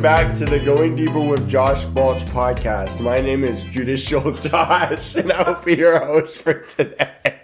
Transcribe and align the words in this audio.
Welcome 0.00 0.30
back 0.30 0.38
to 0.38 0.46
the 0.46 0.58
Going 0.58 0.96
Deeper 0.96 1.20
with 1.20 1.46
Josh 1.46 1.84
Balch 1.84 2.22
podcast. 2.24 3.02
My 3.02 3.20
name 3.20 3.44
is 3.44 3.64
Judicial 3.64 4.32
Josh, 4.48 5.14
and 5.14 5.30
I'll 5.30 5.62
be 5.62 5.76
your 5.76 6.02
host 6.02 6.40
for 6.40 6.54
today. 6.54 7.40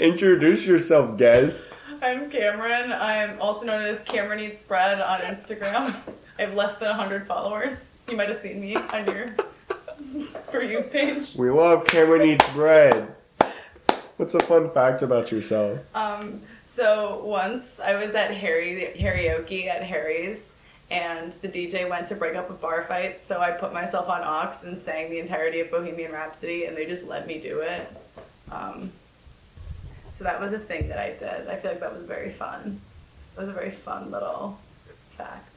Introduce 0.00 0.64
yourself, 0.64 1.18
guest. 1.18 1.74
I'm 2.00 2.30
Camryn. 2.30 2.98
I'm 2.98 3.38
also 3.42 3.66
known 3.66 3.84
as 3.84 4.00
Camryn 4.04 4.40
Eats 4.40 4.62
Bread 4.62 5.02
on 5.02 5.20
Instagram. 5.20 5.94
I 6.38 6.42
have 6.42 6.54
less 6.54 6.78
than 6.78 6.88
100 6.88 7.26
followers. 7.26 7.92
You 8.08 8.16
might 8.16 8.28
have 8.28 8.38
seen 8.38 8.58
me 8.58 8.76
on 8.76 9.06
your 9.08 9.34
For 10.44 10.62
You 10.62 10.80
page. 10.80 11.36
We 11.36 11.50
love 11.50 11.84
Camryn 11.84 12.24
Eats 12.24 12.48
Bread. 12.54 13.14
What's 14.16 14.32
a 14.32 14.40
fun 14.40 14.70
fact 14.70 15.02
about 15.02 15.30
yourself? 15.30 15.78
Um, 15.94 16.40
so 16.62 17.22
once 17.22 17.80
I 17.80 17.96
was 17.96 18.14
at 18.14 18.30
Harry 18.30 18.94
karaoke 18.96 19.68
at 19.68 19.82
Harry's, 19.82 20.55
and 20.90 21.32
the 21.42 21.48
DJ 21.48 21.88
went 21.88 22.08
to 22.08 22.14
break 22.14 22.36
up 22.36 22.48
a 22.48 22.52
bar 22.52 22.82
fight, 22.82 23.20
so 23.20 23.40
I 23.40 23.50
put 23.50 23.72
myself 23.72 24.08
on 24.08 24.22
aux 24.22 24.66
and 24.66 24.78
sang 24.78 25.10
the 25.10 25.18
entirety 25.18 25.60
of 25.60 25.70
Bohemian 25.70 26.12
Rhapsody, 26.12 26.66
and 26.66 26.76
they 26.76 26.86
just 26.86 27.08
let 27.08 27.26
me 27.26 27.40
do 27.40 27.60
it. 27.60 27.88
Um, 28.50 28.92
so 30.10 30.24
that 30.24 30.40
was 30.40 30.52
a 30.52 30.58
thing 30.58 30.88
that 30.88 30.98
I 30.98 31.10
did. 31.10 31.48
I 31.48 31.56
feel 31.56 31.72
like 31.72 31.80
that 31.80 31.94
was 31.94 32.04
very 32.04 32.30
fun. 32.30 32.80
It 33.36 33.40
was 33.40 33.48
a 33.48 33.52
very 33.52 33.70
fun 33.70 34.10
little 34.10 34.58
fact. 35.10 35.56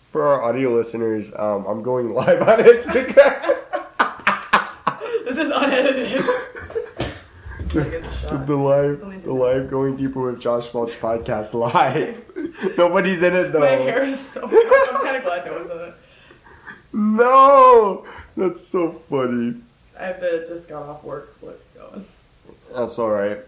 For 0.00 0.22
our 0.22 0.44
audio 0.44 0.70
listeners, 0.70 1.34
um, 1.34 1.66
I'm 1.66 1.82
going 1.82 2.08
live 2.14 2.40
on 2.40 2.58
Instagram. 2.60 3.56
this 5.24 5.38
is 5.38 5.50
unedited. 5.50 6.24
The 8.28 8.56
live, 8.56 9.22
the 9.22 9.32
live 9.32 9.70
going 9.70 9.96
deeper 9.96 10.32
with 10.32 10.40
Josh 10.40 10.68
Balch 10.70 10.90
podcast 10.98 11.54
live. 11.54 12.24
Nobody's 12.76 13.22
in 13.22 13.36
it 13.36 13.52
though. 13.52 13.60
My 13.60 13.66
hair 13.68 14.02
is 14.02 14.18
so. 14.18 14.42
I'm 14.42 15.02
kind 15.04 15.16
of 15.18 15.22
glad 15.22 15.46
no 15.46 15.52
one's 15.52 15.70
in 15.70 15.78
it. 15.78 15.94
No, 16.92 18.04
that's 18.36 18.66
so 18.66 18.90
funny. 18.90 19.60
I 19.98 20.06
have 20.06 20.20
the 20.20 20.44
just 20.48 20.68
got 20.68 20.82
off 20.82 21.04
work 21.04 21.38
flip 21.38 21.62
going. 21.76 22.04
That's 22.74 22.98
all 22.98 23.10
right. 23.10 23.38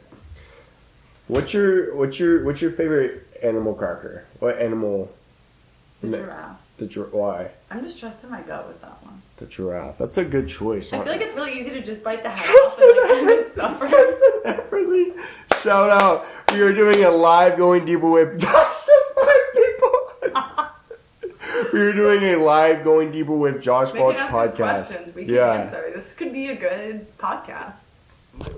What's 1.27 1.53
your 1.53 1.97
what's 1.97 2.21
your 2.21 2.45
what's 2.45 2.63
your 2.63 2.71
favorite 2.71 3.27
animal 3.43 3.75
cracker? 3.75 4.27
What 4.39 4.61
animal? 4.61 5.13
The 6.03 6.09
giraffe. 6.19 6.61
The 6.77 6.87
giraffe. 6.87 7.13
Why? 7.13 7.51
I'm 7.69 7.83
just 7.83 7.99
trusting 7.99 8.31
my 8.31 8.43
gut 8.43 8.69
with 8.69 8.81
that 8.83 9.03
one. 9.05 9.08
The 9.39 9.47
giraffe. 9.47 9.99
That's 9.99 10.19
a 10.19 10.25
good 10.25 10.49
choice. 10.49 10.93
I 10.93 10.99
feel 10.99 11.13
like 11.13 11.21
it's 11.21 11.35
really 11.35 11.57
easy 11.57 11.71
to 11.71 11.81
just 11.81 12.03
bite 12.03 12.25
the 12.25 12.31
head 12.31 12.45
off 12.49 12.79
and 12.81 13.27
like 13.27 13.39
it. 13.39 13.91
Justin 13.91 14.33
Everly. 14.45 15.13
Shout 15.63 15.91
out. 15.91 16.27
We 16.53 16.61
are 16.63 16.75
doing 16.75 17.05
a 17.05 17.11
live 17.11 17.57
going 17.57 17.85
deeper 17.85 18.11
with 18.11 18.41
Josh 18.41 18.87
just 18.87 19.15
five 19.15 19.55
people. 19.55 20.69
we 21.73 21.81
are 21.81 21.93
doing 21.93 22.25
a 22.35 22.37
live 22.37 22.83
going 22.83 23.13
deeper 23.13 23.37
with 23.37 23.63
Josh 23.63 23.93
Balch 23.93 24.17
can 24.17 24.25
ask 24.25 24.35
us 24.35 24.51
podcast. 24.51 24.57
questions. 24.57 25.15
We 25.15 25.25
can 25.27 25.35
yeah. 25.35 25.53
answer. 25.53 25.93
This 25.95 26.15
could 26.15 26.33
be 26.33 26.49
a 26.49 26.57
good 26.57 27.07
podcast. 27.19 27.77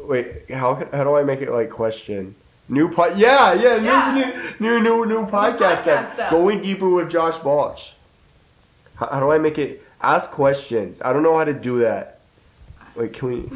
Wait, 0.06 0.50
how 0.50 0.76
how 0.92 1.04
do 1.04 1.14
I 1.14 1.24
make 1.24 1.40
it 1.42 1.50
like 1.50 1.68
question? 1.68 2.34
New 2.70 2.90
pod, 2.90 3.18
yeah, 3.18 3.52
yeah, 3.52 3.76
new, 3.78 3.84
Yeah. 3.86 4.14
new, 4.60 4.80
new, 4.80 4.80
new, 4.80 5.06
new 5.06 5.26
podcast. 5.26 5.58
podcast 5.58 6.14
stuff. 6.14 6.30
Going 6.30 6.62
deeper 6.62 6.88
with 6.88 7.10
Josh 7.10 7.36
Balch. 7.38 7.96
How, 8.94 9.08
how 9.08 9.20
do 9.20 9.30
I 9.30 9.38
make 9.38 9.58
it? 9.58 9.82
Ask 10.02 10.30
questions. 10.30 11.00
I 11.02 11.12
don't 11.12 11.22
know 11.22 11.36
how 11.36 11.44
to 11.44 11.52
do 11.52 11.80
that. 11.80 12.20
Wait, 12.94 13.12
can 13.12 13.28
we? 13.28 13.40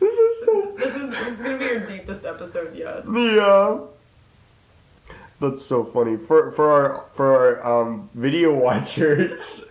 this 0.00 0.14
is 0.14 0.44
so 0.46 0.74
This 0.76 0.96
is 0.96 1.10
this 1.10 1.28
is 1.28 1.36
gonna 1.36 1.58
be 1.58 1.64
your 1.64 1.80
deepest 1.80 2.24
episode 2.26 2.74
yet. 2.76 3.04
yeah. 3.08 3.78
That's 5.40 5.64
so 5.64 5.82
funny 5.82 6.16
for 6.16 6.50
for 6.52 6.70
our 6.70 7.04
for 7.14 7.34
our 7.34 7.82
um, 7.82 8.10
video 8.14 8.54
watchers. 8.66 9.66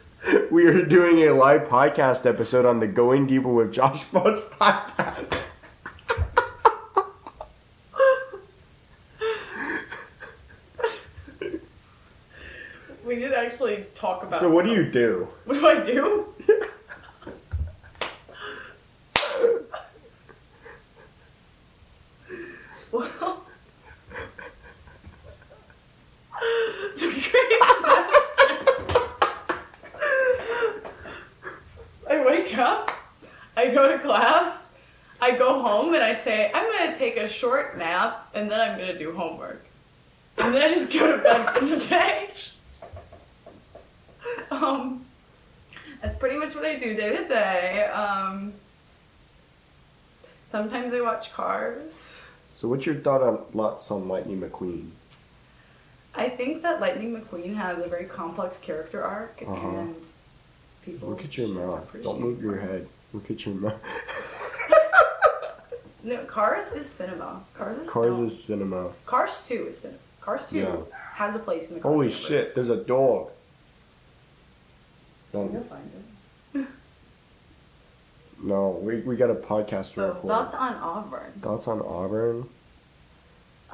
We 0.51 0.65
are 0.67 0.83
doing 0.85 1.19
a 1.27 1.33
live 1.33 1.67
podcast 1.67 2.25
episode 2.27 2.65
on 2.65 2.79
the 2.79 2.87
Going 2.87 3.25
Deeper 3.25 3.47
with 3.47 3.73
Josh 3.73 4.03
podcast. 4.05 5.47
We 13.05 13.15
need 13.15 13.29
to 13.29 13.37
actually 13.51 13.85
talk 13.95 14.23
about. 14.23 14.39
So 14.39 14.49
what 14.49 14.63
do 14.65 14.71
you 14.71 14.89
do? 14.89 15.27
What 15.45 15.55
do 15.55 15.67
I 15.67 15.83
do? 15.83 16.27
well, 22.91 23.43
it's 26.93 27.03
a 27.03 27.11
great 27.11 27.59
question. 27.59 28.57
I 32.09 32.23
wake 32.25 32.57
up, 32.57 32.89
I 33.57 33.73
go 33.73 33.91
to 33.91 33.99
class, 33.99 34.77
I 35.19 35.37
go 35.37 35.61
home, 35.61 35.93
and 35.93 36.03
I 36.03 36.13
say, 36.13 36.49
I'm 36.53 36.71
going 36.71 36.93
to 36.93 36.97
take 36.97 37.17
a 37.17 37.27
short 37.27 37.77
nap, 37.77 38.29
and 38.33 38.49
then 38.49 38.61
I'm 38.61 38.77
going 38.77 38.93
to 38.93 38.97
do 38.97 39.13
homework. 39.13 39.65
And 40.37 40.55
then 40.55 40.61
I 40.61 40.73
just 40.73 40.93
go 40.93 41.17
to 41.17 41.21
bed 41.21 41.49
for 41.57 41.65
the 41.65 41.85
day. 41.89 42.29
Um, 44.51 45.05
that's 46.01 46.15
pretty 46.15 46.37
much 46.37 46.50
what 46.61 46.69
I 46.69 46.75
do 46.77 46.95
day 46.95 47.15
to 47.17 47.25
day. 47.25 47.85
Um, 47.85 48.53
sometimes 50.43 50.93
I 50.93 51.01
watch 51.01 51.33
Cars. 51.33 52.21
So 52.53 52.67
what's 52.67 52.85
your 52.85 52.95
thought 52.95 53.21
on 53.23 53.39
lots 53.53 53.89
on 53.91 54.07
Lightning 54.07 54.39
McQueen? 54.41 54.89
I 56.13 56.29
think 56.29 56.61
that 56.61 56.79
Lightning 56.81 57.19
McQueen 57.19 57.55
has 57.55 57.79
a 57.79 57.87
very 57.87 58.05
complex 58.05 58.59
character 58.59 59.03
arc, 59.03 59.41
Uh-huh. 59.47 59.67
and 59.67 59.95
people 60.85 61.09
Look 61.09 61.23
at 61.23 61.37
your 61.37 61.47
mouth. 61.47 61.95
Don't 62.03 62.19
move 62.19 62.41
your 62.43 62.57
head. 62.59 62.87
Look 63.13 63.31
at 63.31 63.45
your 63.45 63.55
mouth. 63.55 63.81
No, 66.03 66.17
Cars 66.25 66.71
is 66.73 66.89
cinema. 66.89 67.43
Cars 67.53 67.77
is 67.77 67.87
Cars 67.87 68.15
film. 68.15 68.25
is 68.25 68.43
cinema. 68.43 68.89
Cars 69.05 69.47
Two 69.47 69.67
is 69.69 69.77
cinema. 69.81 69.99
Cars 70.19 70.49
Two 70.49 70.57
Yeah. 70.57 70.75
has 71.13 71.35
a 71.35 71.39
place 71.39 71.69
in 71.69 71.75
the 71.75 71.81
Cars 71.81 71.91
Holy 71.93 72.07
universe. 72.07 72.27
shit! 72.27 72.55
There's 72.55 72.69
a 72.69 72.77
dog. 72.83 73.29
You'll 75.31 75.61
find 75.61 75.85
it. 75.93 76.01
No, 78.43 78.69
we, 78.81 78.97
we 79.01 79.15
got 79.15 79.29
a 79.29 79.35
podcast 79.35 79.93
to 79.95 80.01
record. 80.01 80.23
thoughts 80.27 80.53
on 80.55 80.75
Auburn. 80.75 81.31
Thoughts 81.41 81.67
on 81.67 81.81
Auburn? 81.81 82.49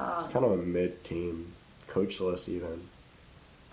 Um, 0.26 0.30
kind 0.30 0.44
of 0.44 0.52
a 0.52 0.56
mid 0.58 1.02
team, 1.04 1.52
coachless 1.88 2.48
even. 2.48 2.88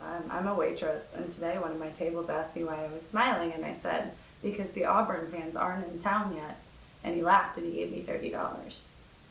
Um, 0.01 0.23
I'm 0.29 0.47
a 0.47 0.53
waitress, 0.55 1.13
and 1.15 1.31
today 1.33 1.57
one 1.57 1.71
of 1.71 1.79
my 1.79 1.89
tables 1.89 2.29
asked 2.29 2.55
me 2.55 2.63
why 2.63 2.83
I 2.85 2.87
was 2.93 3.05
smiling, 3.07 3.51
and 3.53 3.65
I 3.65 3.73
said, 3.73 4.11
because 4.43 4.71
the 4.71 4.85
Auburn 4.85 5.31
fans 5.31 5.55
aren't 5.55 5.87
in 5.87 5.99
town 6.01 6.35
yet. 6.35 6.59
And 7.03 7.15
he 7.15 7.21
laughed 7.21 7.57
and 7.59 7.67
he 7.71 7.73
gave 7.79 7.91
me 7.91 8.01
$30. 8.01 8.33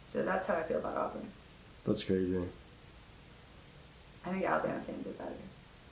So 0.07 0.25
that's 0.25 0.47
how 0.47 0.55
I 0.55 0.63
feel 0.63 0.79
about 0.79 0.97
Auburn. 0.97 1.27
That's 1.85 2.05
crazy. 2.05 2.39
I 4.25 4.31
think 4.31 4.45
Alabama 4.45 4.81
fans 4.87 5.05
are 5.07 5.11
better. 5.11 5.35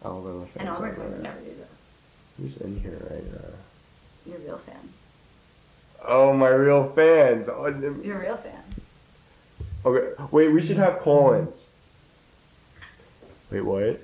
Alabama 0.04 0.46
fans. 0.46 0.56
And 0.60 0.68
Auburn 0.68 0.94
fans 0.94 1.22
never 1.22 1.40
do 1.40 1.50
that. 1.58 1.68
Who's 2.38 2.56
in 2.58 2.80
here 2.80 3.04
right 3.10 3.24
now? 3.32 3.48
You're 4.26 4.38
real 4.38 4.58
fans. 4.58 5.02
Oh, 6.04 6.32
my 6.32 6.48
real 6.48 6.84
fans. 6.84 7.48
Oh, 7.48 7.66
You're 8.02 8.20
real 8.20 8.36
fans. 8.36 8.80
Okay, 9.84 10.22
wait. 10.30 10.48
We 10.48 10.62
should 10.62 10.78
have 10.78 11.00
call-ins. 11.00 11.68
Wait, 13.50 13.60
what? 13.60 14.00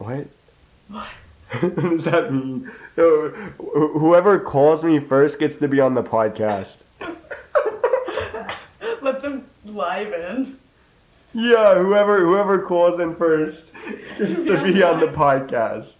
What? 0.00 0.26
What? 0.88 1.08
what 1.60 1.74
does 1.74 2.04
that 2.06 2.32
mean? 2.32 2.70
No, 2.96 3.28
whoever 3.58 4.40
calls 4.40 4.82
me 4.82 4.98
first 4.98 5.38
gets 5.38 5.56
to 5.58 5.68
be 5.68 5.78
on 5.78 5.94
the 5.94 6.02
podcast. 6.02 6.84
Let 9.02 9.20
them 9.20 9.46
live 9.64 10.12
in. 10.12 10.56
Yeah, 11.34 11.74
whoever 11.74 12.24
whoever 12.24 12.62
calls 12.62 12.98
in 12.98 13.14
first 13.14 13.74
gets 14.18 14.44
to 14.44 14.64
be 14.64 14.82
on 14.82 15.00
the 15.00 15.06
podcast. 15.08 15.98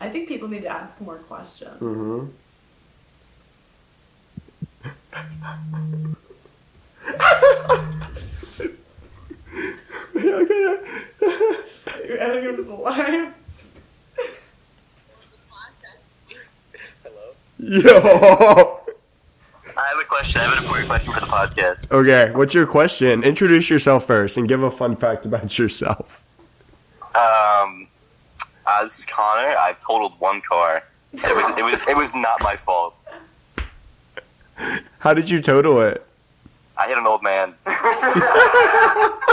I 0.00 0.10
think 0.10 0.28
people 0.28 0.48
need 0.48 0.62
to 0.62 0.68
ask 0.68 1.00
more 1.00 1.16
questions. 1.16 1.78
hmm 1.78 2.26
You're 12.06 12.18
adding 12.20 12.44
them 12.44 12.56
to 12.56 12.62
the 12.62 12.74
live. 12.74 13.34
Hello. 17.02 17.34
Yo. 17.58 18.80
I 19.76 19.86
have 19.88 19.98
a 20.00 20.04
question. 20.04 20.40
I 20.40 20.44
have 20.44 20.52
an 20.58 20.64
important 20.64 20.88
question 20.88 21.12
for 21.12 21.20
the 21.20 21.26
podcast. 21.26 21.90
Okay, 21.90 22.30
what's 22.34 22.54
your 22.54 22.66
question? 22.66 23.22
Introduce 23.24 23.70
yourself 23.70 24.06
first 24.06 24.36
and 24.36 24.48
give 24.48 24.62
a 24.62 24.70
fun 24.70 24.96
fact 24.96 25.24
about 25.24 25.58
yourself. 25.58 26.24
Um, 27.14 27.88
uh, 28.66 28.84
this 28.84 29.00
is 29.00 29.06
Connor. 29.06 29.56
I've 29.56 29.80
totaled 29.80 30.18
one 30.20 30.40
car. 30.42 30.84
It 31.12 31.22
was 31.22 31.58
it 31.58 31.64
was 31.64 31.88
it 31.88 31.96
was 31.96 32.14
not 32.14 32.40
my 32.42 32.56
fault. 32.56 32.94
How 34.98 35.14
did 35.14 35.30
you 35.30 35.40
total 35.40 35.80
it? 35.82 36.06
I 36.76 36.88
hit 36.88 36.98
an 36.98 37.06
old 37.06 37.22
man. 37.22 37.54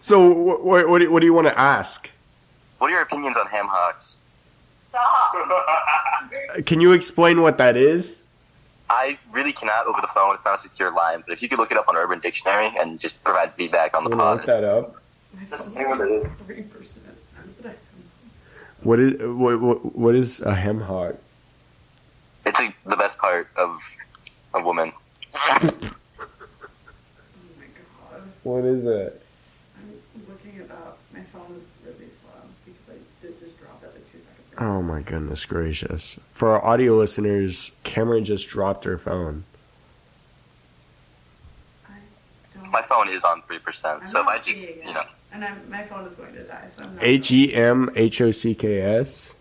So 0.00 0.32
what 0.32 0.64
what, 0.64 0.88
what, 0.88 0.98
do, 1.00 1.12
what 1.12 1.20
do 1.20 1.26
you 1.26 1.34
want 1.34 1.46
to 1.46 1.58
ask? 1.58 2.10
What 2.78 2.88
are 2.88 2.94
your 2.94 3.02
opinions 3.02 3.36
on 3.36 3.46
ham 3.46 3.66
hocks? 3.68 4.16
Stop. 4.88 5.32
Can 6.66 6.80
you 6.80 6.92
explain 6.92 7.42
what 7.42 7.58
that 7.58 7.76
is? 7.76 8.24
I 8.88 9.18
really 9.30 9.52
cannot 9.52 9.86
over 9.86 10.00
the 10.00 10.08
phone. 10.08 10.34
It's 10.34 10.44
not 10.44 10.58
a 10.58 10.58
secure 10.58 10.90
line, 10.90 11.22
but 11.24 11.32
if 11.32 11.42
you 11.42 11.48
could 11.48 11.58
look 11.58 11.70
it 11.70 11.76
up 11.76 11.88
on 11.88 11.96
Urban 11.96 12.18
Dictionary 12.18 12.72
and 12.76 12.98
just 12.98 13.22
provide 13.22 13.54
feedback 13.54 13.94
on 13.94 14.04
the 14.04 14.10
I'm 14.10 14.18
gonna 14.18 14.36
look 14.36 14.46
that 14.46 14.64
up. 14.64 14.96
Just 15.48 15.74
say 15.74 15.84
what 15.84 16.00
it 16.00 16.10
is. 16.10 16.26
Three 16.44 16.62
percent. 16.62 17.06
What 18.82 18.98
is 18.98 19.12
what 19.22 19.60
what, 19.60 19.94
what 19.94 20.14
is 20.14 20.40
a 20.40 20.54
hem 20.54 20.80
hock? 20.80 21.14
It's 22.82 22.86
like 22.86 22.96
the 22.98 23.02
best 23.02 23.18
part 23.18 23.48
of 23.56 23.80
a 24.54 24.62
woman. 24.62 24.92
Oh 25.34 25.60
my 27.58 27.66
god. 27.76 28.22
What 28.42 28.64
is 28.64 28.84
it? 28.86 29.22
I'm 29.78 30.22
looking 30.28 30.56
it 30.60 30.70
up. 30.70 30.98
My 31.12 31.20
phone 31.22 31.54
is 31.56 31.76
really 31.84 32.08
slow 32.08 32.30
because 32.64 32.88
I 32.90 32.98
did 33.22 33.38
just 33.40 33.58
drop 33.58 33.82
it 33.82 33.92
like 33.94 34.10
two 34.10 34.18
seconds 34.18 34.52
ago. 34.52 34.64
Oh 34.64 34.82
my 34.82 35.02
goodness 35.02 35.44
gracious! 35.44 36.18
For 36.32 36.50
our 36.52 36.64
audio 36.64 36.96
listeners, 36.96 37.72
Camryn 37.84 38.24
just 38.24 38.48
dropped 38.48 38.84
her 38.84 38.98
phone. 38.98 39.44
I 41.88 41.92
don't. 42.54 42.70
My 42.70 42.82
phone 42.82 43.08
is 43.08 43.24
on 43.24 43.42
three 43.42 43.58
percent, 43.58 44.00
I'm 44.02 44.06
so 44.06 44.20
if 44.20 44.26
not 44.26 44.40
I 44.40 44.42
do, 44.44 44.50
it. 44.52 44.82
you 44.86 44.94
know. 44.94 45.04
And 45.32 45.44
I'm, 45.44 45.70
my 45.70 45.84
phone 45.84 46.06
is 46.06 46.14
going 46.16 46.32
to 46.34 46.42
die, 46.42 46.66
so 46.66 46.82
I'm 46.82 46.94
not. 46.96 47.04
H 47.04 47.30
e 47.30 47.54
m 47.54 47.88
h 47.94 48.20
o 48.22 48.30
c 48.32 48.54
k 48.54 48.80
s. 48.80 49.34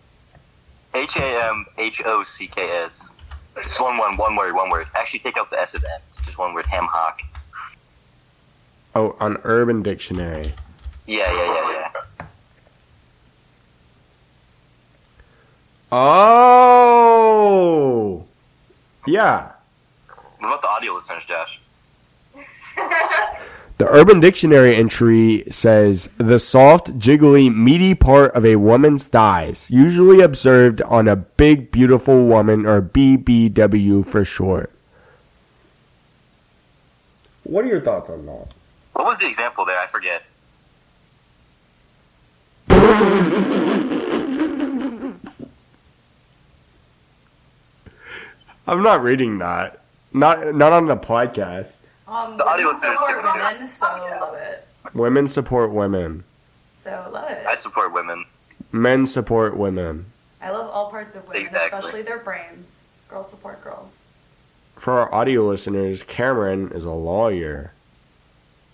H 0.94 1.18
A 1.18 1.46
M 1.50 1.66
H 1.78 2.02
O 2.06 2.24
C 2.24 2.48
K 2.48 2.62
S. 2.86 3.09
Just 3.64 3.80
one 3.80 3.98
one 3.98 4.18
one 4.18 4.36
word, 4.36 4.56
one 4.56 4.70
word. 4.70 4.88
Actually, 4.96 5.20
take 5.20 5.38
out 5.38 5.50
the 5.50 5.60
S 5.60 5.76
at 5.76 5.82
the 5.82 5.92
end. 5.92 6.04
It's 6.14 6.26
just 6.26 6.38
one 6.38 6.54
word. 6.54 6.66
Ham 6.68 6.88
hock. 6.92 7.22
Oh, 8.96 9.16
on 9.20 9.38
Urban 9.44 9.84
Dictionary. 9.84 10.54
Yeah, 11.06 11.32
yeah, 11.32 11.46
yeah, 11.46 11.72
yeah. 11.72 12.26
Oh, 15.92 17.10
yeah. 19.08 19.52
What 20.38 20.48
about 20.48 20.62
the 20.62 20.68
audio 20.68 20.94
listeners, 20.94 21.24
Josh? 21.28 21.60
The 23.80 23.88
Urban 23.88 24.20
Dictionary 24.20 24.76
entry 24.76 25.46
says 25.50 26.10
the 26.18 26.38
soft, 26.38 27.00
jiggly, 27.00 27.50
meaty 27.50 27.96
part 27.96 28.36
of 28.36 28.46
a 28.46 28.58
woman's 28.58 29.08
thighs, 29.08 29.72
usually 29.72 30.20
observed 30.20 30.82
on 30.82 31.08
a 31.08 31.16
big, 31.16 31.72
beautiful 31.72 32.26
woman, 32.26 32.66
or 32.66 32.82
BBW 32.82 34.06
for 34.06 34.26
short. 34.26 34.70
What 37.46 37.64
are 37.64 37.70
your 37.70 37.80
thoughts 37.80 38.10
on 38.10 38.26
that? 38.26 38.48
What 38.92 39.06
was 39.06 39.18
the 39.18 39.28
example 39.28 39.64
there? 39.64 39.80
I 39.80 39.88
forget. 39.88 40.24
I'm 48.68 48.84
not 48.84 49.02
reading 49.02 49.38
that. 49.38 49.80
Not 50.12 50.54
not 50.54 50.74
on 50.74 50.88
the 50.88 50.98
podcast. 50.98 51.78
Um, 52.10 52.38
The 52.38 52.46
audio 52.46 52.68
women 52.68 52.80
support 52.82 53.24
women, 53.24 53.68
so 53.68 53.86
love 54.20 54.34
it. 54.36 54.68
Women 54.94 55.28
support 55.28 55.72
women. 55.72 56.24
So 56.84 57.10
love 57.14 57.30
it. 57.30 57.46
I 57.46 57.56
support 57.56 57.94
women. 57.94 58.26
Men 58.72 59.06
support 59.06 59.56
women. 59.56 60.06
I 60.42 60.50
love 60.50 60.70
all 60.72 60.90
parts 60.90 61.16
of 61.16 61.28
women, 61.28 61.46
Exactly. 61.48 61.78
especially 61.80 62.02
their 62.02 62.20
brains. 62.20 62.86
Girls 63.10 63.30
support 63.30 63.64
girls. 63.64 64.02
For 64.76 64.94
our 65.00 65.14
audio 65.14 65.46
listeners, 65.48 66.04
Camryn 66.04 66.74
is 66.74 66.86
a 66.86 66.92
lawyer. 66.92 67.74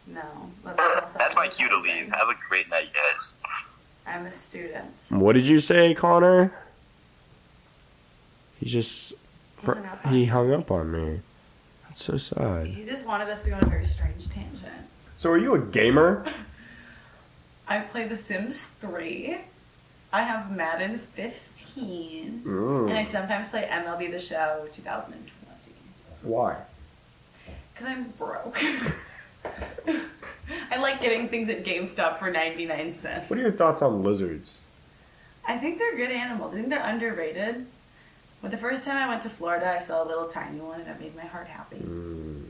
No, 0.07 0.21
that's, 0.63 1.13
that's, 1.13 1.35
my 1.35 1.47
cue 1.47 1.67
to 1.67 1.77
leave. 1.77 2.09
Have 2.13 2.29
a 2.29 2.35
great 2.47 2.69
night, 2.69 2.89
guys. 2.93 3.33
I'm 4.07 4.25
a 4.25 4.31
student. 4.31 4.93
What 5.09 5.33
did 5.33 5.47
you 5.47 5.59
say, 5.59 5.93
Connor? 5.93 6.53
He 8.59 8.67
just 8.67 9.13
He 10.09 10.25
hung 10.25 10.53
up 10.53 10.71
on 10.71 10.91
me. 10.91 11.21
Hung 12.03 12.15
up 12.15 12.19
on 12.19 12.23
me. 12.23 12.25
That's 12.25 12.35
so 12.35 12.35
sad. 12.35 12.67
He 12.67 12.85
just 12.85 13.05
wanted 13.05 13.29
us 13.29 13.43
to 13.43 13.49
go 13.49 13.55
on 13.55 13.63
a 13.63 13.67
very 13.67 13.85
strange 13.85 14.27
tangent. 14.29 14.89
So 15.15 15.31
are 15.31 15.37
you 15.37 15.55
a 15.55 15.59
gamer? 15.59 16.25
I 17.67 17.79
play 17.79 18.07
The 18.07 18.17
Sims 18.17 18.67
3. 18.67 19.37
I 20.13 20.21
have 20.21 20.51
Madden 20.55 20.99
15. 20.99 22.43
Mm. 22.45 22.89
And 22.89 22.97
I 22.97 23.03
sometimes 23.03 23.49
play 23.49 23.67
MLB 23.69 24.11
The 24.11 24.19
Show 24.19 24.67
2020. 24.71 25.31
Why? 26.23 26.57
Because 27.73 27.87
I'm 27.87 28.09
broke. 28.11 28.59
I 30.71 30.77
like 30.77 31.01
getting 31.01 31.27
things 31.27 31.49
at 31.49 31.65
GameStop 31.65 32.19
for 32.19 32.29
99 32.31 32.93
cents. 32.93 33.29
What 33.29 33.39
are 33.39 33.41
your 33.41 33.51
thoughts 33.51 33.81
on 33.81 34.03
lizards? 34.03 34.61
I 35.47 35.57
think 35.57 35.79
they're 35.79 35.97
good 35.97 36.11
animals. 36.11 36.53
I 36.53 36.55
think 36.55 36.69
they're 36.69 36.85
underrated. 36.85 37.65
But 38.41 38.51
the 38.51 38.57
first 38.57 38.85
time 38.85 38.97
I 38.97 39.07
went 39.07 39.23
to 39.23 39.29
Florida, 39.29 39.71
I 39.71 39.79
saw 39.79 40.03
a 40.03 40.07
little 40.07 40.27
tiny 40.27 40.59
one, 40.59 40.81
and 40.81 40.89
it 40.89 40.99
made 40.99 41.15
my 41.15 41.23
heart 41.25 41.47
happy. 41.47 41.77
Mm. 41.77 42.43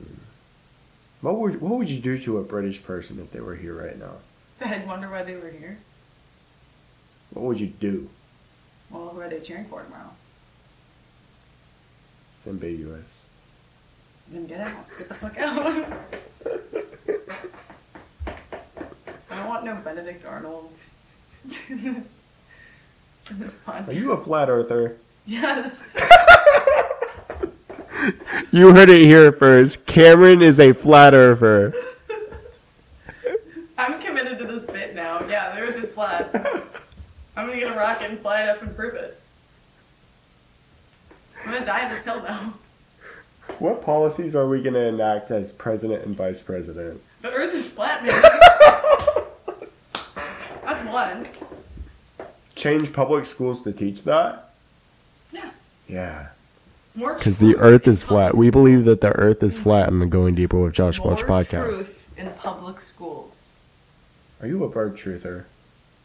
What 1.22 1.38
would 1.40 1.62
what 1.62 1.78
would 1.78 1.90
you 1.90 2.00
do 2.00 2.18
to 2.20 2.38
a 2.38 2.44
British 2.44 2.84
person 2.84 3.20
if 3.20 3.32
they 3.32 3.40
were 3.40 3.56
here 3.56 3.74
right 3.74 3.98
now? 3.98 4.16
I'd 4.62 4.86
wonder 4.88 5.10
why 5.10 5.24
they 5.24 5.36
were 5.36 5.50
here. 5.50 5.78
What 7.32 7.46
would 7.46 7.60
you 7.60 7.68
do? 7.68 8.10
Well, 8.90 9.10
who 9.10 9.20
are 9.22 9.30
they 9.30 9.40
cheering 9.40 9.66
for 9.66 9.82
tomorrow? 9.84 10.12
It's 12.38 12.48
ambiguous. 12.48 13.22
Then 14.30 14.48
get 14.48 14.62
out. 14.62 14.88
Get 14.98 15.08
the 15.08 15.14
fuck 15.16 15.38
out. 15.38 15.58
I 19.30 19.36
don't 19.38 19.48
want 19.48 19.66
no 19.66 19.76
Benedict 19.76 20.26
Arnolds 20.26 20.96
in 21.70 21.84
this, 21.84 22.18
in 23.30 23.40
this 23.40 23.56
podcast. 23.66 23.88
Are 23.90 23.94
you 23.94 24.12
a 24.12 24.18
flat 24.18 24.50
earther? 24.50 24.98
Yes. 25.26 25.94
You 28.52 28.74
heard 28.74 28.90
it 28.90 29.02
here 29.02 29.32
first. 29.34 29.86
Camryn 29.86 30.42
is 30.42 30.60
a 30.62 30.72
flat 30.72 31.14
earther. 31.14 31.74
I'm 33.78 34.00
committed 34.00 34.38
to 34.38 34.46
this 34.46 34.66
bit 34.66 34.96
now. 34.96 35.20
Yeah, 35.28 35.54
there 35.54 35.66
it 35.66 35.76
is 35.76 35.92
flat. 35.92 36.30
I'm 37.36 37.48
gonna 37.48 37.60
get 37.60 37.72
a 37.72 37.76
rocket 37.76 38.12
and 38.12 38.20
fly 38.20 38.44
it 38.44 38.50
up 38.50 38.62
and 38.62 38.74
prove 38.74 38.94
it. 38.94 39.20
I'm 41.44 41.52
gonna 41.52 41.66
die 41.66 41.82
at 41.82 41.90
this 41.90 42.06
hill 42.06 42.22
now. 42.24 42.54
What 43.60 43.82
policies 43.82 44.36
are 44.38 44.48
we 44.48 44.64
to 44.64 44.80
enact 44.80 45.32
as 45.32 45.52
president 45.52 46.06
and 46.06 46.16
vice 46.16 46.42
president? 46.42 47.02
The 47.22 47.32
earth 47.34 47.54
is 47.54 47.74
flat, 47.74 48.06
man. 48.06 48.22
That's 50.64 50.86
one. 50.86 51.28
Change 52.56 52.94
public 52.94 53.26
schools 53.26 53.64
to 53.64 53.74
teach 53.74 54.04
that? 54.04 54.45
Yeah. 55.88 56.28
Yeah. 56.96 57.14
Because 57.18 57.40
the 57.40 57.56
earth 57.58 57.88
is 57.88 58.04
flat. 58.04 58.32
public 58.32 58.40
We 58.40 58.50
believe 58.50 58.86
that 58.86 59.02
the 59.02 59.12
earth 59.12 59.44
is 59.44 59.60
flat 59.60 59.90
in 59.90 60.00
the 60.00 60.06
Going 60.06 60.36
Deeper 60.36 60.62
with 60.62 60.74
Josh 60.74 61.00
More 61.00 61.16
Bunch 61.16 61.26
podcast. 61.28 61.64
truth 61.66 62.10
in 62.18 62.30
public 62.34 62.80
schools. 62.80 63.52
Are 64.42 64.48
you 64.48 64.64
a 64.64 64.70
bird 64.70 64.96
truther? 64.96 65.46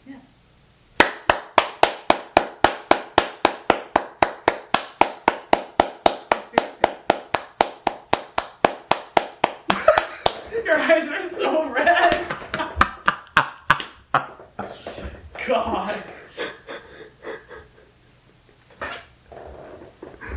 Yes. 0.06 0.32
Conspiracy. 6.04 6.84
Your 10.64 10.78
eyes 10.78 11.08
are 11.08 11.20
so 11.22 11.68
red. 11.70 12.26
God. 15.46 15.96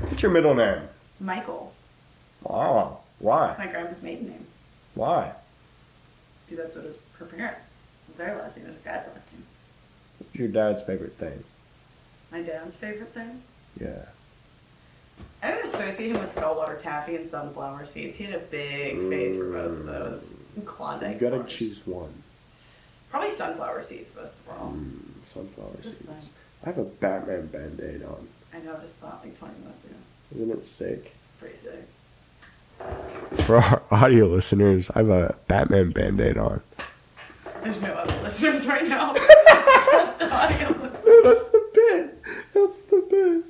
What's 0.10 0.13
your 0.24 0.32
middle 0.32 0.56
name? 0.56 0.82
Michael. 1.20 1.74
Wow. 2.42 3.00
That's 3.20 3.20
Why? 3.20 3.56
my 3.66 3.68
grandma's 3.72 4.02
maiden 4.02 4.30
name. 4.30 4.46
Why? 4.96 5.34
Because 6.46 6.64
that's 6.64 6.76
what 6.76 6.86
his, 6.86 6.96
her 7.20 7.26
parents. 7.26 7.88
Their 8.18 8.36
last 8.38 8.58
name 8.58 8.68
is 8.68 8.74
her 8.74 8.80
dad's 8.84 9.08
last 9.08 9.32
name. 9.32 9.44
What's 10.20 10.36
your 10.36 10.48
dad's 10.48 10.84
favorite 10.84 11.14
thing? 11.18 11.44
My 12.32 12.42
dad's 12.42 12.76
favorite 12.78 13.14
thing? 13.14 13.42
Yeah. 13.80 14.06
I 15.42 15.56
would 15.56 15.64
associate 15.66 16.12
him 16.12 16.20
with 16.22 16.30
saltwater 16.30 16.76
taffy 16.76 17.16
and 17.16 17.26
sunflower 17.28 17.86
seeds. 17.86 18.18
He 18.18 18.24
had 18.26 18.36
a 18.36 18.40
big 18.40 18.98
face 19.10 19.38
for 19.38 19.52
both 19.52 19.72
of 19.80 19.86
those. 19.86 20.36
And 20.56 20.66
Klondike. 20.66 21.16
You 21.16 21.20
gotta 21.30 21.40
bars. 21.42 21.54
choose 21.54 21.86
one. 21.86 22.14
Probably 23.10 23.30
sunflower 23.30 23.82
seeds 23.84 24.16
most 24.16 24.40
of 24.40 24.50
all. 24.50 24.72
Mm, 24.72 25.00
sunflower 25.28 25.72
This 25.82 25.98
seeds. 26.00 26.10
thing. 26.10 26.30
I 26.64 26.68
have 26.68 26.78
a 26.78 26.84
Batman 26.86 27.48
band-aid 27.48 28.04
on. 28.04 28.28
I 28.54 28.60
know, 28.60 28.76
I 28.78 28.82
just 28.82 28.96
thought 28.98 29.22
like 29.24 29.38
20 29.38 29.54
minutes 29.60 29.84
ago. 29.86 29.96
Isn't 30.32 30.52
it 30.52 30.66
sick? 30.66 31.14
Pretty 31.40 31.58
sick. 31.58 31.88
For 33.46 33.58
our 33.58 33.82
audio 34.04 34.28
listeners, 34.28 34.90
I 34.92 35.00
have 35.00 35.10
a 35.10 35.36
Batman 35.48 35.92
band-aid 35.92 36.38
on. 36.38 36.62
There's 37.64 37.82
no 37.82 37.94
other 37.94 38.22
listeners 38.24 38.68
right 38.68 38.88
now. 38.88 39.14
it's 39.16 39.92
just 39.92 40.22
audio 40.22 40.70
listeners. 40.70 41.24
That's 41.24 41.52
the 41.52 41.70
bit. 41.74 42.24
That's 42.54 42.82
the 42.84 43.06
bit. 43.10 43.44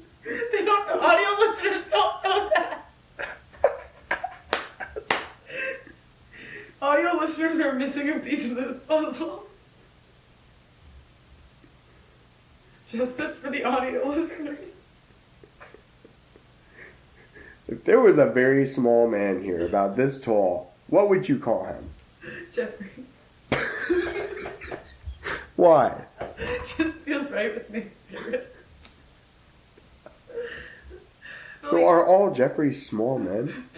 They 0.51 0.65
don't 0.65 0.87
know. 0.87 0.99
Audio 0.99 1.29
listeners 1.39 1.91
don't 1.91 2.23
know 2.23 2.49
that. 2.55 2.85
audio 6.81 7.11
listeners 7.19 7.59
are 7.59 7.73
missing 7.73 8.09
a 8.09 8.19
piece 8.19 8.49
of 8.49 8.55
this 8.55 8.79
puzzle. 8.79 9.47
Justice 12.87 13.37
for 13.39 13.49
the 13.49 13.63
audio 13.63 14.07
listeners. 14.07 14.81
If 17.73 17.85
there 17.85 17.99
was 17.99 18.19
a 18.19 18.27
very 18.27 18.67
small 18.67 19.09
man 19.09 19.41
here 19.41 19.65
about 19.65 19.97
this 19.97 20.21
tall, 20.21 20.71
what 20.89 21.09
would 21.09 21.27
you 21.27 21.39
call 21.39 21.65
him? 21.65 21.89
Jeffrey. 22.53 22.91
Why? 25.55 26.03
Just 26.59 26.97
feels 26.99 27.31
right 27.31 27.51
with 27.51 27.73
my 27.73 27.81
spirit. 27.81 28.55
So 31.63 31.87
are 31.87 32.05
all 32.05 32.31
Jeffrey's 32.31 32.87
small 32.87 33.17
men? 33.17 33.51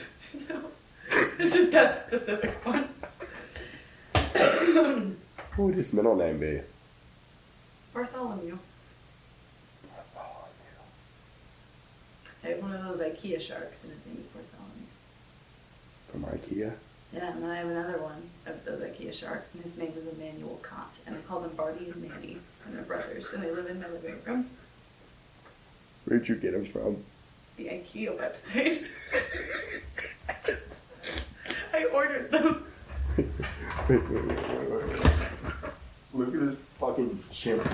No. 0.50 0.60
It's 1.40 1.56
just 1.56 1.72
that 1.72 2.06
specific 2.06 2.52
one. 2.66 2.90
What 5.56 5.68
would 5.68 5.76
his 5.76 5.94
middle 5.94 6.18
name 6.18 6.40
be? 6.40 6.60
Bartholomew. 7.94 8.58
I 12.46 12.50
have 12.50 12.62
one 12.62 12.74
of 12.74 12.84
those 12.84 13.00
IKEA 13.00 13.42
sharks, 13.42 13.86
and 13.86 13.94
his 13.94 14.06
name 14.06 14.18
is 14.20 14.28
Bartholomew. 14.28 14.86
From 16.12 16.24
IKEA? 16.26 16.74
Yeah, 17.12 17.32
and 17.32 17.42
then 17.42 17.50
I 17.50 17.56
have 17.56 17.68
another 17.68 17.98
one 17.98 18.30
of 18.46 18.64
those 18.64 18.82
IKEA 18.82 19.12
sharks, 19.12 19.56
and 19.56 19.64
his 19.64 19.78
name 19.78 19.94
is 19.98 20.06
Immanuel 20.06 20.62
Kant, 20.62 21.02
and 21.08 21.16
I 21.18 21.22
call 21.22 21.40
them 21.40 21.56
Barty 21.56 21.90
and 21.90 22.04
Manny, 22.04 22.38
and 22.66 22.76
they're 22.76 22.84
brothers, 22.84 23.34
and 23.34 23.42
they 23.42 23.50
live 23.50 23.66
in 23.66 23.82
my 23.82 23.88
living 23.88 24.22
room. 24.26 24.48
Where'd 26.06 26.30
you 26.30 26.36
get 26.36 26.52
them 26.54 26.66
from? 26.66 26.98
The 27.58 27.66
IKEA 27.66 28.16
website. 28.16 28.92
I 31.74 31.86
ordered 31.86 32.30
them. 32.32 32.64
Wait, 33.18 33.28
wait, 33.90 34.10
wait, 34.10 34.24
wait, 34.28 34.70
wait, 34.70 34.88
wait. 34.88 35.12
Look 36.14 36.34
at 36.36 36.40
this 36.42 36.62
fucking 36.80 37.20
chimp. 37.32 37.68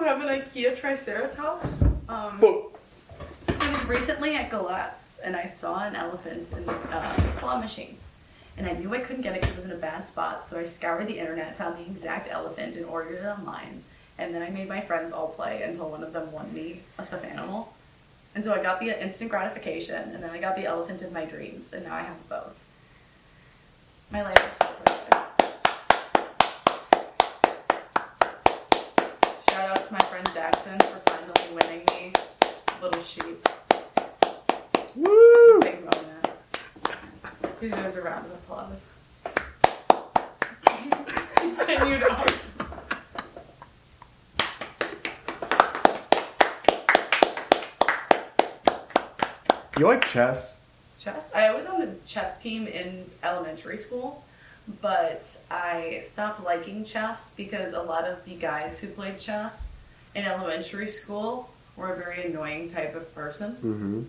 Also 0.00 0.12
have 0.12 0.22
an 0.22 0.40
IKEA 0.40 0.74
Triceratops. 0.74 1.82
Um, 2.08 2.40
Look. 2.40 2.80
I 3.46 3.68
was 3.68 3.86
recently 3.86 4.34
at 4.34 4.48
Galatz 4.50 5.20
and 5.22 5.36
I 5.36 5.44
saw 5.44 5.84
an 5.84 5.94
elephant 5.94 6.54
in 6.54 6.66
uh, 6.66 7.14
a 7.18 7.38
claw 7.38 7.60
machine. 7.60 7.98
And 8.56 8.66
I 8.66 8.72
knew 8.72 8.94
I 8.94 9.00
couldn't 9.00 9.20
get 9.20 9.34
it 9.36 9.42
because 9.42 9.50
it 9.50 9.56
was 9.56 9.64
in 9.66 9.72
a 9.72 9.76
bad 9.76 10.08
spot, 10.08 10.46
so 10.46 10.58
I 10.58 10.64
scoured 10.64 11.06
the 11.06 11.18
internet, 11.18 11.58
found 11.58 11.76
the 11.76 11.82
exact 11.90 12.30
elephant, 12.32 12.76
and 12.76 12.86
ordered 12.86 13.16
it 13.16 13.26
online. 13.26 13.84
And 14.16 14.34
then 14.34 14.40
I 14.40 14.48
made 14.48 14.70
my 14.70 14.80
friends 14.80 15.12
all 15.12 15.28
play 15.28 15.60
until 15.60 15.90
one 15.90 16.02
of 16.02 16.14
them 16.14 16.32
won 16.32 16.50
me 16.54 16.80
a 16.96 17.04
stuffed 17.04 17.26
animal. 17.26 17.74
And 18.34 18.42
so 18.42 18.54
I 18.54 18.62
got 18.62 18.80
the 18.80 19.02
instant 19.02 19.30
gratification, 19.30 20.14
and 20.14 20.22
then 20.22 20.30
I 20.30 20.38
got 20.40 20.56
the 20.56 20.64
elephant 20.64 21.02
of 21.02 21.12
my 21.12 21.26
dreams, 21.26 21.74
and 21.74 21.84
now 21.84 21.96
I 21.96 22.02
have 22.04 22.26
both. 22.26 22.58
My 24.10 24.22
life 24.22 24.46
is 24.46 24.52
so 24.54 24.66
perfect. 24.82 25.10
Shout 29.50 29.76
out 29.76 29.79
to 29.90 29.94
my 29.94 30.00
friend 30.02 30.30
Jackson 30.32 30.78
for 30.78 31.00
finally 31.10 31.52
winning 31.52 31.84
me 31.90 32.12
Little 32.80 33.02
Sheep. 33.02 33.48
Woo! 34.94 35.58
Big 35.60 35.80
moment. 35.80 36.28
Who 37.58 37.68
deserves 37.68 37.96
a 37.96 38.02
round 38.02 38.26
of 38.26 38.32
applause? 38.32 38.86
Continued 41.34 42.04
on. 42.04 42.24
You 49.76 49.86
like 49.86 50.04
chess? 50.06 50.60
Chess. 51.00 51.34
I 51.34 51.52
was 51.52 51.66
on 51.66 51.80
the 51.80 51.96
chess 52.06 52.40
team 52.40 52.68
in 52.68 53.10
elementary 53.24 53.76
school, 53.76 54.24
but 54.80 55.42
I 55.50 56.00
stopped 56.04 56.44
liking 56.44 56.84
chess 56.84 57.34
because 57.34 57.72
a 57.72 57.82
lot 57.82 58.04
of 58.04 58.24
the 58.24 58.36
guys 58.36 58.80
who 58.80 58.86
played 58.86 59.18
chess 59.18 59.78
in 60.14 60.24
elementary 60.24 60.86
school 60.86 61.50
were 61.76 61.92
a 61.92 61.96
very 61.96 62.24
annoying 62.24 62.70
type 62.70 62.94
of 62.94 63.14
person. 63.14 63.52
Mm-hmm. 63.52 64.02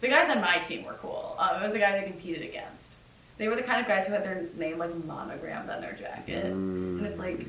The 0.00 0.08
guys 0.08 0.30
on 0.30 0.40
my 0.40 0.58
team 0.58 0.84
were 0.84 0.94
cool. 0.94 1.36
Um, 1.38 1.60
it 1.60 1.62
was 1.62 1.72
the 1.72 1.78
guy 1.78 1.96
I 1.98 2.02
competed 2.02 2.42
against. 2.42 2.98
They 3.38 3.48
were 3.48 3.54
the 3.56 3.62
kind 3.62 3.80
of 3.80 3.86
guys 3.86 4.06
who 4.06 4.12
had 4.12 4.24
their 4.24 4.46
name 4.56 4.78
like 4.78 4.94
monogrammed 5.04 5.70
on 5.70 5.80
their 5.80 5.94
jacket, 5.94 6.44
and 6.46 7.06
it's 7.06 7.18
like 7.18 7.46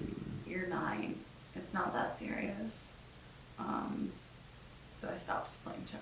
you're 0.47 0.67
nine. 0.67 1.15
It's 1.55 1.73
not 1.73 1.93
that 1.93 2.15
serious. 2.15 2.93
Um, 3.59 4.11
so 4.95 5.09
I 5.11 5.15
stopped 5.15 5.61
playing 5.63 5.85
chess. 5.91 5.99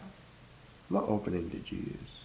What 0.89 1.05
opening 1.07 1.49
did 1.49 1.71
you 1.71 1.79
use? 1.79 2.23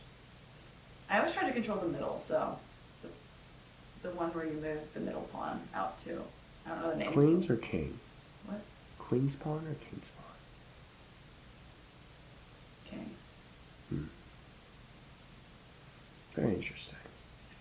I 1.08 1.18
always 1.18 1.32
tried 1.32 1.46
to 1.46 1.52
control 1.52 1.78
the 1.78 1.88
middle, 1.88 2.18
so 2.18 2.58
the, 3.02 4.08
the 4.08 4.14
one 4.14 4.30
where 4.30 4.44
you 4.44 4.54
move 4.54 4.92
the 4.92 5.00
middle 5.00 5.28
pawn 5.32 5.60
out 5.74 5.98
to 6.00 6.20
I 6.66 6.70
don't 6.70 6.82
know 6.82 6.90
the 6.90 6.96
name. 6.96 7.12
Queens 7.12 7.48
or 7.48 7.56
king? 7.56 7.98
Queen's 9.08 9.36
pawn 9.36 9.58
or 9.58 9.75
king's 9.75 10.10
pawn? 10.10 10.34
Kings. 12.90 13.18
Hmm. 13.88 14.08
Very 16.34 16.54
interesting. 16.54 16.98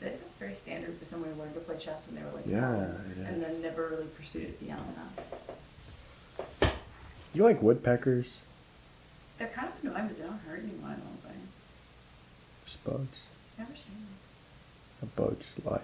I 0.01 0.05
think 0.05 0.21
that's 0.21 0.35
very 0.37 0.55
standard 0.55 0.97
for 0.97 1.05
someone 1.05 1.31
who 1.33 1.39
learned 1.39 1.53
to 1.53 1.59
play 1.59 1.77
chess 1.77 2.07
when 2.07 2.15
they 2.15 2.23
were 2.25 2.33
like 2.35 2.47
Yeah, 2.47 2.61
seven, 2.61 3.25
and 3.27 3.43
then 3.43 3.61
never 3.61 3.89
really 3.89 4.07
pursued 4.07 4.43
it 4.43 4.59
beyond 4.59 4.81
that. 6.59 6.73
You 7.35 7.43
like 7.43 7.61
woodpeckers? 7.61 8.39
They're 9.37 9.47
kind 9.49 9.67
of 9.67 9.83
annoying, 9.83 10.07
but 10.07 10.17
they 10.17 10.23
don't 10.25 10.39
hurt 10.47 10.63
anyone. 10.63 10.91
I 10.91 10.95
don't 10.95 11.21
think. 11.21 11.43
Just 12.65 12.83
bugs. 12.83 13.27
Never 13.59 13.75
seen 13.75 13.95
them. 13.95 15.03
A 15.03 15.05
bug's 15.21 15.59
life. 15.63 15.81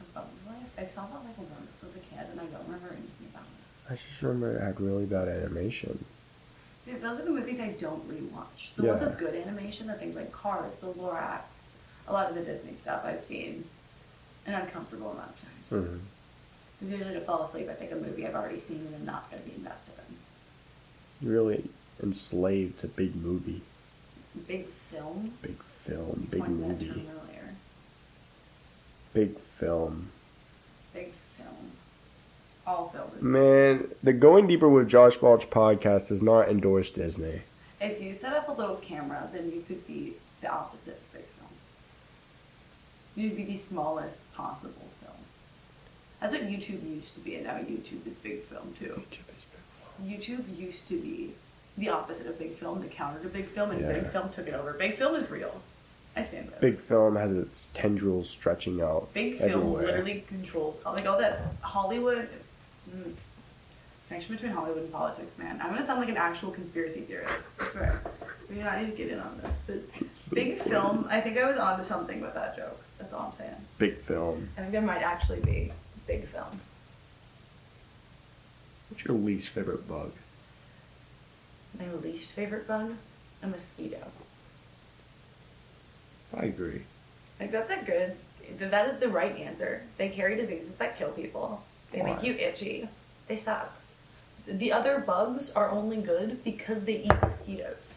A 0.00 0.04
Bug's 0.12 0.46
Life. 0.46 0.72
I 0.76 0.82
saw 0.82 1.02
that 1.06 1.22
like 1.24 1.38
once 1.38 1.84
as 1.84 1.94
a 1.96 2.00
kid, 2.00 2.26
and 2.32 2.40
I 2.40 2.44
don't 2.46 2.64
remember 2.64 2.88
anything. 2.88 3.30
I 3.90 3.94
just 3.94 4.22
remember 4.22 4.56
it 4.56 4.62
had 4.62 4.80
really 4.80 5.04
bad 5.04 5.28
animation. 5.28 6.04
See, 6.80 6.92
those 6.92 7.20
are 7.20 7.24
the 7.24 7.30
movies 7.30 7.60
I 7.60 7.68
don't 7.72 8.06
rewatch. 8.08 8.74
The 8.76 8.84
ones 8.84 9.02
with 9.02 9.18
good 9.18 9.34
animation 9.34 9.86
the 9.86 9.94
things 9.94 10.16
like 10.16 10.32
Cars, 10.32 10.76
The 10.76 10.88
Lorax, 10.88 11.74
a 12.06 12.12
lot 12.12 12.28
of 12.28 12.34
the 12.34 12.42
Disney 12.42 12.74
stuff 12.74 13.04
I've 13.04 13.20
seen 13.20 13.64
an 14.46 14.54
uncomfortable 14.54 15.10
amount 15.10 15.30
of 15.30 15.40
times. 15.40 15.84
Mm-hmm. 15.84 15.96
Because 16.78 16.92
usually 16.92 17.14
to 17.14 17.20
fall 17.20 17.42
asleep, 17.42 17.68
I 17.70 17.74
think 17.74 17.92
a 17.92 17.96
movie 17.96 18.26
I've 18.26 18.34
already 18.34 18.58
seen 18.58 18.80
and 18.86 18.94
I'm 18.96 19.04
not 19.06 19.30
going 19.30 19.42
to 19.42 19.48
be 19.48 19.56
invested 19.56 19.94
in. 20.08 21.28
Really 21.30 21.64
enslaved 22.02 22.80
to 22.80 22.88
big 22.88 23.16
movie, 23.16 23.62
Big 24.48 24.66
film. 24.66 25.32
big 25.40 25.62
film, 25.62 26.28
You 26.32 26.38
big 26.38 26.48
movie, 26.48 27.06
big 29.14 29.38
film. 29.38 30.10
Big 32.64 32.74
film. 32.74 32.76
All 32.76 32.88
film 32.88 33.10
is. 33.16 33.22
Man, 33.22 33.88
the 34.02 34.12
Going 34.12 34.46
Deeper 34.46 34.68
with 34.68 34.88
Josh 34.88 35.16
Balch 35.16 35.50
podcast 35.50 36.08
does 36.08 36.22
not 36.22 36.48
endorse 36.48 36.90
Disney. 36.90 37.42
If 37.80 38.00
you 38.00 38.14
set 38.14 38.32
up 38.34 38.48
a 38.48 38.52
little 38.52 38.76
camera, 38.76 39.28
then 39.32 39.50
you 39.52 39.62
could 39.66 39.86
be 39.86 40.14
the 40.40 40.50
opposite 40.50 40.94
of 40.96 41.12
big 41.12 41.24
film. 41.24 41.50
You'd 43.16 43.36
be 43.36 43.44
the 43.44 43.56
smallest 43.56 44.32
possible 44.34 44.88
film. 45.00 45.12
That's 46.20 46.32
what 46.34 46.44
YouTube 46.44 46.88
used 46.88 47.14
to 47.16 47.20
be, 47.20 47.34
and 47.36 47.44
now 47.44 47.54
YouTube 47.58 48.06
is 48.06 48.14
big 48.14 48.40
film 48.42 48.72
too. 48.78 49.02
YouTube 50.04 50.44
used 50.58 50.88
to 50.88 51.00
be 51.00 51.32
the 51.76 51.88
opposite 51.88 52.26
of 52.26 52.38
big 52.38 52.52
film, 52.52 52.80
the 52.80 52.86
counter 52.86 53.20
to 53.22 53.28
big 53.28 53.46
film, 53.46 53.70
and 53.72 53.80
Yeah. 53.80 53.92
big 53.92 54.06
film 54.06 54.30
took 54.30 54.46
it 54.48 54.54
over. 54.54 54.72
Big 54.74 54.94
film 54.94 55.14
is 55.16 55.30
real. 55.30 55.60
I 56.16 56.22
stand 56.22 56.48
by 56.50 56.56
it. 56.56 56.60
Big 56.60 56.78
film 56.78 57.16
has 57.16 57.32
its 57.32 57.66
tendrils 57.74 58.30
stretching 58.30 58.80
out 58.80 59.12
Big 59.12 59.36
film 59.36 59.50
everywhere. 59.50 59.86
literally 59.86 60.24
controls 60.28 60.78
like 60.84 61.04
all 61.06 61.18
that 61.18 61.40
Hollywood 61.60 62.28
mm, 62.90 63.12
connection 64.08 64.34
between 64.34 64.52
Hollywood 64.52 64.82
and 64.82 64.92
politics. 64.92 65.38
Man, 65.38 65.60
I'm 65.60 65.70
gonna 65.70 65.82
sound 65.82 66.00
like 66.00 66.08
an 66.08 66.16
actual 66.16 66.50
conspiracy 66.50 67.00
theorist. 67.00 67.48
I 67.60 67.64
swear. 67.64 68.02
We 68.48 68.56
do 68.56 68.62
not 68.62 68.80
need 68.80 68.90
to 68.90 68.96
get 68.96 69.08
in 69.08 69.20
on 69.20 69.40
this, 69.42 69.62
but 69.66 70.34
big 70.34 70.58
film. 70.58 71.06
I 71.10 71.20
think 71.20 71.38
I 71.38 71.46
was 71.46 71.56
onto 71.56 71.84
something 71.84 72.20
with 72.20 72.34
that 72.34 72.56
joke. 72.56 72.80
That's 72.98 73.12
all 73.12 73.26
I'm 73.26 73.32
saying. 73.32 73.54
Big 73.78 73.96
film. 73.96 74.48
I 74.56 74.60
think 74.60 74.72
there 74.72 74.82
might 74.82 75.02
actually 75.02 75.40
be 75.40 75.72
big 76.06 76.24
film. 76.24 76.46
What's 78.90 79.04
your 79.04 79.16
least 79.16 79.48
favorite 79.48 79.88
bug? 79.88 80.12
My 81.78 81.92
least 81.94 82.32
favorite 82.32 82.68
bug, 82.68 82.94
a 83.42 83.46
mosquito. 83.46 84.06
I 86.36 86.44
agree. 86.44 86.82
Like 87.40 87.50
that's 87.50 87.70
a 87.70 87.82
good. 87.84 88.16
That 88.58 88.86
is 88.88 88.98
the 88.98 89.08
right 89.08 89.36
answer. 89.36 89.82
They 89.96 90.10
carry 90.10 90.36
diseases 90.36 90.76
that 90.76 90.96
kill 90.96 91.10
people. 91.10 91.64
They 91.94 92.02
make 92.02 92.22
you 92.22 92.34
itchy. 92.34 92.88
They 93.28 93.36
suck. 93.36 93.72
The 94.46 94.72
other 94.72 94.98
bugs 94.98 95.52
are 95.52 95.70
only 95.70 95.96
good 95.96 96.42
because 96.42 96.84
they 96.84 96.96
eat 96.96 97.22
mosquitoes. 97.22 97.94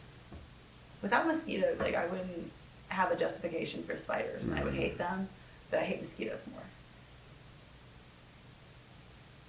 Without 1.02 1.26
mosquitoes, 1.26 1.82
like 1.82 1.96
I 1.96 2.06
wouldn't 2.06 2.52
have 2.90 3.12
a 3.12 3.16
justification 3.16 3.84
for 3.84 3.98
spiders, 3.98 4.48
and 4.48 4.58
I 4.58 4.64
would 4.64 4.76
hate 4.76 4.98
them. 4.98 5.30
But 5.70 5.80
I 5.80 5.84
hate 5.84 6.00
mosquitoes 6.00 6.46
more. 6.52 6.62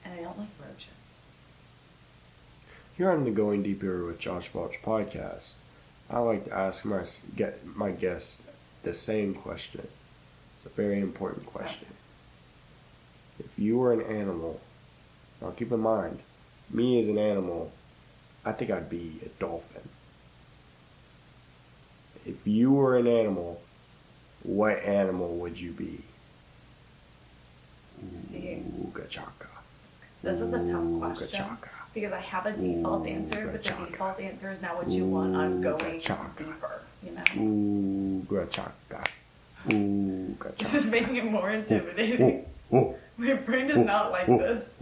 And 0.04 0.18
I 0.18 0.22
don't 0.22 0.38
like 0.38 0.48
roaches. 0.60 1.22
Here 2.96 3.10
on 3.10 3.24
the 3.24 3.30
Going 3.30 3.62
Deeper 3.62 4.04
with 4.04 4.18
Josh 4.18 4.48
Balch 4.48 4.82
podcast, 4.82 5.54
I 6.10 6.18
like 6.18 6.46
to 6.46 6.54
ask 6.54 6.84
my 6.84 7.04
get 7.36 7.64
my 7.76 7.90
guest 7.90 8.40
the 8.82 8.94
same 8.94 9.34
question: 9.34 9.86
It's 10.56 10.66
a 10.66 10.70
very 10.70 11.00
important 11.00 11.46
question. 11.46 11.86
If 13.38 13.58
you 13.58 13.78
were 13.78 13.92
an 13.92 14.02
animal, 14.02 14.60
now 15.40 15.50
keep 15.50 15.70
in 15.72 15.80
mind, 15.80 16.20
me 16.70 16.98
as 16.98 17.08
an 17.08 17.18
animal, 17.18 17.72
I 18.44 18.52
think 18.52 18.70
I'd 18.70 18.90
be 18.90 19.18
a 19.24 19.28
dolphin. 19.40 19.82
If 22.26 22.46
you 22.46 22.72
were 22.72 22.96
an 22.96 23.06
animal, 23.06 23.60
what 24.42 24.82
animal 24.82 25.36
would 25.36 25.58
you 25.60 25.72
be? 25.72 26.00
See, 28.30 28.62
Ooga 28.80 29.08
chaka. 29.08 29.48
this 30.22 30.40
is 30.40 30.52
a 30.52 30.58
tough 30.70 30.98
question 30.98 31.28
chaka. 31.44 31.70
because 31.94 32.12
I 32.12 32.20
have 32.20 32.46
a 32.46 32.52
default 32.52 33.02
Ooh, 33.06 33.10
answer, 33.10 33.48
but 33.50 33.62
the 33.62 33.86
default 33.86 34.20
answer 34.20 34.52
is 34.52 34.62
not 34.62 34.76
what 34.76 34.88
you 34.90 35.04
want 35.04 35.34
Ooh, 35.34 35.62
going 35.62 36.00
deeper. 36.00 36.82
You 37.02 37.12
know, 37.12 37.22
Ooga 37.34 38.50
chaka. 38.50 39.04
Ooga 39.68 40.56
this 40.58 40.74
is 40.74 40.90
making 40.90 41.16
it 41.16 41.24
more 41.24 41.50
intimidating. 41.50 42.44
Oh, 42.72 42.94
My 43.18 43.34
brain 43.34 43.66
does 43.66 43.84
not 43.84 44.12
like 44.12 44.26
this. 44.26 44.74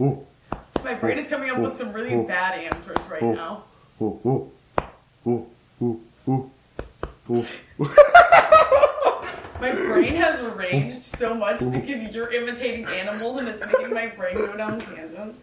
My 0.83 0.93
brain 0.93 1.17
is 1.17 1.27
coming 1.27 1.49
up 1.49 1.57
with 1.57 1.75
some 1.75 1.91
really 1.91 2.23
bad 2.23 2.59
answers 2.59 2.97
right 3.09 3.23
now. 3.23 3.63
My 9.59 9.71
brain 9.71 10.15
has 10.15 10.39
ranged 10.55 11.03
so 11.03 11.33
much 11.33 11.59
because 11.59 12.13
you're 12.13 12.31
imitating 12.31 12.85
animals 12.85 13.37
and 13.37 13.47
it's 13.47 13.65
making 13.65 13.91
my 13.93 14.07
brain 14.07 14.35
go 14.35 14.55
down 14.55 14.79
tangents. 14.79 15.39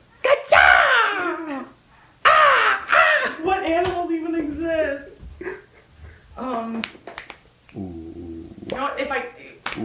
What 3.43 3.65
animals 3.65 4.13
even 4.13 4.35
exist? 4.37 5.21
Um, 6.37 6.81
you 7.75 8.67
know 8.71 8.83
what? 8.83 9.01
If 9.01 9.11
I, 9.11 9.27
you 9.77 9.83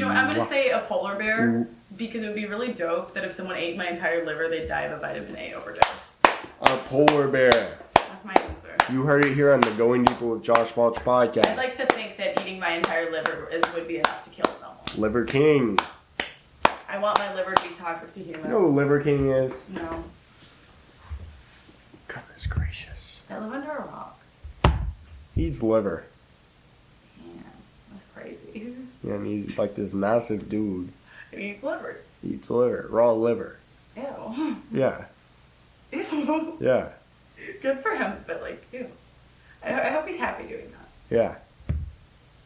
know, 0.00 0.08
what, 0.08 0.16
I'm 0.16 0.30
gonna 0.30 0.42
say 0.42 0.70
a 0.70 0.80
polar 0.80 1.16
bear 1.16 1.68
because 1.96 2.22
it 2.22 2.26
would 2.26 2.36
be 2.36 2.46
really 2.46 2.72
dope 2.72 3.14
that 3.14 3.24
if 3.24 3.32
someone 3.32 3.56
ate 3.56 3.76
my 3.76 3.88
entire 3.88 4.24
liver, 4.24 4.48
they'd 4.48 4.68
die 4.68 4.82
of 4.82 4.92
a 4.98 5.00
vitamin 5.00 5.36
A 5.36 5.54
overdose. 5.54 6.16
A 6.62 6.76
polar 6.88 7.28
bear. 7.28 7.78
That's 7.94 8.24
my 8.24 8.34
answer. 8.38 8.76
You 8.92 9.02
heard 9.02 9.24
it 9.24 9.34
here 9.34 9.52
on 9.52 9.60
the 9.60 9.70
Going 9.72 10.04
Deeper 10.04 10.26
with 10.26 10.42
Josh 10.42 10.72
Balch 10.72 10.96
podcast. 10.96 11.46
I'd 11.46 11.56
like 11.56 11.74
to 11.76 11.86
think 11.86 12.16
that 12.18 12.40
eating 12.42 12.60
my 12.60 12.72
entire 12.72 13.10
liver 13.10 13.48
is 13.52 13.62
would 13.74 13.88
be 13.88 13.98
enough 13.98 14.22
to 14.24 14.30
kill 14.30 14.46
someone. 14.46 14.78
Liver 14.96 15.24
King. 15.24 15.78
I 16.88 16.98
want 16.98 17.18
my 17.18 17.34
liver 17.34 17.54
to 17.54 17.68
be 17.68 17.74
toxic 17.74 18.10
to 18.10 18.20
humans. 18.20 18.44
You 18.44 18.50
know 18.50 18.60
who 18.60 18.68
Liver 18.68 19.00
King 19.00 19.30
is? 19.30 19.68
No, 19.70 20.04
Goodness 22.08 22.46
gracious. 22.46 23.24
I 23.28 23.38
live 23.38 23.52
under 23.52 23.70
a 23.70 23.84
rock. 23.86 24.20
He 25.34 25.46
eats 25.46 25.62
liver. 25.62 26.04
Man, 27.18 27.44
that's 27.92 28.06
crazy. 28.06 28.74
Yeah, 29.02 29.14
and 29.14 29.26
he's 29.26 29.58
like 29.58 29.74
this 29.74 29.92
massive 29.92 30.48
dude. 30.48 30.92
He 31.30 31.50
eats 31.50 31.62
liver. 31.62 31.96
He 32.22 32.34
eats 32.34 32.50
liver. 32.50 32.86
Raw 32.90 33.12
liver. 33.12 33.58
Ew. 33.96 34.56
Yeah. 34.72 35.04
Ew. 35.92 36.56
Yeah. 36.60 36.88
Good 37.62 37.80
for 37.80 37.94
him, 37.94 38.24
but 38.26 38.42
like, 38.42 38.64
ew. 38.72 38.86
I, 39.62 39.72
I 39.72 39.88
hope 39.90 40.06
he's 40.06 40.18
happy 40.18 40.44
doing 40.44 40.70
that. 40.72 41.14
Yeah. 41.14 41.74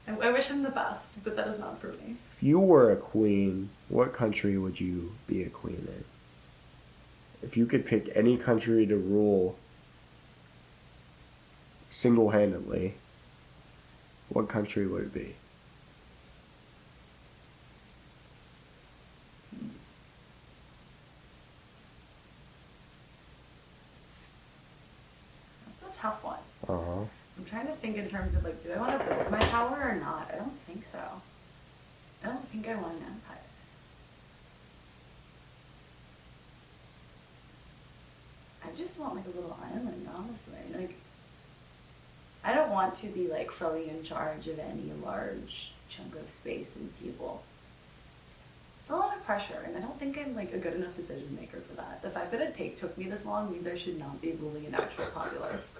I, 0.08 0.28
I 0.28 0.32
wish 0.32 0.48
him 0.48 0.62
the 0.62 0.70
best, 0.70 1.22
but 1.22 1.36
that 1.36 1.48
is 1.48 1.58
not 1.58 1.78
for 1.78 1.88
me. 1.88 2.16
If 2.32 2.42
you 2.42 2.58
were 2.58 2.90
a 2.90 2.96
queen, 2.96 3.70
what 3.88 4.12
country 4.12 4.58
would 4.58 4.80
you 4.80 5.12
be 5.26 5.42
a 5.42 5.48
queen 5.48 5.86
in? 5.88 6.04
If 7.42 7.56
you 7.56 7.66
could 7.66 7.86
pick 7.86 8.10
any 8.14 8.36
country 8.36 8.86
to 8.86 8.96
rule 8.96 9.56
single 11.88 12.30
handedly, 12.30 12.94
what 14.28 14.48
country 14.48 14.86
would 14.86 15.02
it 15.04 15.14
be? 15.14 15.34
Tough 26.00 26.24
one. 26.24 26.38
Uh 26.68 26.78
huh. 26.78 27.04
I'm 27.38 27.44
trying 27.44 27.66
to 27.66 27.72
think 27.74 27.96
in 27.96 28.08
terms 28.08 28.34
of 28.34 28.44
like, 28.44 28.62
do 28.62 28.72
I 28.72 28.78
want 28.78 29.00
to 29.00 29.06
build 29.06 29.30
my 29.30 29.38
power 29.38 29.90
or 29.90 29.94
not? 29.94 30.30
I 30.32 30.36
don't 30.36 30.58
think 30.60 30.84
so. 30.84 31.00
I 32.22 32.26
don't 32.26 32.44
think 32.44 32.68
I 32.68 32.74
want 32.74 32.96
an 32.96 33.04
empire. 33.04 33.36
I 38.62 38.76
just 38.76 38.98
want 39.00 39.16
like 39.16 39.24
a 39.26 39.30
little 39.30 39.56
island, 39.72 40.06
honestly. 40.14 40.58
Like, 40.74 40.94
I 42.44 42.54
don't 42.54 42.70
want 42.70 42.94
to 42.96 43.06
be 43.08 43.28
like 43.28 43.50
fully 43.50 43.88
in 43.88 44.02
charge 44.02 44.48
of 44.48 44.58
any 44.58 44.92
large 45.02 45.72
chunk 45.88 46.14
of 46.16 46.30
space 46.30 46.76
and 46.76 46.98
people. 47.00 47.42
It's 48.80 48.90
a 48.90 48.96
lot 48.96 49.14
of 49.16 49.24
pressure, 49.24 49.62
and 49.66 49.76
I 49.76 49.80
don't 49.80 49.98
think 49.98 50.18
I'm 50.18 50.34
like 50.34 50.52
a 50.52 50.58
good 50.58 50.74
enough 50.74 50.96
decision 50.96 51.36
maker 51.38 51.58
for 51.58 51.74
that. 51.74 52.02
The 52.02 52.10
fact 52.10 52.32
that 52.32 52.40
it 52.40 52.54
take 52.54 52.78
took 52.78 52.96
me 52.96 53.04
this 53.04 53.26
long 53.26 53.52
means 53.52 53.66
I 53.66 53.76
should 53.76 53.98
not 53.98 54.20
be 54.20 54.32
ruling 54.32 54.66
an 54.66 54.74
actual 54.74 55.04
populace. 55.14 55.78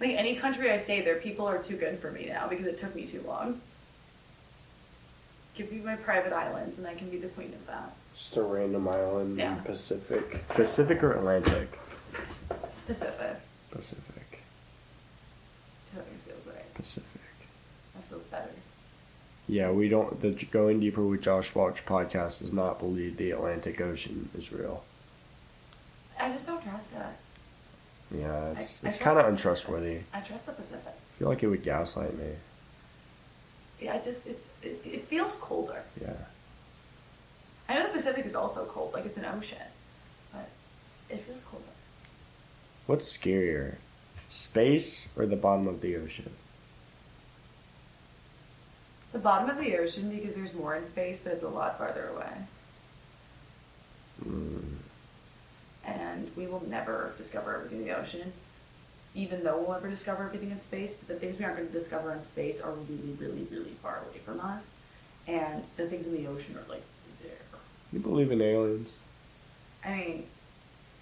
Like 0.00 0.10
any 0.16 0.34
country 0.34 0.70
I 0.70 0.78
say, 0.78 1.02
their 1.02 1.16
people 1.20 1.46
are 1.46 1.62
too 1.62 1.76
good 1.76 1.98
for 1.98 2.10
me 2.10 2.26
now 2.26 2.48
because 2.48 2.66
it 2.66 2.78
took 2.78 2.94
me 2.94 3.06
too 3.06 3.22
long. 3.26 3.60
Give 5.54 5.70
me 5.70 5.78
my 5.78 5.96
private 5.96 6.32
islands, 6.32 6.78
and 6.78 6.86
I 6.86 6.94
can 6.94 7.10
be 7.10 7.18
the 7.18 7.28
queen 7.28 7.52
of 7.52 7.66
that. 7.66 7.92
Just 8.14 8.36
a 8.38 8.42
random 8.42 8.88
island 8.88 9.38
Yeah. 9.38 9.54
Pacific. 9.56 10.48
Pacific 10.48 11.02
or 11.04 11.12
Atlantic? 11.12 11.78
Pacific. 12.86 13.36
Pacific. 13.70 14.40
Pacific 15.84 16.12
feels 16.26 16.46
right. 16.48 16.74
Pacific. 16.74 17.20
That 17.94 18.04
feels 18.04 18.24
better. 18.24 18.50
Yeah, 19.52 19.70
we 19.70 19.90
don't. 19.90 20.18
The 20.22 20.30
Going 20.50 20.80
Deeper 20.80 21.02
with 21.02 21.20
Josh 21.20 21.52
Balch 21.52 21.84
podcast 21.84 22.38
does 22.38 22.54
not 22.54 22.78
believe 22.78 23.18
the 23.18 23.32
Atlantic 23.32 23.82
Ocean 23.82 24.30
is 24.34 24.50
real. 24.50 24.82
I 26.18 26.30
just 26.32 26.46
don't 26.46 26.62
trust 26.62 26.90
that. 26.94 27.16
Yeah, 28.10 28.52
it's, 28.52 28.82
I- 28.82 28.88
it's 28.88 28.96
kind 28.96 29.18
of 29.18 29.26
untrustworthy. 29.26 29.98
I 30.14 30.20
trust 30.20 30.46
the 30.46 30.52
Pacific. 30.52 30.86
I 30.86 31.18
feel 31.18 31.28
like 31.28 31.42
it 31.42 31.48
would 31.48 31.62
gaslight 31.62 32.16
me. 32.18 32.30
Yeah, 33.78 33.92
I 33.92 33.98
just 33.98 34.26
it, 34.26 34.48
it 34.62 34.80
it 34.86 35.04
feels 35.04 35.38
colder. 35.38 35.82
Yeah. 36.00 36.14
I 37.68 37.74
know 37.74 37.82
the 37.86 37.92
Pacific 37.92 38.24
is 38.24 38.34
also 38.34 38.64
cold, 38.64 38.94
like 38.94 39.04
it's 39.04 39.18
an 39.18 39.26
ocean, 39.26 39.58
but 40.32 40.48
it 41.10 41.20
feels 41.20 41.44
colder. 41.44 41.64
What's 42.86 43.06
scarier, 43.14 43.74
space 44.30 45.08
or 45.14 45.26
the 45.26 45.36
bottom 45.36 45.68
of 45.68 45.82
the 45.82 45.94
ocean? 45.96 46.30
The 49.12 49.18
bottom 49.18 49.50
of 49.50 49.58
the 49.58 49.76
ocean 49.76 50.10
because 50.10 50.34
there's 50.34 50.54
more 50.54 50.74
in 50.74 50.84
space, 50.84 51.22
but 51.22 51.34
it's 51.34 51.42
a 51.44 51.48
lot 51.48 51.78
farther 51.78 52.08
away, 52.08 52.32
Mm, 54.24 54.76
and 55.84 56.30
we 56.36 56.46
will 56.46 56.62
never 56.68 57.12
discover 57.18 57.56
everything 57.56 57.78
in 57.78 57.84
the 57.84 57.98
ocean. 57.98 58.32
Even 59.14 59.42
though 59.44 59.58
we'll 59.58 59.72
never 59.72 59.90
discover 59.90 60.24
everything 60.24 60.50
in 60.50 60.60
space, 60.60 60.94
but 60.94 61.08
the 61.08 61.14
things 61.16 61.38
we 61.38 61.44
aren't 61.44 61.56
going 61.58 61.68
to 61.68 61.74
discover 61.74 62.12
in 62.12 62.22
space 62.22 62.62
are 62.62 62.72
really, 62.72 63.12
really, 63.18 63.46
really 63.50 63.74
far 63.82 63.98
away 64.08 64.18
from 64.24 64.40
us, 64.40 64.78
and 65.26 65.64
the 65.76 65.86
things 65.88 66.06
in 66.06 66.14
the 66.14 66.26
ocean 66.26 66.56
are 66.56 66.64
like 66.70 66.82
there. 67.22 67.32
you 67.92 67.98
believe 67.98 68.30
in 68.30 68.40
aliens? 68.40 68.92
I 69.84 69.90
mean, 69.94 70.26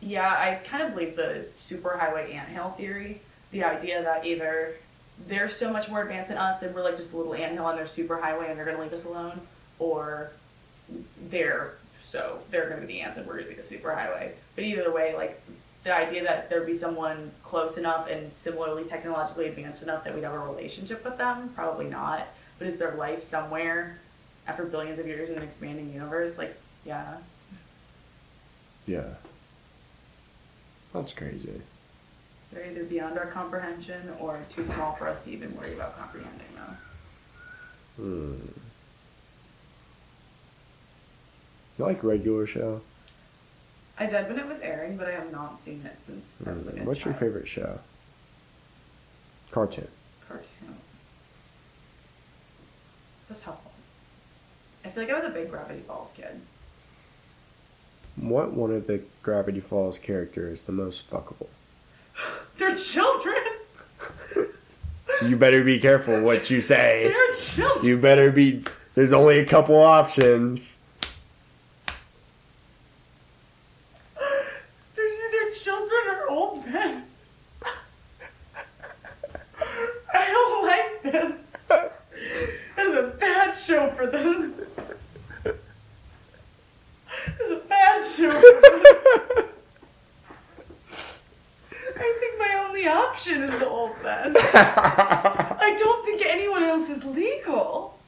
yeah, 0.01 0.29
I 0.29 0.55
kind 0.67 0.83
of 0.83 0.95
believe 0.95 1.15
the 1.15 1.45
superhighway 1.51 2.35
anthill 2.35 2.71
theory. 2.71 3.21
The 3.53 3.65
idea 3.65 4.03
that 4.03 4.25
either 4.25 4.75
they're 5.29 5.49
so 5.49 5.73
much 5.73 5.89
more 5.89 6.03
advanced 6.03 6.29
than 6.29 6.39
us 6.39 6.59
that 6.61 6.75
we're 6.75 6.83
like 6.83 6.97
just 6.97 7.13
a 7.13 7.17
little 7.17 7.35
anthill 7.35 7.67
on 7.67 7.77
their 7.77 7.85
superhighway 7.85 8.49
and 8.49 8.59
they're 8.59 8.65
going 8.65 8.77
to 8.77 8.83
leave 8.83 8.93
us 8.93 9.05
alone, 9.05 9.41
or 9.79 10.33
they're 11.29 11.75
so 12.01 12.41
they're 12.51 12.69
going 12.69 12.81
to 12.81 12.87
be 12.87 12.95
the 12.95 13.01
ants 13.03 13.17
and 13.19 13.27
we're 13.27 13.35
going 13.35 13.45
to 13.45 13.51
be 13.51 13.57
the 13.57 13.63
superhighway. 13.63 14.33
But 14.55 14.65
either 14.65 14.91
way, 14.93 15.15
like 15.15 15.41
the 15.85 15.95
idea 15.95 16.25
that 16.25 16.51
there'd 16.51 16.67
be 16.67 16.75
someone 16.75 17.31
close 17.43 17.79
enough 17.79 18.09
and 18.09 18.33
similarly 18.33 18.85
technologically 18.85 19.47
advanced 19.47 19.83
enough 19.83 20.05
that 20.05 20.15
we'd 20.15 20.25
have 20.25 20.35
a 20.35 20.39
relationship 20.39 21.05
with 21.05 21.17
them, 21.19 21.51
probably 21.55 21.87
not. 21.89 22.27
But 22.59 22.69
is 22.69 22.79
there 22.79 22.93
life 22.93 23.23
somewhere 23.23 23.99
after 24.47 24.65
billions 24.65 24.99
of 24.99 25.07
years 25.07 25.31
in 25.31 25.37
an 25.37 25.43
expanding 25.43 25.93
universe? 25.93 26.37
Like, 26.37 26.55
yeah. 26.85 27.17
Yeah. 28.87 29.15
That's 30.93 31.15
crazy. 31.15 31.63
They're 32.53 32.67
either 32.67 32.85
beyond 32.85 33.17
our 33.19 33.27
comprehension 33.27 34.13
or 34.19 34.41
too 34.51 34.65
small 34.65 34.93
for 34.93 35.09
us 35.09 35.25
to 35.25 35.31
even 35.31 35.55
worry 35.57 35.75
about 35.75 35.97
comprehending 35.99 36.47
them. 36.57 36.79
Hmm. 37.97 38.35
You 41.79 41.85
like 41.85 42.03
regular 42.03 42.47
show? 42.47 42.81
I 43.99 44.07
did 44.07 44.29
when 44.29 44.39
it 44.39 44.47
was 44.47 44.61
airing, 44.61 44.97
but 44.97 45.07
I 45.07 45.13
have 45.13 45.31
not 45.31 45.59
seen 45.59 45.83
it 45.85 46.01
since 46.01 46.43
I 46.47 46.53
was 46.53 46.67
like 46.67 46.77
a 46.77 46.81
Hmm. 46.81 46.87
What's 46.87 47.05
your 47.05 47.15
favorite 47.15 47.47
show? 47.49 47.79
Cartoon. 49.51 49.89
cartoon? 50.29 50.77
It's 53.29 53.41
a 53.41 53.45
tough 53.45 53.65
one. 53.65 53.75
I 54.85 54.89
feel 54.89 55.05
like 55.05 55.13
I 55.13 55.15
was 55.15 55.25
a 55.25 55.31
big 55.31 55.51
Gravity 55.51 55.81
Falls 55.81 56.13
kid. 56.13 56.41
What 58.17 58.53
one 58.53 58.73
of 58.73 58.87
the 58.87 59.03
Gravity 59.23 59.61
Falls 59.61 59.99
characters 59.99 60.61
is 60.61 60.65
the 60.65 60.73
most 60.73 61.09
fuckable? 61.11 61.49
They're 62.59 62.77
children. 62.77 63.37
You 65.27 65.37
better 65.37 65.63
be 65.63 65.79
careful 65.79 66.23
what 66.23 66.51
you 66.51 66.61
say. 66.61 67.13
They're 67.13 67.35
children. 67.35 67.85
You 67.85 67.99
better 67.99 68.31
be. 68.31 68.65
There's 68.95 69.13
only 69.13 69.39
a 69.39 69.45
couple 69.45 69.77
options. 69.77 70.79
There's 74.97 75.15
either 75.29 75.53
children 75.53 76.01
or 76.09 76.31
old 76.31 76.67
men. 76.67 77.05
I 80.15 80.27
don't 80.27 80.67
like 80.67 81.03
this. 81.13 81.53
That 81.69 82.87
is 82.87 82.95
a 82.95 83.09
bad 83.19 83.53
show 83.53 83.91
for 83.91 84.07
this. 84.07 84.61
This 85.45 87.41
is 87.41 87.51
a 87.53 87.61
bad 87.69 88.05
show 88.05 88.31
for 88.31 88.41
this. 88.41 89.11
I 91.97 92.17
think 92.19 92.39
my 92.39 92.65
only 92.67 92.87
option 92.87 93.43
is 93.43 93.59
the 93.59 93.69
old 93.69 94.03
men. 94.03 94.35
I 94.37 95.77
don't 95.79 96.05
think 96.05 96.23
anyone 96.25 96.63
else 96.63 96.89
is 96.91 97.05
legal. 97.05 97.99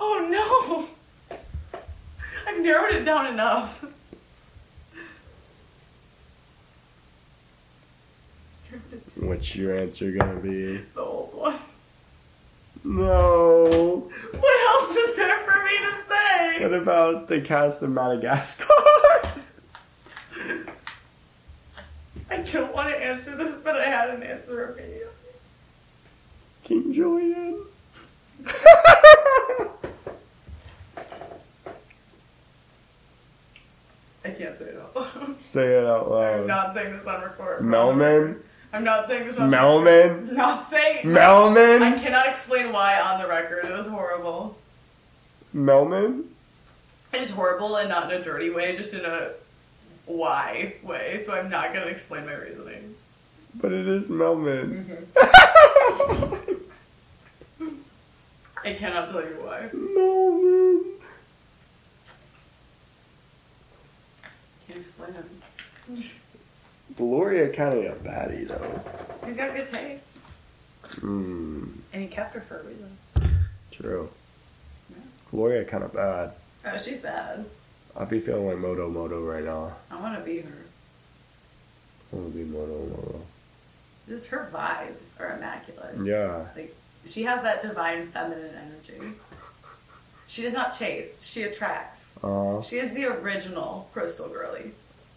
Oh 0.00 0.26
no. 0.28 1.38
I've 2.46 2.60
narrowed 2.60 2.94
it 2.94 3.04
down 3.04 3.26
enough. 3.26 3.84
What's 9.52 9.60
your 9.60 9.76
answer 9.76 10.10
gonna 10.12 10.40
be? 10.40 10.78
The 10.94 11.00
old 11.02 11.34
one. 11.34 11.58
No. 12.84 14.10
What 14.30 14.82
else 14.82 14.96
is 14.96 15.14
there 15.16 15.40
for 15.40 15.62
me 15.62 15.76
to 15.78 15.90
say? 16.08 16.62
What 16.62 16.72
about 16.72 17.28
the 17.28 17.42
cast 17.42 17.82
of 17.82 17.90
Madagascar? 17.90 18.64
I 22.30 22.42
don't 22.50 22.74
want 22.74 22.88
to 22.88 23.04
answer 23.04 23.36
this, 23.36 23.56
but 23.56 23.76
I 23.76 23.84
had 23.84 24.08
an 24.08 24.22
answer 24.22 24.70
immediately. 24.72 25.06
King 26.64 26.94
Julien. 26.94 27.62
I 34.24 34.30
can't 34.30 34.56
say 34.56 34.64
it 34.64 34.80
out 34.80 34.96
loud. 34.96 35.42
Say 35.42 35.74
it 35.76 35.84
out 35.84 36.10
loud. 36.10 36.40
I'm 36.40 36.46
not 36.46 36.72
saying 36.72 36.94
this 36.94 37.04
on 37.04 37.20
record. 37.20 37.60
Melman. 37.60 38.40
I'm 38.72 38.84
not 38.84 39.06
saying 39.06 39.26
this 39.26 39.38
on 39.38 39.50
Melman. 39.50 40.22
record. 40.22 40.36
Not 40.36 40.64
saying. 40.64 41.04
Melman. 41.04 41.82
I 41.82 41.98
cannot 41.98 42.26
explain 42.26 42.72
why 42.72 42.98
on 43.00 43.20
the 43.20 43.28
record. 43.28 43.66
It 43.66 43.72
was 43.72 43.86
horrible. 43.86 44.56
Melman. 45.54 46.24
It 47.12 47.20
is 47.20 47.30
horrible 47.30 47.76
and 47.76 47.90
not 47.90 48.10
in 48.10 48.20
a 48.20 48.24
dirty 48.24 48.48
way, 48.48 48.74
just 48.76 48.94
in 48.94 49.04
a 49.04 49.32
why 50.06 50.76
way. 50.82 51.18
So 51.18 51.34
I'm 51.34 51.50
not 51.50 51.74
gonna 51.74 51.86
explain 51.86 52.24
my 52.24 52.34
reasoning. 52.34 52.94
But 53.54 53.72
it 53.72 53.86
is 53.86 54.08
Melman. 54.08 54.86
Mm-hmm. 55.18 56.54
I 58.64 58.72
cannot 58.74 59.10
tell 59.10 59.20
you 59.20 59.36
why. 59.42 59.68
Melman. 59.74 60.84
Can't 64.66 64.78
explain 64.80 65.14
it. 65.90 66.14
Gloria 66.96 67.48
kind 67.50 67.74
of 67.78 67.84
a 67.84 68.08
baddie 68.08 68.46
though. 68.46 68.80
He's 69.26 69.36
got 69.36 69.54
good 69.54 69.66
taste, 69.66 70.08
Hmm. 71.00 71.64
and 71.92 72.02
he 72.02 72.08
kept 72.08 72.34
her 72.34 72.40
for 72.40 72.60
a 72.60 72.62
reason. 72.64 72.96
True. 73.70 74.10
Yeah. 74.90 74.96
Gloria 75.30 75.64
kind 75.64 75.84
of 75.84 75.92
bad. 75.94 76.32
Oh, 76.64 76.76
she's 76.78 77.00
bad. 77.00 77.44
I'd 77.96 78.08
be 78.10 78.20
feeling 78.20 78.46
like 78.46 78.58
Moto 78.58 78.88
Moto 78.88 79.22
right 79.24 79.44
now. 79.44 79.72
I 79.90 80.00
want 80.00 80.18
to 80.18 80.24
be 80.24 80.40
her. 80.40 80.58
I 82.12 82.16
want 82.16 82.32
to 82.32 82.38
be 82.38 82.44
Moto 82.44 82.86
Moto. 82.86 83.20
Just 84.08 84.28
her 84.28 84.50
vibes 84.52 85.18
are 85.20 85.36
immaculate. 85.36 85.96
Yeah. 86.04 86.46
Like 86.56 86.74
she 87.06 87.22
has 87.24 87.42
that 87.42 87.62
divine 87.62 88.08
feminine 88.08 88.54
energy. 88.54 89.14
She 90.26 90.42
does 90.42 90.52
not 90.54 90.76
chase; 90.76 91.24
she 91.24 91.42
attracts. 91.42 92.18
Uh 92.22 92.56
huh. 92.56 92.62
She 92.62 92.76
is 92.78 92.92
the 92.94 93.04
original 93.06 93.88
Crystal 93.92 94.28
Girly. 94.28 94.72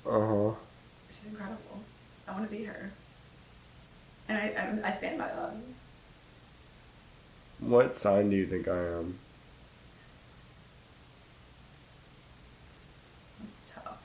Uh 0.06 0.12
huh. 0.52 0.52
She's 1.10 1.28
incredible. 1.30 1.84
I 2.28 2.32
want 2.34 2.50
to 2.50 2.56
be 2.56 2.64
her, 2.66 2.92
and 4.28 4.38
I, 4.38 4.82
I 4.84 4.88
I 4.90 4.92
stand 4.92 5.18
by 5.18 5.28
that. 5.28 5.54
What 7.60 7.96
sign 7.96 8.30
do 8.30 8.36
you 8.36 8.46
think 8.48 8.68
I 8.68 8.78
am? 8.78 9.18
That's 13.40 13.72
tough. 13.74 14.02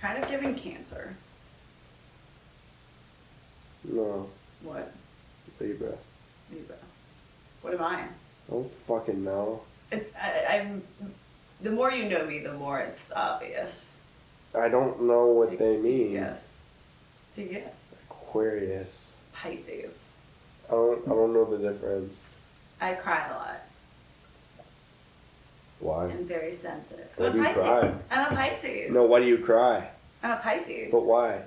Kind 0.00 0.22
of 0.22 0.30
giving 0.30 0.54
cancer. 0.54 1.14
No, 3.84 4.28
What? 4.62 4.92
Libra. 5.58 5.92
Libra. 6.52 6.76
What 7.62 7.74
am 7.74 7.82
I? 7.82 8.04
I 8.50 8.54
don't 8.54 8.70
fucking 8.70 9.24
know. 9.24 9.62
I, 9.92 10.00
I'm. 10.50 10.82
The 11.60 11.70
more 11.70 11.92
you 11.92 12.08
know 12.08 12.26
me, 12.26 12.40
the 12.40 12.54
more 12.54 12.80
it's 12.80 13.12
obvious. 13.12 13.94
I 14.58 14.68
don't 14.68 15.02
know 15.02 15.26
what 15.26 15.56
they 15.58 15.76
mean. 15.76 16.12
Yes. 16.12 16.56
Take 17.36 17.50
a 17.50 17.54
guess. 17.54 17.72
Aquarius. 18.10 19.10
Pisces. 19.32 20.08
I 20.68 20.72
don't. 20.72 21.06
I 21.06 21.10
don't 21.10 21.32
know 21.32 21.44
the 21.44 21.58
difference. 21.58 22.28
I 22.80 22.94
cry 22.94 23.28
a 23.28 23.34
lot. 23.34 23.60
Why? 25.78 26.04
I'm 26.06 26.24
very 26.26 26.52
sensitive. 26.52 27.08
Why 27.16 27.26
I'm 27.26 27.32
a 27.32 27.36
you 27.36 27.44
Pisces. 27.44 27.62
cry? 27.62 27.94
I'm 28.10 28.32
a 28.32 28.36
Pisces. 28.36 28.90
No. 28.90 29.06
Why 29.06 29.20
do 29.20 29.26
you 29.26 29.38
cry? 29.38 29.88
I'm 30.22 30.32
a 30.32 30.36
Pisces. 30.36 30.90
But 30.90 31.04
why? 31.04 31.42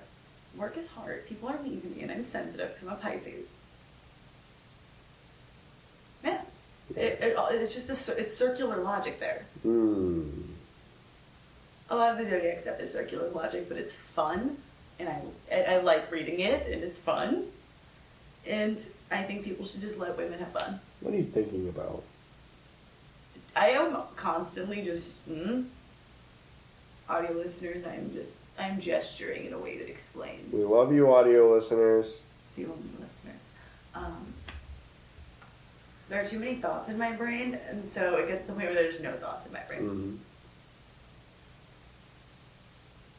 Work 0.56 0.78
is 0.78 0.90
hard. 0.92 1.28
People 1.28 1.50
are 1.50 1.62
mean 1.62 1.82
to 1.82 1.88
me, 1.88 2.02
and 2.02 2.12
I'm 2.12 2.24
sensitive 2.24 2.70
because 2.70 2.88
I'm 2.88 2.94
a 2.94 2.98
Pisces. 2.98 3.50
Yeah. 6.24 6.42
It, 6.96 7.20
it, 7.22 7.38
it's 7.52 7.74
just 7.74 8.10
a, 8.10 8.20
it's 8.20 8.36
circular 8.36 8.78
logic 8.78 9.20
there. 9.20 9.46
Hmm. 9.64 10.30
A 11.90 11.96
lot 11.96 12.12
of 12.12 12.18
the 12.18 12.26
zodiac 12.26 12.60
stuff 12.60 12.80
is 12.80 12.92
circular 12.92 13.30
logic, 13.30 13.68
but 13.68 13.78
it's 13.78 13.94
fun, 13.94 14.58
and 15.00 15.10
I, 15.10 15.22
I 15.52 15.62
I 15.76 15.78
like 15.78 16.12
reading 16.12 16.40
it, 16.40 16.68
and 16.68 16.84
it's 16.84 17.00
fun. 17.00 17.46
And 18.48 18.78
I 19.12 19.24
think 19.24 19.44
people 19.44 19.66
should 19.66 19.82
just 19.82 19.98
let 19.98 20.18
women 20.18 20.40
have 20.40 20.52
fun. 20.52 20.80
What 21.02 21.14
are 21.14 21.18
you 21.18 21.24
thinking 21.24 21.70
about? 21.70 22.04
I 23.56 23.70
am 23.70 23.96
constantly 24.16 24.82
just 24.82 25.30
mm, 25.30 25.66
audio 27.08 27.32
listeners. 27.32 27.86
I'm 27.86 28.12
just 28.14 28.40
I'm 28.58 28.80
gesturing 28.80 29.46
in 29.46 29.54
a 29.54 29.60
way 29.60 29.78
that 29.78 29.90
explains 29.90 30.54
We 30.54 30.64
love 30.64 30.94
you, 30.94 31.14
audio 31.14 31.54
listeners. 31.54 32.20
the 32.56 32.66
only 32.66 32.90
listeners. 33.00 33.42
Um, 33.96 34.34
there 36.10 36.22
are 36.22 36.26
too 36.26 36.40
many 36.40 36.56
thoughts 36.56 36.90
in 36.90 36.98
my 36.98 37.12
brain, 37.12 37.58
and 37.70 37.86
so 37.86 38.18
it 38.18 38.28
gets 38.28 38.42
to 38.42 38.48
the 38.48 38.54
point 38.54 38.66
where 38.66 38.76
there's 38.76 39.02
no 39.02 39.14
thoughts 39.14 39.46
in 39.46 39.54
my 39.54 39.62
brain. 39.68 39.82
Mm. 39.82 40.18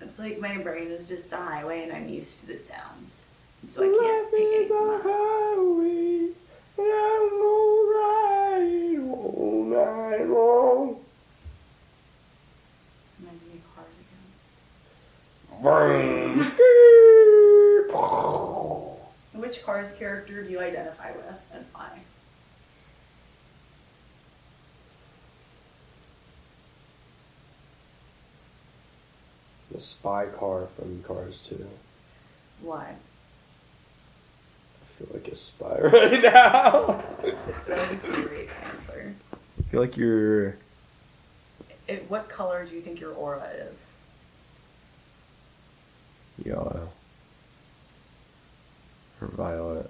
It's 0.01 0.19
like 0.19 0.39
my 0.39 0.59
brain 0.59 0.89
is 0.89 1.09
just 1.09 1.31
the 1.31 1.37
highway, 1.37 1.83
and 1.83 1.93
I'm 1.93 2.09
used 2.09 2.41
to 2.41 2.47
the 2.47 2.59
sounds, 2.59 3.31
and 3.63 3.71
so 3.71 3.83
I 3.83 3.87
can't 3.87 4.31
pick 4.31 4.41
Life 4.41 4.61
is 4.61 4.71
a 4.71 5.01
highway, 5.03 6.29
and 6.79 6.93
I'm 6.93 7.31
gonna 7.31 7.65
all 9.13 9.65
night 9.65 10.29
long. 10.29 11.01
Am 13.19 13.27
I 13.27 13.31
doing 13.45 13.63
cars 13.75 13.97
again? 13.97 14.25
Which 19.41 19.63
Cars 19.65 19.97
character 19.97 20.43
do 20.43 20.51
you 20.51 20.61
identify 20.61 21.13
with, 21.13 21.47
and 21.53 21.65
why? 21.73 22.01
The 29.75 29.81
spy 29.81 30.27
car 30.27 30.67
from 30.69 31.03
Cars 31.03 31.41
2. 31.49 31.67
Why? 32.63 32.95
I 34.81 34.85
feel 34.85 35.09
like 35.13 35.27
a 35.27 35.35
spy 35.35 35.79
right 35.83 36.23
now. 36.23 37.03
That 37.67 37.89
would 37.91 38.03
be 38.03 38.09
a 38.09 38.27
great 38.29 38.49
answer. 38.73 39.13
I 39.33 39.63
feel 39.65 39.81
like 39.81 39.97
you're 39.97 40.57
It, 41.89 42.09
what 42.09 42.29
color 42.29 42.65
do 42.65 42.75
you 42.77 42.81
think 42.81 43.01
your 43.01 43.13
aura 43.13 43.49
is? 43.69 43.97
yellow 46.45 46.89
or 49.21 49.29
violet. 49.29 49.89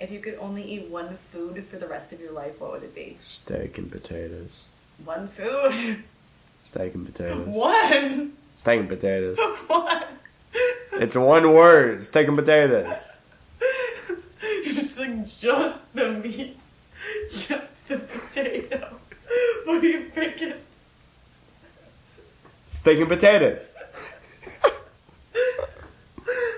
If 0.00 0.10
you 0.10 0.20
could 0.20 0.36
only 0.40 0.62
eat 0.62 0.88
one 0.88 1.16
food 1.16 1.64
for 1.66 1.76
the 1.76 1.86
rest 1.86 2.12
of 2.12 2.20
your 2.20 2.32
life, 2.32 2.60
what 2.60 2.72
would 2.72 2.82
it 2.82 2.94
be? 2.94 3.16
Steak 3.22 3.76
and 3.78 3.90
potatoes. 3.90 4.64
One 5.04 5.28
food. 5.28 6.02
Steak 6.64 6.94
and 6.94 7.06
potatoes. 7.06 7.46
one. 7.48 8.32
Steak 8.58 8.80
and 8.80 8.88
potatoes. 8.88 9.38
One. 9.68 10.02
It's 10.94 11.14
one 11.14 11.52
word. 11.54 12.02
Steak 12.02 12.26
and 12.26 12.36
potatoes. 12.36 13.18
it's 14.52 14.98
like 14.98 15.28
just 15.28 15.94
the 15.94 16.10
meat, 16.14 16.56
just 17.30 17.86
the 17.88 17.98
potato. 17.98 18.96
What 19.64 19.84
are 19.84 19.86
you 19.86 20.10
picking? 20.12 20.54
Steak 22.66 22.98
and 22.98 23.08
potatoes. 23.08 23.76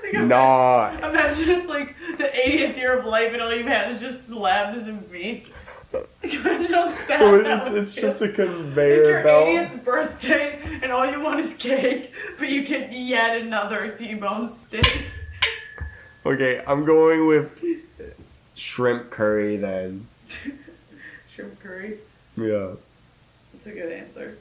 Like, 0.02 0.14
ima- 0.14 0.26
Nah. 0.26 0.90
Imagine 1.06 1.48
it's 1.50 1.68
like 1.68 1.94
the 2.16 2.24
80th 2.24 2.76
year 2.78 2.98
of 2.98 3.04
life 3.04 3.34
and 3.34 3.42
all 3.42 3.52
you've 3.54 3.66
had 3.66 3.92
is 3.92 4.00
just 4.00 4.26
slabs 4.26 4.88
of 4.88 5.10
meat. 5.10 5.52
It's, 6.22 7.68
it's 7.68 7.94
just 7.94 8.22
a 8.22 8.29
conveyor 8.29 9.11
your 9.11 9.22
belt. 9.24 9.48
80th 9.48 9.85
birthday 9.85 10.61
and 10.83 10.92
all 10.92 11.11
you 11.11 11.20
want 11.20 11.40
is 11.40 11.57
cake, 11.57 12.12
but 12.38 12.48
you 12.48 12.64
get 12.64 12.92
yet 12.92 13.40
another 13.40 13.90
T-bone 13.90 14.48
steak. 14.48 15.07
Okay, 16.24 16.62
I'm 16.66 16.85
going 16.85 17.26
with 17.26 17.64
shrimp 18.55 19.11
curry 19.11 19.57
then. 19.57 20.07
Shrimp 21.33 21.61
curry. 21.61 21.98
Yeah. 22.37 22.72
That's 23.53 23.66
a 23.66 23.72
good 23.72 23.92
answer. 23.92 24.37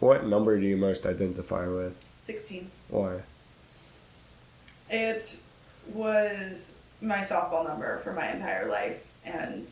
What 0.00 0.26
number 0.26 0.58
do 0.58 0.66
you 0.66 0.76
most 0.76 1.06
identify 1.06 1.66
with? 1.66 1.96
16. 2.20 2.70
Why? 2.88 3.20
It 4.90 5.42
was 5.92 6.80
my 7.00 7.18
softball 7.18 7.66
number 7.66 7.98
for 7.98 8.12
my 8.12 8.30
entire 8.30 8.68
life 8.68 9.05
and 9.26 9.68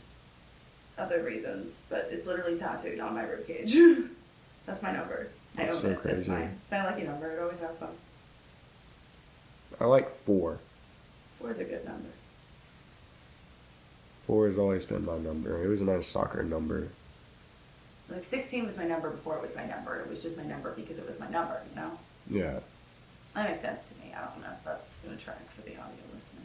other 0.98 1.22
reasons, 1.22 1.82
but 1.88 2.08
it's 2.10 2.26
literally 2.26 2.58
tattooed 2.58 3.00
on 3.00 3.14
my 3.14 3.22
ribcage. 3.24 4.08
That's 4.66 4.82
my 4.82 4.92
number. 4.92 5.28
I 5.56 5.64
That's 5.64 5.76
own 5.76 5.82
so 5.82 5.88
it. 5.88 5.92
It's 5.92 6.02
crazy. 6.02 6.30
mine. 6.30 6.58
It's 6.60 6.70
my 6.70 6.84
lucky 6.84 7.02
number. 7.02 7.30
It 7.30 7.40
always 7.40 7.60
has 7.60 7.76
fun. 7.76 7.90
I 9.80 9.84
like 9.86 10.08
four. 10.10 10.58
Four 11.38 11.50
is 11.50 11.58
a 11.58 11.64
good 11.64 11.84
number. 11.84 12.08
Four 14.26 14.46
has 14.46 14.58
always 14.58 14.84
been 14.84 15.04
my 15.04 15.18
number. 15.18 15.62
It 15.62 15.68
was 15.68 15.80
a 15.80 15.84
nice 15.84 16.06
soccer 16.06 16.42
number. 16.42 16.88
Like 18.08 18.24
16 18.24 18.64
was 18.66 18.78
my 18.78 18.84
number 18.86 19.10
before 19.10 19.36
it 19.36 19.42
was 19.42 19.56
my 19.56 19.66
number. 19.66 20.00
It 20.00 20.08
was 20.08 20.22
just 20.22 20.36
my 20.36 20.44
number 20.44 20.72
because 20.72 20.98
it 20.98 21.06
was 21.06 21.18
my 21.18 21.28
number, 21.28 21.60
you 21.70 21.80
know? 21.80 21.90
Yeah. 22.30 22.60
That 23.34 23.50
makes 23.50 23.62
sense 23.62 23.84
to 23.90 23.94
me. 23.96 24.14
I 24.16 24.20
don't 24.26 24.40
know 24.42 24.52
if 24.52 24.64
that's 24.64 24.98
going 25.00 25.16
to 25.16 25.22
track 25.22 25.50
for 25.50 25.62
the 25.62 25.72
audio 25.72 26.04
listeners. 26.14 26.44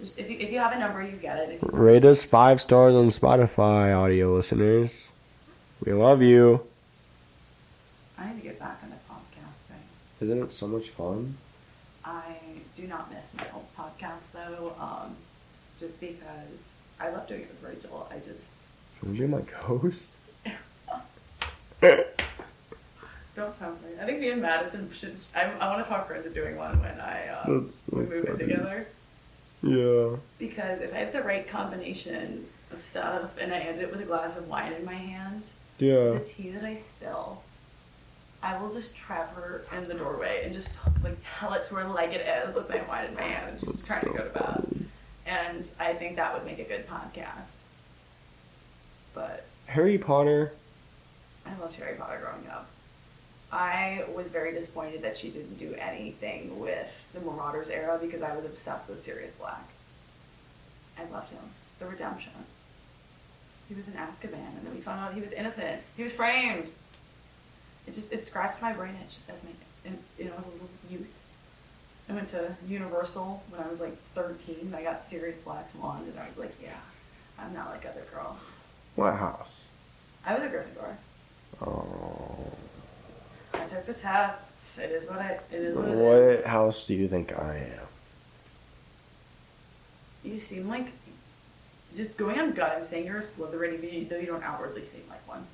Just 0.00 0.18
if 0.18 0.28
you, 0.30 0.38
if 0.38 0.50
you 0.50 0.58
have 0.58 0.72
a 0.72 0.78
number, 0.78 1.02
you 1.02 1.12
get 1.12 1.38
it. 1.38 1.50
If 1.54 1.62
you 1.62 1.68
Rate 1.72 2.04
us 2.04 2.24
five 2.24 2.60
stars 2.60 2.94
on 2.94 3.06
Spotify, 3.06 3.96
audio 3.96 4.34
listeners. 4.34 5.08
We 5.84 5.92
love 5.92 6.22
you. 6.22 6.66
I 8.18 8.28
need 8.28 8.36
to 8.36 8.42
get 8.42 8.58
back 8.58 8.80
on 8.82 8.90
the 8.90 8.96
podcast 9.12 9.56
thing. 9.68 9.82
Isn't 10.20 10.42
it 10.42 10.52
so 10.52 10.66
much 10.66 10.88
fun? 10.88 11.36
I 12.04 12.36
do 12.76 12.86
not 12.86 13.12
miss 13.12 13.36
my 13.36 13.44
old 13.54 13.66
podcast 13.76 14.32
though, 14.32 14.74
um, 14.80 15.14
just 15.78 16.00
because 16.00 16.76
I 17.00 17.10
love 17.10 17.26
doing 17.28 17.42
it 17.42 17.48
with 17.48 17.62
Rachel. 17.70 18.08
I 18.10 18.18
just 18.18 18.54
Can 19.00 19.14
you 19.14 19.22
be 19.22 19.26
my 19.28 19.42
ghost? 19.66 20.12
don't 21.80 23.58
tell 23.58 23.72
me. 23.72 24.00
I 24.00 24.04
think 24.06 24.20
me 24.20 24.30
and 24.30 24.42
Madison 24.42 24.90
should. 24.92 25.16
I, 25.36 25.50
I 25.60 25.70
want 25.70 25.84
to 25.84 25.88
talk 25.88 26.08
her 26.08 26.14
into 26.14 26.30
doing 26.30 26.56
one 26.56 26.80
when 26.80 27.00
I 27.00 27.28
um, 27.28 27.68
we 27.90 28.02
move 28.04 28.24
in 28.26 28.38
together. 28.38 28.86
Yeah. 29.64 30.16
Because 30.38 30.80
if 30.82 30.92
I 30.94 30.98
have 30.98 31.12
the 31.12 31.22
right 31.22 31.46
combination 31.48 32.46
of 32.72 32.82
stuff 32.82 33.38
and 33.40 33.52
I 33.52 33.58
end 33.60 33.80
it 33.80 33.90
with 33.90 34.00
a 34.00 34.04
glass 34.04 34.36
of 34.38 34.48
wine 34.48 34.72
in 34.72 34.84
my 34.84 34.94
hand, 34.94 35.42
Yeah. 35.78 36.12
the 36.12 36.20
tea 36.24 36.50
that 36.50 36.64
I 36.64 36.74
spill, 36.74 37.42
I 38.42 38.60
will 38.60 38.70
just 38.72 38.94
trap 38.96 39.34
her 39.36 39.64
in 39.74 39.88
the 39.88 39.94
doorway 39.94 40.42
and 40.44 40.52
just 40.52 40.76
like 41.02 41.16
tell 41.22 41.54
it 41.54 41.64
to 41.64 41.76
her 41.76 41.84
like 41.88 42.12
it 42.12 42.26
is 42.46 42.56
with 42.56 42.68
my 42.68 42.82
wine 42.82 43.06
in 43.06 43.14
my 43.14 43.22
hand 43.22 43.50
and 43.52 43.60
she's 43.60 43.70
just 43.70 43.86
trying 43.86 44.02
to 44.02 44.10
go 44.10 44.24
to 44.24 44.30
bed. 44.30 44.84
And 45.26 45.66
I 45.80 45.94
think 45.94 46.16
that 46.16 46.34
would 46.34 46.44
make 46.44 46.58
a 46.58 46.64
good 46.64 46.86
podcast. 46.86 47.54
But 49.14 49.46
Harry 49.66 49.96
Potter. 49.96 50.52
I 51.46 51.58
loved 51.58 51.76
Harry 51.76 51.96
Potter 51.96 52.20
growing 52.22 52.46
up. 52.48 52.68
I 53.54 54.04
was 54.12 54.28
very 54.28 54.52
disappointed 54.52 55.02
that 55.02 55.16
she 55.16 55.30
didn't 55.30 55.58
do 55.58 55.76
anything 55.78 56.58
with 56.58 57.08
the 57.14 57.20
Marauders 57.20 57.70
era 57.70 57.98
because 58.02 58.20
I 58.20 58.34
was 58.34 58.44
obsessed 58.44 58.88
with 58.88 59.00
Sirius 59.00 59.36
Black. 59.36 59.64
I 60.98 61.04
loved 61.12 61.30
him. 61.30 61.38
The 61.78 61.86
redemption. 61.86 62.32
He 63.68 63.76
was 63.76 63.88
in 63.88 63.94
Azkaban, 63.94 64.34
and 64.34 64.66
then 64.66 64.74
we 64.74 64.80
found 64.80 65.00
out 65.00 65.14
he 65.14 65.20
was 65.20 65.30
innocent. 65.30 65.80
He 65.96 66.02
was 66.02 66.12
framed. 66.12 66.68
It 67.86 67.94
just 67.94 68.12
it 68.12 68.24
scratched 68.24 68.60
my 68.60 68.72
brain 68.72 68.94
itch 69.06 69.18
as 69.28 69.42
my 69.44 69.50
and 69.86 69.98
you 70.18 70.24
know 70.24 70.32
as 70.36 70.44
a 70.44 70.48
little 70.48 70.68
youth. 70.90 71.14
I 72.08 72.12
went 72.12 72.28
to 72.28 72.56
Universal 72.66 73.44
when 73.50 73.62
I 73.62 73.68
was 73.68 73.80
like 73.80 73.96
13. 74.14 74.56
And 74.62 74.76
I 74.76 74.82
got 74.82 75.00
Sirius 75.00 75.38
Black's 75.38 75.74
wand, 75.76 76.08
and 76.08 76.18
I 76.18 76.26
was 76.26 76.38
like, 76.38 76.54
yeah, 76.60 76.76
I'm 77.38 77.54
not 77.54 77.70
like 77.70 77.86
other 77.86 78.04
girls. 78.12 78.58
What 78.96 79.14
house? 79.14 79.64
I 80.26 80.34
was 80.34 80.42
a 80.42 80.48
Gryffindor. 80.48 80.96
Oh. 81.64 82.52
I 83.54 83.66
took 83.66 83.86
the 83.86 83.94
tests. 83.94 84.78
It 84.78 84.90
is 84.90 85.08
what 85.08 85.18
I. 85.20 85.38
It 85.52 85.60
is 85.62 85.76
what 85.76 85.88
it 85.88 85.96
What 85.96 86.16
is. 86.18 86.44
house 86.44 86.86
do 86.86 86.94
you 86.94 87.08
think 87.08 87.32
I 87.38 87.56
am? 87.78 87.86
You 90.24 90.38
seem 90.38 90.68
like 90.68 90.86
just 91.94 92.16
going 92.16 92.38
on 92.40 92.52
gut. 92.52 92.72
I'm 92.76 92.84
saying 92.84 93.06
you're 93.06 93.18
a 93.18 93.20
Slytherin, 93.20 93.82
even 93.84 94.08
though 94.08 94.18
you 94.18 94.26
don't 94.26 94.42
outwardly 94.42 94.82
seem 94.82 95.02
like 95.08 95.26
one. 95.28 95.46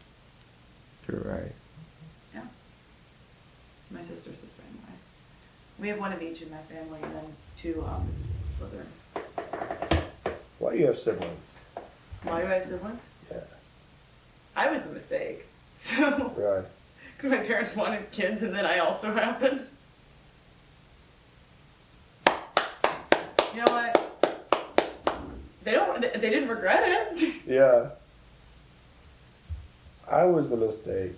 You're 1.10 1.20
right. 1.20 1.52
Yeah. 2.34 2.42
My 3.90 4.00
sister's 4.00 4.40
the 4.40 4.46
same 4.48 4.72
way. 4.86 4.94
We 5.78 5.88
have 5.88 5.98
one 5.98 6.12
of 6.12 6.22
each 6.22 6.42
in 6.42 6.50
my 6.50 6.58
family, 6.58 7.00
and 7.02 7.14
then 7.14 7.24
two 7.56 7.84
um, 7.86 8.08
Slytherins. 8.50 10.02
Why 10.58 10.72
do 10.72 10.78
you 10.78 10.86
have 10.86 10.98
siblings? 10.98 11.58
Why 12.22 12.42
do 12.42 12.46
I 12.46 12.50
have 12.54 12.64
siblings? 12.64 13.00
Yeah. 13.30 13.38
I 14.56 14.70
was 14.70 14.82
the 14.82 14.92
mistake. 14.92 15.46
So, 15.76 16.34
Right. 16.36 16.66
Because 17.20 17.38
my 17.38 17.44
parents 17.44 17.76
wanted 17.76 18.10
kids, 18.12 18.42
and 18.42 18.54
then 18.54 18.64
I 18.64 18.78
also 18.78 19.12
happened. 19.12 19.60
You 23.54 23.64
know 23.64 23.72
what? 23.72 25.36
They 25.64 25.72
don't. 25.72 26.00
They 26.00 26.08
they 26.12 26.30
didn't 26.30 26.48
regret 26.48 26.82
it. 26.86 27.34
Yeah. 27.46 27.90
I 30.08 30.24
was 30.24 30.50
the 30.50 30.56
mistake. 30.56 31.12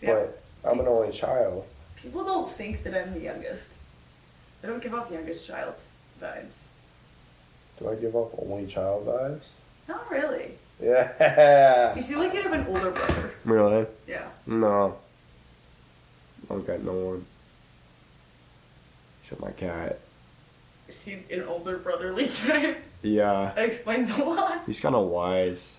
Yeah. 0.00 0.14
But 0.14 0.42
I'm 0.68 0.80
an 0.80 0.86
only 0.86 1.12
child. 1.12 1.64
People 1.96 2.24
don't 2.24 2.50
think 2.50 2.82
that 2.82 2.94
I'm 2.94 3.14
the 3.14 3.20
youngest. 3.20 3.72
They 4.60 4.68
don't 4.68 4.82
give 4.82 4.92
off 4.94 5.10
youngest 5.10 5.46
child 5.46 5.74
vibes. 6.20 6.66
Do 7.78 7.90
I 7.90 7.94
give 7.94 8.14
off 8.14 8.32
only 8.38 8.66
child 8.66 9.06
vibes? 9.06 9.46
Not 9.88 10.10
really. 10.10 10.52
Yeah. 10.82 11.94
You 11.96 12.02
seem 12.02 12.18
like 12.18 12.34
you 12.34 12.42
have 12.42 12.52
an 12.52 12.66
older 12.66 12.90
brother. 12.90 13.34
Really? 13.44 13.86
Yeah. 14.08 14.28
No. 14.46 14.96
I 16.50 16.54
don't 16.54 16.66
got 16.66 16.82
no 16.82 16.92
one. 16.92 17.26
Except 19.20 19.40
my 19.40 19.50
cat. 19.52 20.00
Is 20.88 21.02
he 21.02 21.18
an 21.30 21.44
older 21.44 21.78
brotherly 21.78 22.26
type? 22.46 22.82
Yeah. 23.02 23.52
That 23.54 23.64
explains 23.64 24.10
a 24.18 24.24
lot. 24.24 24.62
He's 24.66 24.80
kind 24.80 24.94
of 24.94 25.06
wise. 25.08 25.78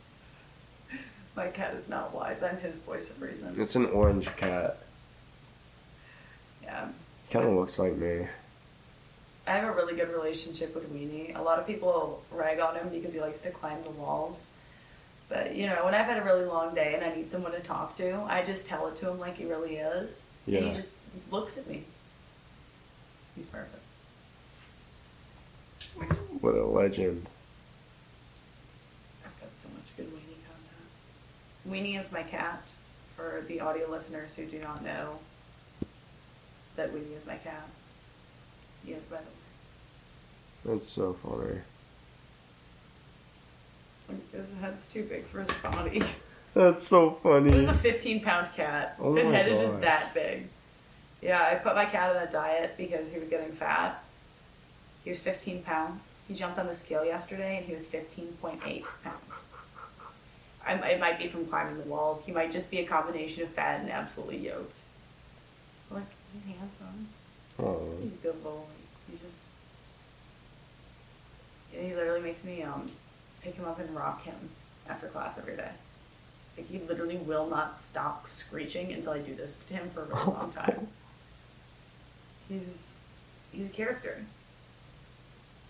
My 1.36 1.48
cat 1.48 1.74
is 1.76 1.90
not 1.90 2.14
wise. 2.14 2.44
I'm 2.44 2.58
his 2.58 2.76
voice 2.78 3.12
of 3.12 3.22
reason. 3.22 3.56
It's 3.60 3.76
an 3.76 3.88
orange 3.88 4.28
cat. 4.38 4.78
Yeah. 6.64 6.88
Kind 7.32 7.48
of 7.48 7.54
looks 7.54 7.80
like 7.80 7.96
me. 7.98 8.28
I 9.46 9.52
have 9.58 9.68
a 9.68 9.72
really 9.76 9.96
good 9.96 10.10
relationship 10.10 10.74
with 10.74 10.94
Weenie. 10.94 11.36
A 11.38 11.42
lot 11.42 11.60
of 11.60 11.68
people 11.68 12.24
rag 12.32 12.60
on 12.60 12.76
him 12.76 12.90
because 12.90 13.12
he 13.14 13.20
likes 13.20 13.42
to 13.42 13.52
climb 13.52 13.84
the 13.84 13.90
walls. 13.90 14.54
But, 15.34 15.56
you 15.56 15.66
know, 15.66 15.84
when 15.84 15.96
I've 15.96 16.06
had 16.06 16.20
a 16.20 16.24
really 16.24 16.46
long 16.46 16.76
day 16.76 16.94
and 16.94 17.04
I 17.04 17.16
need 17.16 17.32
someone 17.32 17.54
to 17.54 17.60
talk 17.60 17.96
to, 17.96 18.22
I 18.30 18.44
just 18.46 18.68
tell 18.68 18.88
it 18.88 18.96
to 18.98 19.10
him 19.10 19.20
like 19.20 19.38
he 19.38 19.46
really 19.46 19.78
is. 19.78 20.28
And 20.46 20.66
he 20.68 20.72
just 20.74 20.94
looks 21.32 21.58
at 21.58 21.66
me. 21.68 21.86
He's 23.36 23.48
perfect. 23.48 23.82
What 26.40 26.54
a 26.54 26.64
legend. 26.64 27.26
I've 29.26 29.42
got 29.42 29.56
so 29.56 29.70
much 29.70 29.98
good 29.98 30.06
Weenie 30.14 30.38
content. 30.46 30.88
Weenie 31.68 32.00
is 32.00 32.12
my 32.12 32.22
cat. 32.22 32.70
For 33.16 33.44
the 33.48 33.60
audio 33.60 33.90
listeners 33.90 34.36
who 34.36 34.46
do 34.46 34.60
not 34.60 34.84
know 34.84 35.18
that 36.76 36.94
Weenie 36.94 37.16
is 37.16 37.26
my 37.26 37.38
cat. 37.38 37.68
He 38.86 38.92
is, 38.92 39.04
by 39.06 39.18
the 39.18 39.24
way. 39.24 40.76
That's 40.76 40.90
so 40.90 41.14
funny. 41.14 41.62
His 44.32 44.54
head's 44.62 44.92
too 44.92 45.04
big 45.04 45.26
for 45.26 45.42
his 45.44 45.52
body. 45.62 46.02
That's 46.54 46.86
so 46.86 47.10
funny. 47.10 47.50
This 47.50 47.64
is 47.64 47.70
a 47.70 47.74
15 47.74 48.22
pound 48.22 48.48
cat. 48.56 48.96
Oh 49.00 49.16
his 49.16 49.28
head 49.28 49.48
is 49.48 49.60
just 49.60 49.82
that 49.82 50.14
big. 50.14 50.48
Yeah, 51.22 51.42
I 51.52 51.56
put 51.56 51.76
my 51.76 51.86
cat 51.86 52.16
on 52.16 52.22
a 52.22 52.30
diet 52.30 52.76
because 52.78 53.12
he 53.12 53.18
was 53.18 53.30
getting 53.30 53.52
fat. 53.52 54.04
He 55.04 55.10
was 55.10 55.20
15 55.20 55.64
pounds. 55.64 56.20
He 56.28 56.34
jumped 56.34 56.60
on 56.60 56.68
the 56.68 56.74
scale 56.74 57.04
yesterday 57.04 57.58
and 57.58 57.66
he 57.66 57.74
was 57.74 57.88
15.8 57.88 58.86
pounds. 59.04 59.48
I, 60.66 60.74
it 60.76 61.00
might 61.00 61.20
be 61.20 61.28
from 61.28 61.46
climbing 61.46 61.78
the 61.78 61.84
walls. 61.84 62.26
He 62.26 62.32
might 62.32 62.52
just 62.52 62.72
be 62.72 62.80
a 62.80 62.86
combination 62.86 63.44
of 63.44 63.50
fat 63.50 63.82
and 63.82 63.90
absolutely 63.90 64.38
yoked. 64.38 64.80
Look, 65.92 66.04
he's 66.34 66.56
handsome. 66.56 67.08
Oh, 67.60 67.82
He's 68.02 68.14
a 68.14 68.18
good 68.18 68.44
boy. 68.44 68.62
He's 69.10 69.22
just. 69.22 69.38
He 71.72 71.94
literally 71.94 72.22
makes 72.22 72.44
me 72.44 72.64
um 72.64 72.90
pick 73.44 73.56
him 73.56 73.66
up 73.66 73.80
and 73.80 73.94
rock 73.96 74.24
him 74.24 74.36
after 74.90 75.08
class 75.08 75.38
every 75.38 75.56
day. 75.56 75.70
Like 76.58 76.68
he 76.70 76.80
literally 76.80 77.18
will 77.18 77.50
not 77.50 77.76
stop 77.76 78.28
screeching 78.28 78.92
until 78.94 79.12
I 79.12 79.20
do 79.20 79.36
this 79.36 79.60
to 79.68 79.74
him 79.74 79.90
for 79.90 80.04
a 80.04 80.06
really 80.06 80.26
long 80.26 80.52
time. 80.52 80.88
He's 82.50 82.96
he's 83.52 83.68
a 83.68 83.72
character. 83.72 84.22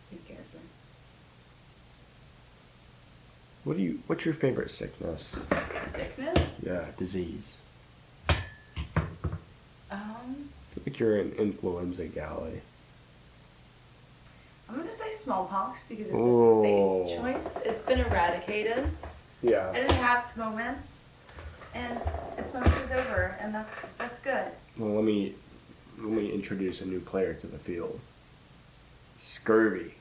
He's 0.09 0.19
a 0.19 0.23
character. 0.23 0.57
What 3.63 3.77
do 3.77 3.83
you? 3.83 3.99
What's 4.07 4.25
your 4.25 4.33
favorite 4.33 4.71
sickness? 4.71 5.39
Sickness? 5.75 6.61
Yeah, 6.65 6.85
disease. 6.97 7.61
Um, 8.27 8.39
I 9.91 10.73
feel 10.73 10.83
like 10.85 10.99
you're 10.99 11.19
an 11.19 11.33
influenza 11.33 12.05
galley. 12.07 12.61
I'm 14.67 14.77
gonna 14.77 14.91
say 14.91 15.11
smallpox 15.11 15.87
because 15.87 16.07
it's 16.07 16.15
a 16.15 16.61
safe 16.61 17.19
choice. 17.19 17.62
Been 17.93 18.07
eradicated. 18.07 18.89
Yeah. 19.43 19.67
And 19.69 19.77
it 19.77 19.91
had 19.91 20.23
its 20.23 20.35
moments, 20.35 21.05
and 21.75 21.99
its 22.39 22.51
moment 22.51 22.73
is 22.81 22.91
over, 22.91 23.37
and 23.39 23.53
that's 23.53 23.89
that's 23.93 24.19
good. 24.19 24.47
Well, 24.79 24.95
let 24.95 25.03
me 25.03 25.35
let 25.99 26.09
me 26.09 26.31
introduce 26.31 26.81
a 26.81 26.87
new 26.87 26.99
player 26.99 27.35
to 27.35 27.45
the 27.45 27.59
field. 27.59 27.99
Scurvy. 29.19 29.93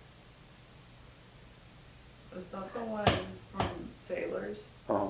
Is 2.35 2.47
that 2.47 2.73
the 2.73 2.81
one 2.81 3.05
from 3.55 3.69
Sailors? 3.99 4.69
Uh 4.89 4.97
huh. 4.97 5.07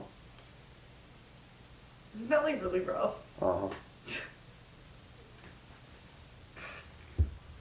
Isn't 2.17 2.31
that 2.31 2.43
like 2.43 2.61
really 2.61 2.81
rough? 2.81 3.15
Uh 3.41 3.59
huh. 3.61 3.69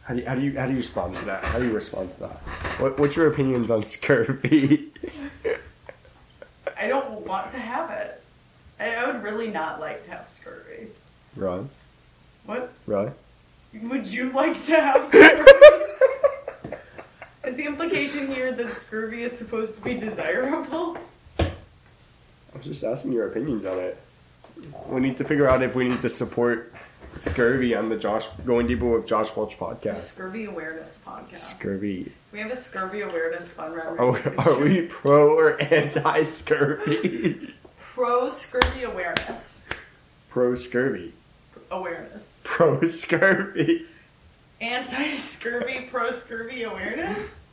How 0.03 0.13
do, 0.15 0.19
you, 0.21 0.25
how 0.27 0.35
do 0.35 0.41
you 0.41 0.59
how 0.59 0.65
do 0.65 0.71
you 0.71 0.77
respond 0.77 1.15
to 1.17 1.25
that? 1.25 1.43
How 1.45 1.59
do 1.59 1.65
you 1.65 1.73
respond 1.73 2.11
to 2.13 2.19
that? 2.21 2.37
What, 2.79 2.99
what's 2.99 3.15
your 3.15 3.27
opinions 3.31 3.69
on 3.69 3.81
scurvy? 3.83 4.89
I 6.77 6.87
don't 6.87 7.25
want 7.25 7.51
to 7.51 7.59
have 7.59 7.91
it. 7.91 8.21
I, 8.79 8.95
I 8.95 9.11
would 9.11 9.21
really 9.21 9.49
not 9.51 9.79
like 9.79 10.03
to 10.05 10.11
have 10.11 10.29
scurvy. 10.29 10.87
Ron, 11.35 11.69
What 12.45 12.73
Ron. 12.87 13.13
would 13.73 14.07
you 14.07 14.31
like 14.31 14.55
to 14.65 14.71
have 14.75 15.07
scurvy? 15.07 15.51
is 17.45 17.55
the 17.55 17.65
implication 17.65 18.31
here 18.31 18.51
that 18.51 18.73
scurvy 18.73 19.21
is 19.21 19.37
supposed 19.37 19.75
to 19.75 19.81
be 19.81 19.93
desirable? 19.93 20.97
I 21.39 22.57
was 22.57 22.65
just 22.65 22.83
asking 22.83 23.13
your 23.13 23.27
opinions 23.27 23.65
on 23.65 23.77
it. 23.77 24.01
We 24.87 24.99
need 24.99 25.17
to 25.17 25.23
figure 25.23 25.47
out 25.47 25.61
if 25.61 25.73
we 25.75 25.87
need 25.87 26.01
to 26.01 26.09
support 26.09 26.73
scurvy 27.11 27.75
on 27.75 27.89
the 27.89 27.97
Josh 27.97 28.27
Going 28.45 28.67
Deeper 28.67 28.89
with 28.89 29.05
Josh 29.07 29.29
Balch 29.31 29.57
podcast. 29.57 29.97
Scurvy 29.97 30.45
Awareness 30.45 31.03
Podcast. 31.05 31.37
Scurvy. 31.37 32.11
we 32.31 32.39
have 32.39 32.51
a 32.51 32.55
scurvy 32.55 33.01
awareness 33.01 33.51
fund 33.53 33.75
run. 33.75 33.87
Are, 33.87 34.01
oh, 34.01 34.33
are 34.37 34.59
we 34.59 34.83
pro 34.87 35.35
or 35.37 35.61
anti 35.61 36.23
scurvy? 36.23 37.53
pro 37.77 38.29
scurvy 38.29 38.83
awareness? 38.83 39.67
pro 40.29 40.53
scurvy. 40.55 41.11
Awareness. 41.69 42.41
Pro 42.43 42.81
scurvy. 42.81 43.85
Anti 44.59 45.09
scurvy, 45.11 45.87
pro 45.89 46.11
scurvy 46.11 46.63
awareness? 46.63 47.37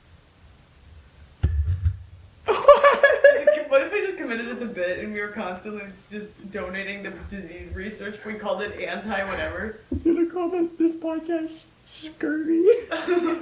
What 2.47 3.28
if 3.77 3.93
we 3.93 4.01
just 4.01 4.19
committed 4.19 4.47
to 4.47 4.55
the 4.55 4.67
bit 4.67 4.99
and 5.01 5.13
we 5.13 5.21
were 5.21 5.29
constantly 5.29 5.85
just 6.11 6.51
donating 6.51 7.05
to 7.05 7.11
disease 7.31 7.75
research? 7.75 8.25
We 8.25 8.35
called 8.35 8.63
it 8.63 8.79
anti 8.81 9.25
whatever. 9.25 9.81
I'm 9.93 9.99
gonna 10.05 10.27
call 10.27 10.49
that, 10.51 10.79
this 10.79 10.97
podcast 10.97 11.69
scurvy. 11.85 12.65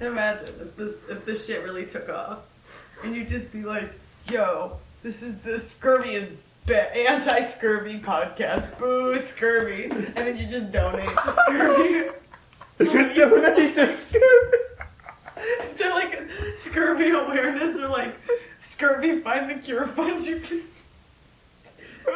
Imagine 0.00 0.48
if 0.60 0.76
this 0.76 1.04
if 1.08 1.24
this 1.24 1.46
shit 1.46 1.62
really 1.64 1.86
took 1.86 2.08
off, 2.08 2.40
and 3.04 3.14
you'd 3.14 3.28
just 3.28 3.52
be 3.52 3.62
like, 3.62 3.90
"Yo, 4.30 4.78
this 5.02 5.22
is 5.22 5.40
the 5.40 5.58
scurvy 5.58 6.14
is 6.14 6.36
anti 6.68 7.40
scurvy 7.40 8.00
podcast. 8.00 8.78
Boo 8.78 9.18
scurvy," 9.18 9.84
and 9.84 10.04
then 10.14 10.36
you 10.36 10.46
just 10.46 10.72
donate 10.72 11.08
to 11.08 11.32
scurvy. 11.32 12.10
You 12.80 13.14
donate 13.14 13.74
to 13.76 13.86
scurvy. 13.88 14.56
Is 15.64 15.74
there 15.74 15.90
like 15.90 16.14
a 16.14 16.26
scurvy 16.54 17.10
awareness 17.10 17.78
or 17.78 17.88
like 17.88 18.14
scurvy 18.60 19.20
find 19.20 19.50
the 19.50 19.54
cure 19.54 19.86
fund? 19.86 20.24
You 20.24 20.40
can. 20.40 20.62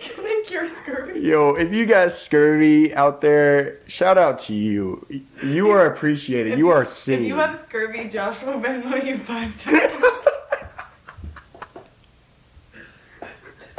Can 0.00 0.24
they 0.24 0.42
cure 0.42 0.68
scurvy? 0.68 1.20
Yo, 1.20 1.54
if 1.54 1.72
you 1.72 1.86
got 1.86 2.12
scurvy 2.12 2.94
out 2.94 3.20
there, 3.20 3.78
shout 3.86 4.18
out 4.18 4.38
to 4.40 4.52
you. 4.52 5.06
You 5.42 5.70
are 5.70 5.86
appreciated. 5.86 6.54
If 6.54 6.58
you 6.58 6.68
are 6.68 6.84
seen. 6.84 7.20
If 7.20 7.28
you 7.28 7.36
have 7.36 7.56
scurvy, 7.56 8.08
Josh 8.08 8.42
will 8.42 8.60
Venmo 8.60 9.02
you 9.04 9.16
five 9.16 9.58
times. 9.62 9.96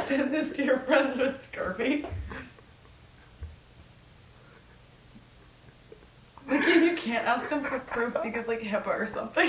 Send 0.00 0.34
this 0.34 0.52
to 0.54 0.64
your 0.64 0.78
friends 0.80 1.18
with 1.18 1.42
scurvy. 1.42 2.06
Like 6.48 6.64
you, 6.66 6.74
you 6.74 6.96
can't 6.96 7.26
ask 7.26 7.48
them 7.48 7.60
for 7.60 7.78
proof 7.80 8.16
because 8.22 8.46
like 8.46 8.60
HIPAA 8.60 8.86
or 8.86 9.06
something. 9.06 9.48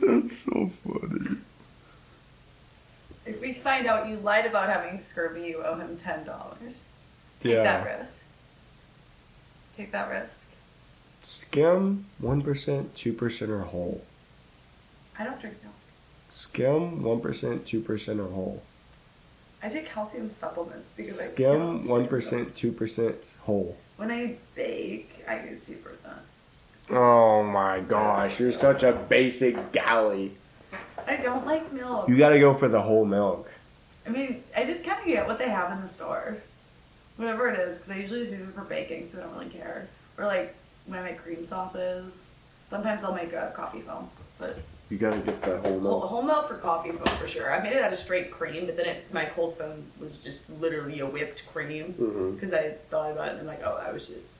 That's 0.00 0.38
so 0.42 0.70
funny. 0.84 1.38
if 3.26 3.40
we 3.40 3.52
find 3.52 3.86
out 3.86 4.08
you 4.08 4.16
lied 4.16 4.46
about 4.46 4.68
having 4.68 4.98
scurvy, 4.98 5.42
you 5.42 5.62
owe 5.62 5.76
him 5.76 5.96
ten 5.96 6.24
dollars. 6.24 6.82
Take 7.40 7.54
that 7.54 7.84
risk. 7.84 8.24
Take 9.76 9.92
that 9.92 10.10
risk. 10.10 10.50
Skim, 11.22 12.06
1%, 12.22 12.42
2% 12.42 13.48
or 13.48 13.60
whole. 13.60 14.02
I 15.18 15.24
don't 15.24 15.40
drink 15.40 15.56
milk. 15.62 15.74
Skim, 16.30 17.02
1%, 17.02 17.20
2% 17.60 18.18
or 18.18 18.28
whole. 18.32 18.62
I 19.62 19.68
take 19.68 19.86
calcium 19.86 20.30
supplements 20.30 20.92
because 20.96 21.18
I 21.20 21.24
Skim, 21.24 21.80
can't 21.86 22.08
1%, 22.08 22.52
2% 22.52 23.38
whole. 23.38 23.76
When 23.96 24.10
I 24.10 24.36
bake, 24.54 25.24
I 25.28 25.42
use 25.48 25.66
two 25.66 25.74
percent. 25.74 26.14
Oh 26.90 27.42
my 27.42 27.80
gosh, 27.80 28.38
you're 28.38 28.52
such 28.52 28.84
a 28.84 28.92
basic 28.92 29.72
galley. 29.72 30.36
I 31.06 31.16
don't 31.16 31.44
like 31.44 31.72
milk. 31.72 32.08
You 32.08 32.16
gotta 32.16 32.38
go 32.38 32.54
for 32.54 32.68
the 32.68 32.80
whole 32.80 33.04
milk. 33.04 33.52
I 34.06 34.10
mean, 34.10 34.44
I 34.56 34.64
just 34.64 34.84
kind 34.84 35.00
of 35.00 35.06
get 35.06 35.26
what 35.26 35.38
they 35.38 35.48
have 35.48 35.72
in 35.72 35.80
the 35.80 35.88
store, 35.88 36.38
whatever 37.16 37.48
it 37.50 37.58
is, 37.58 37.78
because 37.78 37.90
I 37.90 37.96
usually 37.96 38.20
just 38.20 38.32
use 38.32 38.42
it 38.42 38.54
for 38.54 38.62
baking, 38.62 39.06
so 39.06 39.18
I 39.18 39.22
don't 39.24 39.34
really 39.34 39.50
care. 39.50 39.88
Or 40.16 40.26
like 40.26 40.54
when 40.86 41.00
I 41.00 41.02
make 41.02 41.18
cream 41.18 41.44
sauces, 41.44 42.36
sometimes 42.66 43.02
I'll 43.02 43.14
make 43.14 43.32
a 43.32 43.52
coffee 43.54 43.80
foam, 43.80 44.08
but 44.38 44.58
You 44.90 44.96
gotta 44.96 45.18
get 45.18 45.42
the 45.42 45.58
whole 45.58 45.78
milk. 45.80 46.04
whole 46.04 46.22
milk 46.22 46.48
for 46.48 46.54
coffee 46.54 46.90
foam 46.92 47.06
for 47.18 47.28
sure. 47.28 47.52
I 47.52 47.62
made 47.62 47.74
it 47.74 47.82
out 47.82 47.92
of 47.92 47.98
straight 47.98 48.30
cream, 48.30 48.64
but 48.66 48.76
then 48.76 48.86
it, 48.86 49.12
my 49.12 49.26
cold 49.26 49.58
foam 49.58 49.84
was 50.00 50.18
just 50.18 50.48
literally 50.60 51.00
a 51.00 51.06
whipped 51.06 51.46
cream 51.52 51.92
Mhm. 51.98 52.34
because 52.34 52.54
I 52.54 52.70
thought 52.90 53.12
about 53.12 53.28
it 53.28 53.30
and 53.32 53.40
I'm 53.40 53.46
like, 53.46 53.60
oh, 53.64 53.76
I 53.86 53.92
was 53.92 54.08
just 54.08 54.32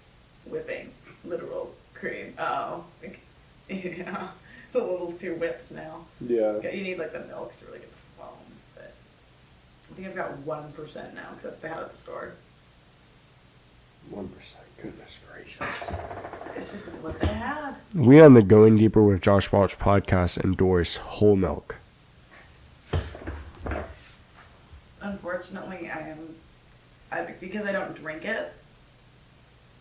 whipping 0.46 0.92
literal 1.24 1.74
cream. 1.92 2.32
Oh, 2.38 2.84
like, 3.02 3.20
yeah, 3.68 4.28
it's 4.66 4.74
a 4.74 4.78
little 4.78 5.12
too 5.12 5.34
whipped 5.34 5.70
now. 5.70 6.06
Yeah. 6.20 6.60
You 6.62 6.82
need 6.82 6.98
like 6.98 7.12
the 7.12 7.20
milk 7.20 7.54
to 7.58 7.66
really 7.66 7.80
get 7.80 7.90
the 7.90 8.22
foam, 8.22 8.38
but 8.74 8.94
I 9.90 9.94
think 9.94 10.08
I've 10.08 10.16
got 10.16 10.38
one 10.38 10.72
percent 10.72 11.14
now 11.14 11.28
because 11.30 11.44
that's 11.44 11.58
they 11.58 11.68
had 11.68 11.80
at 11.80 11.90
the 11.92 11.96
store. 11.98 12.32
1%. 14.14 14.28
Goodness 14.80 15.20
gracious. 15.30 15.92
It's 16.56 16.72
just 16.72 17.02
what 17.02 17.20
they 17.20 17.26
had. 17.26 17.74
We 17.94 18.20
on 18.20 18.34
the 18.34 18.42
Going 18.42 18.76
Deeper 18.76 19.02
with 19.02 19.20
Josh 19.20 19.50
Balch 19.50 19.78
podcast 19.78 20.42
endorse 20.44 20.96
whole 20.96 21.34
milk. 21.34 21.76
Unfortunately, 25.00 25.90
I 25.90 26.10
am, 26.10 26.34
I, 27.10 27.22
because 27.40 27.66
I 27.66 27.72
don't 27.72 27.94
drink 27.94 28.24
it. 28.24 28.52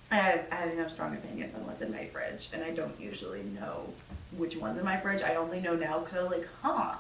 I 0.10 0.16
have, 0.16 0.46
I 0.52 0.56
have 0.56 0.76
no 0.76 0.88
strong 0.88 1.14
opinions 1.16 1.54
on 1.54 1.66
what's 1.68 1.82
in 1.82 1.92
my 1.92 2.06
fridge, 2.06 2.50
and 2.54 2.64
I 2.64 2.72
don't 2.72 3.00
usually 3.00 3.44
know 3.44 3.94
which 4.38 4.56
one's 4.56 4.78
in 4.78 4.86
my 4.86 4.98
fridge. 4.98 5.22
I 5.22 5.36
only 5.36 5.60
know 5.60 5.76
now 5.76 6.00
because 6.00 6.16
I 6.16 6.22
was 6.22 6.32
like, 6.32 6.48
huh, 6.62 6.96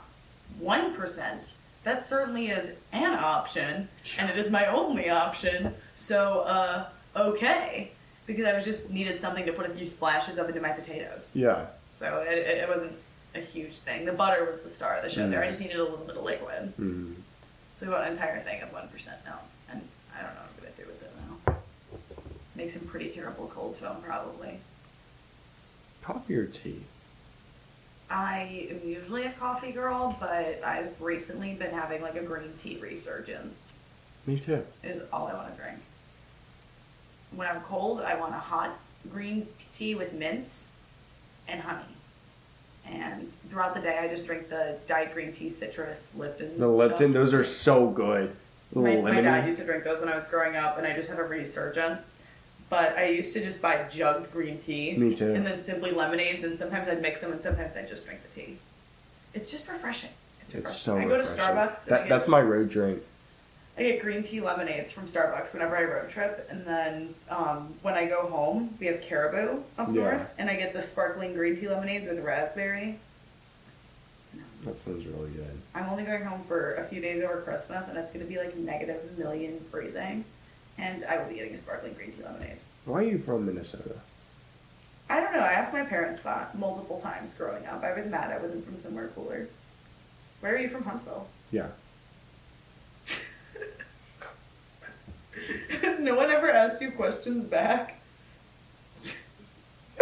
one 0.60 0.94
percent. 0.94 1.56
That 1.84 2.04
certainly 2.04 2.48
is 2.48 2.74
an 2.92 3.14
option, 3.14 3.88
and 4.20 4.30
it 4.30 4.38
is 4.38 4.52
my 4.52 4.66
only 4.66 5.10
option. 5.10 5.74
So, 5.94 6.42
uh, 6.42 6.88
okay, 7.18 7.92
because 8.26 8.46
I 8.46 8.54
was 8.54 8.66
just 8.66 8.92
needed 8.92 9.20
something 9.20 9.46
to 9.46 9.54
put 9.54 9.66
a 9.66 9.70
few 9.70 9.86
splashes 9.86 10.38
of 10.38 10.48
into 10.48 10.62
my 10.62 10.70
potatoes. 10.72 11.36
Yeah. 11.36 11.66
So 11.92 12.20
it, 12.28 12.38
it, 12.38 12.58
it 12.60 12.70
wasn't 12.70 12.94
a 13.36 13.40
huge 13.40 13.78
thing. 13.78 14.06
The 14.06 14.14
butter 14.14 14.46
was 14.46 14.60
the 14.62 14.70
star 14.70 14.96
of 14.98 15.04
the 15.04 15.10
show 15.10 15.30
there. 15.30 15.42
I 15.42 15.46
Mm. 15.46 15.50
just 15.50 15.62
needed 15.62 15.78
a 15.80 15.84
little 15.84 15.98
bit 16.06 16.18
of 16.18 16.24
liquid. 16.24 16.74
Mm. 16.80 17.16
So 17.78 17.86
we 17.86 17.92
bought 17.92 18.06
an 18.06 18.12
entire 18.14 18.40
thing 18.40 18.62
of 18.62 18.70
1% 18.70 18.74
milk. 18.74 19.40
And 19.70 19.82
I 20.18 20.22
don't 20.22 20.34
know 20.34 20.42
what 20.42 20.50
I'm 20.58 20.64
going 20.64 20.74
to 20.76 20.82
do 20.82 20.88
with 20.88 21.02
it 21.04 21.12
now. 21.48 21.56
Make 22.56 22.70
some 22.72 22.88
pretty 22.88 23.10
terrible 23.10 23.48
cold 23.54 23.76
foam, 23.78 23.98
probably. 24.04 24.60
Coffee 26.02 26.36
or 26.36 26.46
tea? 26.46 26.82
I 28.10 28.68
am 28.72 28.88
usually 28.88 29.26
a 29.26 29.32
coffee 29.34 29.72
girl, 29.74 30.16
but 30.20 30.62
I've 30.66 31.00
recently 31.02 31.54
been 31.54 31.72
having 31.72 32.02
like 32.02 32.16
a 32.16 32.24
green 32.24 32.54
tea 32.58 32.78
resurgence. 32.82 33.80
Me 34.26 34.40
too. 34.40 34.64
Is 34.84 35.02
all 35.12 35.28
I 35.28 35.34
want 35.34 35.54
to 35.54 35.62
drink. 35.62 35.80
When 37.36 37.48
I'm 37.48 37.62
cold, 37.62 38.02
I 38.02 38.16
want 38.16 38.34
a 38.34 38.40
hot 38.40 38.78
green 39.12 39.48
tea 39.74 39.96
with 39.96 40.14
mint 40.14 40.68
and 41.48 41.62
honey. 41.62 41.84
And 42.90 43.32
throughout 43.32 43.76
the 43.76 43.82
day, 43.82 43.98
I 43.98 44.08
just 44.08 44.26
drink 44.26 44.50
the 44.50 44.78
diet 44.88 45.14
green 45.14 45.32
tea, 45.32 45.50
citrus, 45.50 46.16
Lipton. 46.16 46.58
The 46.58 46.68
Lipton, 46.68 47.12
stuff. 47.12 47.14
those 47.14 47.34
are 47.34 47.44
so 47.44 47.90
good. 47.90 48.34
My, 48.74 48.82
Little 48.96 49.04
my 49.04 49.22
dad 49.22 49.46
used 49.46 49.58
to 49.60 49.66
drink 49.66 49.84
those 49.84 50.00
when 50.00 50.10
I 50.10 50.16
was 50.16 50.28
growing 50.28 50.56
up, 50.56 50.78
and 50.78 50.88
I 50.88 50.94
just 50.94 51.10
had 51.10 51.20
a 51.20 51.24
resurgence. 51.24 52.24
But 52.70 52.98
I 52.98 53.08
used 53.08 53.34
to 53.34 53.44
just 53.44 53.62
buy 53.62 53.86
jugged 53.90 54.32
green 54.32 54.58
tea. 54.58 54.98
Me 54.98 55.16
too. 55.16 55.34
And 55.34 55.46
then 55.46 55.58
simply 55.58 55.92
lemonade. 55.92 56.42
Then 56.44 56.56
sometimes 56.56 56.88
I'd 56.90 57.02
mix 57.02 57.22
them, 57.22 57.32
and 57.32 57.42
sometimes 57.42 57.78
I'd 57.78 57.88
just 57.88 58.06
drink 58.06 58.22
the 58.24 58.34
tea. 58.34 58.58
It's 59.34 59.52
just 59.52 59.70
refreshing. 59.70 60.10
It's, 60.42 60.54
It's 60.54 60.56
refreshing. 60.56 60.78
so 60.78 60.98
I 60.98 61.06
go 61.06 61.18
to. 61.18 61.24
Starbucks. 61.24 61.86
That, 61.86 62.02
get, 62.04 62.10
that's 62.10 62.28
my 62.28 62.42
road 62.42 62.70
drink. 62.70 63.02
I 63.78 63.84
get 63.84 64.02
green 64.02 64.24
tea 64.24 64.42
lemonades 64.42 64.92
from 64.92 65.06
Starbucks 65.06 65.54
whenever 65.54 65.78
I 65.78 65.84
road 65.84 66.10
trip, 66.10 66.48
and 66.50 66.66
then 66.66 67.14
um, 67.30 67.76
when 67.84 67.94
I 67.94 68.08
go 68.08 68.28
home, 68.28 68.74
we 68.80 68.88
have 68.88 69.02
Caribou 69.02 69.62
up 69.78 69.88
Yeah. 69.90 69.94
north, 69.94 70.34
and 70.40 70.50
I 70.50 70.56
get 70.56 70.74
the 70.74 70.82
sparkling 70.82 71.34
green 71.36 71.56
tea 71.56 71.68
lemonades 71.70 72.08
with 72.08 72.20
raspberry. 72.24 73.00
That 74.64 74.80
sounds 74.80 75.06
really 75.06 75.30
good. 75.30 75.60
I'm 75.76 75.88
only 75.90 76.04
going 76.04 76.24
home 76.24 76.42
for 76.44 76.74
a 76.76 76.84
few 76.86 77.00
days 77.02 77.24
over 77.24 77.42
Christmas, 77.42 77.88
and 77.88 77.98
it's 77.98 78.12
going 78.12 78.26
to 78.26 78.30
be 78.32 78.40
like 78.40 78.56
million 78.58 79.60
freezing, 79.72 80.26
and 80.80 81.04
I 81.04 81.18
will 81.20 81.30
be 81.30 81.36
getting 81.36 81.54
a 81.54 81.58
sparkling 81.58 81.94
green 81.94 82.12
tea 82.12 82.24
lemonade. 82.24 82.58
Why 82.86 83.02
are 83.02 83.04
you 83.04 83.20
from 83.20 83.46
Minnesota? 83.46 83.96
I 85.10 85.20
don't 85.22 85.34
know. 85.34 85.40
I 85.40 85.54
asked 85.54 85.72
my 85.72 85.84
parents 85.86 86.20
that 86.22 86.58
multiple 86.58 87.00
times 87.00 87.34
growing 87.36 87.66
up. 87.68 87.84
I 87.84 87.94
was 87.94 88.08
mad 88.08 88.32
I 88.32 88.40
wasn't 88.40 88.66
from 88.66 88.76
somewhere 88.76 89.08
cooler. 89.10 89.48
Where 90.42 90.56
are 90.56 90.60
you 90.60 90.68
from, 90.70 90.84
Huntsville? 90.84 91.28
Yeah. 91.52 91.68
no 96.00 96.16
one 96.16 96.30
ever 96.30 96.50
asked 96.50 96.82
you 96.82 96.92
questions 96.92 97.44
back. 97.44 98.00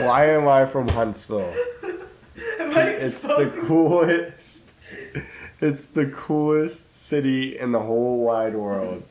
Why 0.00 0.26
am 0.26 0.48
I 0.48 0.66
from 0.66 0.88
Huntsville? 0.88 1.54
Am 2.60 2.76
I 2.76 2.90
It's 2.90 3.22
the 3.22 3.62
coolest. 3.66 4.74
It's 5.60 5.86
the 5.86 6.06
coolest 6.06 7.00
city 7.00 7.58
in 7.58 7.72
the 7.72 7.80
whole 7.80 8.24
wide 8.24 8.54
world. 8.54 9.04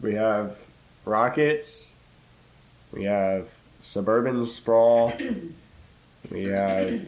We 0.00 0.14
have 0.14 0.58
rockets. 1.04 1.96
We 2.92 3.04
have 3.04 3.48
suburban 3.80 4.44
sprawl. 4.46 5.12
We 6.30 6.44
have 6.44 7.06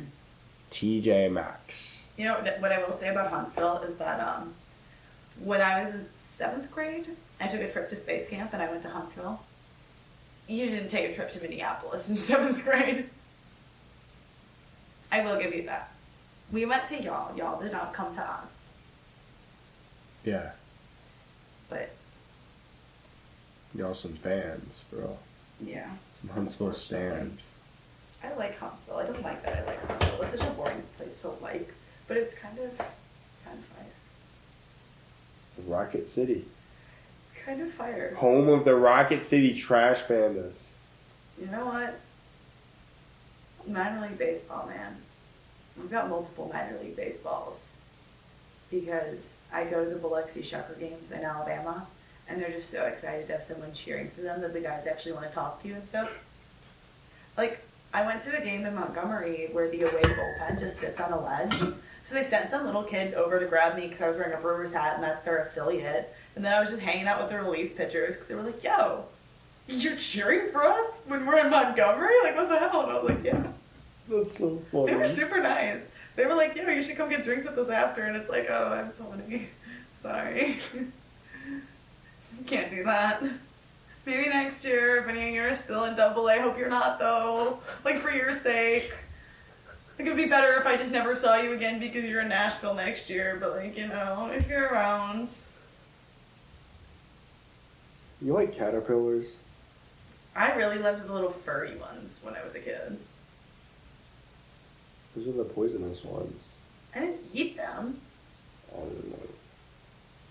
TJ 0.71 1.33
Maxx. 1.33 2.07
You 2.17 2.27
know 2.27 2.35
what 2.61 2.73
I 2.73 2.83
will 2.83 2.93
say 2.93 3.09
about 3.09 3.31
Huntsville 3.31 3.79
is 3.79 3.97
that 3.97 4.21
um, 4.21 4.55
when 5.41 5.61
I 5.61 5.81
was 5.81 5.95
in 5.95 6.03
seventh 6.03 6.71
grade, 6.71 7.07
I 7.41 7.47
took 7.49 7.61
a 7.61 7.71
trip 7.71 7.91
to 7.91 7.97
space 7.97 8.29
camp 8.29 8.53
and 8.53 8.63
I 8.63 8.71
went 8.71 8.83
to 8.83 8.89
Huntsville. 8.89 9.41
You 10.49 10.67
didn't 10.71 10.89
take 10.89 11.11
a 11.11 11.15
trip 11.15 11.31
to 11.33 11.41
Minneapolis 11.43 12.09
in 12.11 12.17
seventh 12.17 12.65
grade. 12.65 13.09
I 15.11 15.23
will 15.25 15.39
give 15.41 15.55
you 15.55 15.65
that. 15.65 15.91
We 16.53 16.65
went 16.67 16.85
to 16.87 17.03
y'all. 17.03 17.37
Y'all 17.37 17.61
did 17.61 17.73
not 17.73 17.93
come 17.93 18.15
to 18.15 18.21
us. 18.23 18.69
Yeah, 20.25 20.51
But 21.69 21.91
y'all 23.77 23.95
some 23.95 24.15
fans, 24.15 24.83
bro. 24.91 25.17
yeah, 25.65 25.89
Some 26.21 26.31
Huntsville 26.31 26.73
stands. 26.73 27.49
I 28.25 28.33
like 28.35 28.59
Huntsville. 28.59 28.97
I 28.97 29.07
don't 29.07 29.23
like 29.23 29.45
that. 29.45 29.59
I 29.59 29.65
like 29.67 29.87
Huntsville. 29.87 30.23
It's 30.23 30.39
such 30.39 30.49
a 30.49 30.51
boring 30.53 30.83
place 30.97 31.23
to 31.23 31.29
like, 31.43 31.73
but 32.09 32.17
it's 32.17 32.35
kind 32.35 32.59
of, 32.59 32.71
it's 32.73 32.81
kind 32.81 32.81
of 32.81 32.81
fire. 32.81 32.87
It's 32.87 32.91
the 32.91 33.06
Rocket 35.63 36.09
City. 36.09 36.45
It's 37.25 37.33
kind 37.33 37.61
of 37.61 37.71
fire. 37.71 38.15
Home 38.17 38.49
of 38.49 38.65
the 38.65 38.77
Rocket 38.77 39.23
City 39.23 39.55
Trash 39.55 40.05
Pandas. 40.05 40.71
You 41.41 41.47
know 41.49 41.67
what? 41.67 41.99
Minor 43.67 44.07
league 44.07 44.19
baseball, 44.19 44.67
man. 44.67 44.97
We've 45.77 45.91
got 45.91 46.09
multiple 46.09 46.51
minor 46.53 46.79
league 46.81 46.97
baseballs 46.97 47.75
because 48.71 49.43
I 49.53 49.65
go 49.65 49.85
to 49.85 49.91
the 49.91 49.97
Biloxi 49.97 50.43
Shucker 50.43 50.79
games 50.79 51.13
in 51.13 51.23
Alabama, 51.23 51.87
and 52.29 52.41
they're 52.41 52.51
just 52.51 52.71
so 52.71 52.87
excited 52.87 53.27
to 53.27 53.35
have 53.35 53.43
someone 53.43 53.73
cheering 53.73 54.09
for 54.09 54.23
them 54.23 54.41
that 54.41 54.53
the 54.53 54.61
guys 54.61 54.87
actually 54.87 55.13
want 55.13 55.29
to 55.29 55.35
talk 55.35 55.63
to 55.63 55.69
you 55.69 55.75
and 55.75 55.87
stuff. 55.87 56.25
Like 57.37 57.61
I 57.93 58.05
went 58.05 58.23
to 58.23 58.37
a 58.37 58.45
game 58.45 58.65
in 58.67 58.75
Montgomery 58.75 59.49
where 59.53 59.69
the 59.71 59.83
away 59.83 60.03
bullpen 60.03 60.59
just 60.59 60.79
sits 60.79 61.01
on 61.01 61.13
a 61.13 61.21
ledge. 61.21 61.75
So 62.07 62.15
they 62.15 62.23
sent 62.23 62.51
some 62.51 62.65
little 62.65 62.85
kid 62.85 63.15
over 63.15 63.41
to 63.41 63.47
grab 63.47 63.75
me 63.75 63.83
because 63.83 64.01
I 64.01 64.07
was 64.07 64.17
wearing 64.17 64.33
a 64.33 64.41
Brewers 64.41 64.73
hat 64.73 64.95
and 64.95 65.03
that's 65.03 65.23
their 65.25 65.43
affiliate. 65.43 66.15
And 66.37 66.45
then 66.45 66.55
I 66.55 66.61
was 66.61 66.71
just 66.71 66.81
hanging 66.81 67.09
out 67.09 67.21
with 67.21 67.31
the 67.31 67.37
relief 67.37 67.77
pitchers 67.77 68.15
because 68.15 68.29
they 68.29 68.37
were 68.37 68.45
like, 68.45 68.63
"Yo, 68.63 69.07
you're 69.67 69.97
cheering 69.97 70.53
for 70.53 70.63
us 70.63 71.05
when 71.09 71.27
we're 71.27 71.41
in 71.41 71.51
Montgomery? 71.51 72.15
Like, 72.23 72.37
what 72.37 72.49
the 72.49 72.61
hell? 72.61 72.83
And 72.83 72.93
I 72.93 72.95
was 72.95 73.11
like, 73.11 73.25
yeah. 73.25 73.43
That's 74.09 74.39
so 74.39 74.63
funny. 74.71 74.87
They 74.87 74.95
were 74.95 75.09
super 75.09 75.41
nice. 75.41 75.91
They 76.15 76.27
were 76.27 76.37
like, 76.37 76.55
yo, 76.55 76.69
you 76.69 76.81
should 76.81 76.97
come 76.97 77.11
get 77.11 77.25
drinks 77.25 77.45
with 77.45 77.59
us 77.59 77.71
after. 77.71 78.05
And 78.05 78.17
it's 78.17 78.31
like, 78.31 78.47
oh, 78.51 78.69
I'm 78.69 78.95
sorry. 78.95 79.49
Sorry. 80.01 80.59
Can't 82.47 82.71
do 82.71 82.85
that. 82.85 83.21
Maybe 84.05 84.29
next 84.29 84.65
year, 84.65 84.99
if 84.99 85.09
any 85.09 85.31
of 85.31 85.35
you 85.35 85.43
are 85.43 85.55
still 85.55 85.83
in 85.87 85.97
double 85.97 86.29
A, 86.29 86.39
hope 86.39 86.57
you're 86.57 86.69
not 86.69 87.01
though. 87.01 87.59
Like, 87.85 87.97
for 87.97 88.13
your 88.13 88.31
sake. 88.31 88.93
Like, 89.99 90.07
it'd 90.07 90.17
be 90.17 90.27
better 90.27 90.53
if 90.59 90.67
I 90.67 90.77
just 90.77 90.93
never 90.93 91.17
saw 91.17 91.37
you 91.37 91.53
again 91.53 91.81
because 91.81 92.05
you're 92.05 92.21
in 92.21 92.29
Nashville 92.29 92.75
next 92.75 93.09
year. 93.09 93.39
But, 93.41 93.57
like, 93.57 93.77
you 93.79 93.89
know, 93.89 94.31
if 94.33 94.49
you're 94.49 94.67
around. 94.67 95.31
You 98.21 98.33
like 98.33 98.55
caterpillars? 98.55 99.33
I 100.35 100.53
really 100.53 100.79
loved 100.79 101.07
the 101.07 101.13
little 101.13 101.31
furry 101.31 101.77
ones 101.77 102.21
when 102.25 102.35
I 102.35 102.43
was 102.45 102.55
a 102.55 102.61
kid. 102.61 102.99
Those 105.15 105.29
are 105.29 105.33
the 105.33 105.45
poisonous 105.45 106.05
ones. 106.05 106.45
I 106.95 107.01
didn't 107.01 107.21
eat 107.33 107.57
them. 107.57 107.99
I 108.75 108.79
don't 108.81 109.11
know. 109.11 109.19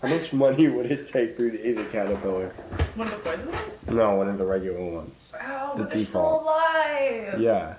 How 0.01 0.07
much 0.09 0.33
money 0.33 0.67
would 0.75 0.91
it 0.91 1.07
take 1.07 1.35
for 1.35 1.43
you 1.43 1.51
to 1.51 1.69
eat 1.71 1.79
a 1.79 1.85
caterpillar? 1.85 2.49
One 2.95 3.07
of 3.07 3.13
the 3.13 3.19
poison 3.29 3.51
ones? 3.51 3.79
No, 3.89 4.15
one 4.15 4.29
of 4.29 4.37
the 4.37 4.45
regular 4.45 4.83
ones. 4.83 5.31
Oh, 5.43 5.73
The 5.75 5.83
but 5.83 5.91
they're 5.91 6.01
still 6.01 6.21
default. 6.21 6.43
alive. 6.43 7.41
Yeah, 7.41 7.75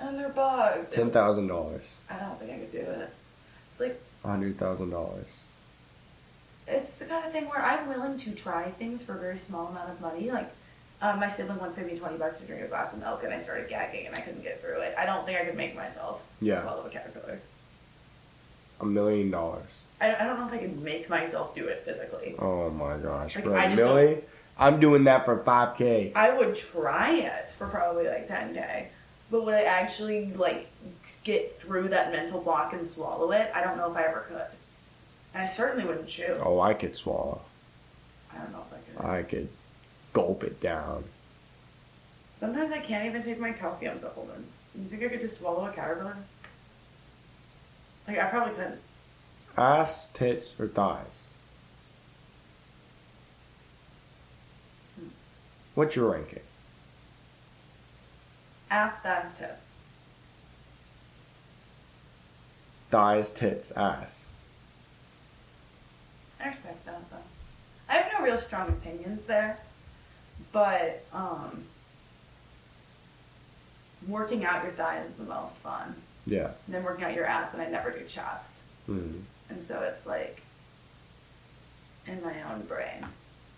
And 0.00 0.18
they're 0.18 0.28
bugs. 0.30 0.90
ten 0.90 1.10
thousand 1.10 1.48
dollars, 1.48 1.94
I 2.08 2.18
don't 2.18 2.38
think 2.38 2.52
I 2.52 2.58
could 2.58 2.72
do 2.72 2.78
it. 2.78 3.10
It's 3.72 3.80
like 3.80 4.00
hundred 4.24 4.58
thousand 4.58 4.90
dollars. 4.90 5.26
it's 6.66 6.96
the 6.96 7.04
kind 7.04 7.24
of 7.26 7.32
thing 7.32 7.48
where 7.48 7.60
I'm 7.62 7.88
willing 7.88 8.16
to 8.18 8.34
try 8.34 8.70
things 8.70 9.04
for 9.04 9.16
a 9.16 9.20
very 9.20 9.36
small 9.36 9.66
amount 9.68 9.90
of 9.90 10.00
money. 10.00 10.30
Like 10.30 10.50
um, 11.02 11.18
my 11.20 11.28
sibling 11.28 11.58
once 11.58 11.74
paid 11.74 11.86
me 11.86 11.98
twenty 11.98 12.16
bucks 12.18 12.40
to 12.40 12.46
drink 12.46 12.62
a 12.62 12.68
glass 12.68 12.94
of 12.94 13.00
milk, 13.00 13.22
and 13.24 13.32
I 13.32 13.36
started 13.38 13.68
gagging, 13.68 14.06
and 14.06 14.14
I 14.14 14.20
couldn't 14.20 14.42
get 14.42 14.60
through 14.62 14.80
it. 14.80 14.94
I 14.98 15.04
don't 15.06 15.24
think 15.26 15.38
I 15.38 15.44
could 15.44 15.56
make 15.56 15.74
myself 15.76 16.26
Yeah. 16.40 16.60
swallow 16.62 16.86
a 16.86 16.90
caterpillar. 16.90 17.40
A 18.80 18.84
million 18.86 19.30
dollars. 19.30 19.68
I, 20.00 20.14
I 20.14 20.24
don't 20.24 20.38
know 20.40 20.46
if 20.46 20.52
I 20.54 20.58
could 20.58 20.80
make 20.82 21.10
myself 21.10 21.54
do 21.54 21.66
it 21.68 21.82
physically. 21.84 22.34
Oh 22.38 22.70
my 22.70 22.96
gosh, 22.96 23.34
Like, 23.36 23.44
bro! 23.44 23.54
I 23.54 23.64
just 23.68 23.76
Millie, 23.76 24.18
I'm 24.58 24.80
doing 24.80 25.04
that 25.04 25.26
for 25.26 25.38
five 25.44 25.76
k. 25.76 26.12
I 26.14 26.30
would 26.36 26.54
try 26.54 27.16
it 27.16 27.50
for 27.50 27.66
probably 27.68 28.08
like 28.08 28.26
ten 28.26 28.54
k, 28.54 28.88
but 29.30 29.44
would 29.44 29.54
I 29.54 29.62
actually 29.62 30.32
like 30.32 30.68
get 31.24 31.60
through 31.60 31.88
that 31.88 32.12
mental 32.12 32.40
block 32.42 32.72
and 32.72 32.86
swallow 32.86 33.32
it? 33.32 33.50
I 33.54 33.62
don't 33.62 33.76
know 33.76 33.90
if 33.90 33.96
I 33.96 34.02
ever 34.04 34.26
could. 34.28 34.58
And 35.32 35.42
I 35.42 35.46
certainly 35.46 35.84
wouldn't 35.84 36.08
chew. 36.08 36.40
Oh, 36.42 36.60
I 36.60 36.74
could 36.74 36.96
swallow. 36.96 37.40
I 38.32 38.38
don't 38.38 38.52
know 38.52 38.64
if 38.68 38.74
I 38.74 39.02
could. 39.02 39.10
I 39.10 39.22
could 39.22 39.48
gulp 40.12 40.42
it 40.42 40.60
down. 40.60 41.04
Sometimes 42.34 42.72
I 42.72 42.78
can't 42.78 43.06
even 43.06 43.22
take 43.22 43.38
my 43.38 43.52
calcium 43.52 43.96
supplements. 43.98 44.66
You 44.74 44.86
think 44.86 45.04
I 45.04 45.08
could 45.08 45.20
just 45.20 45.38
swallow 45.38 45.66
a 45.66 45.72
caterpillar? 45.72 46.16
Like 48.08 48.18
I 48.18 48.24
probably 48.28 48.54
couldn't. 48.54 48.80
Ass, 49.56 50.08
tits, 50.14 50.58
or 50.58 50.66
thighs? 50.66 51.22
Hmm. 54.98 55.08
What's 55.74 55.94
your 55.94 56.10
ranking? 56.10 56.40
Ass, 58.70 59.00
thighs, 59.00 59.34
tits. 59.34 59.78
Thighs, 62.90 63.30
tits, 63.30 63.72
ass. 63.72 64.28
I 66.42 66.48
respect 66.48 66.84
that 66.86 67.10
though. 67.10 67.16
I 67.88 67.94
have 67.94 68.12
no 68.18 68.24
real 68.24 68.38
strong 68.38 68.68
opinions 68.68 69.24
there, 69.24 69.58
but 70.52 71.04
um, 71.12 71.64
working 74.08 74.44
out 74.44 74.62
your 74.62 74.72
thighs 74.72 75.06
is 75.06 75.16
the 75.16 75.24
most 75.24 75.56
fun. 75.58 75.94
Yeah. 76.26 76.50
And 76.66 76.74
then 76.74 76.84
working 76.84 77.04
out 77.04 77.14
your 77.14 77.26
ass, 77.26 77.52
and 77.54 77.62
I 77.62 77.68
never 77.68 77.90
do 77.90 78.04
chest, 78.06 78.56
Mm. 78.88 79.22
and 79.50 79.62
so 79.62 79.82
it's 79.82 80.06
like 80.06 80.42
in 82.06 82.22
my 82.24 82.34
own 82.50 82.62
brain, 82.62 83.06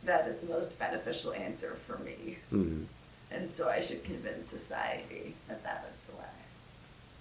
that 0.05 0.27
is 0.27 0.39
the 0.39 0.47
most 0.47 0.79
beneficial 0.79 1.33
answer 1.33 1.75
for 1.75 1.99
me, 1.99 2.39
Mm. 2.53 2.87
And 3.35 3.53
so 3.53 3.69
I 3.69 3.81
should 3.81 4.05
convince 4.05 4.47
society 4.47 5.35
that 5.49 5.63
that 5.65 5.85
was 5.89 5.99
the 6.01 6.17
way. 6.17 6.23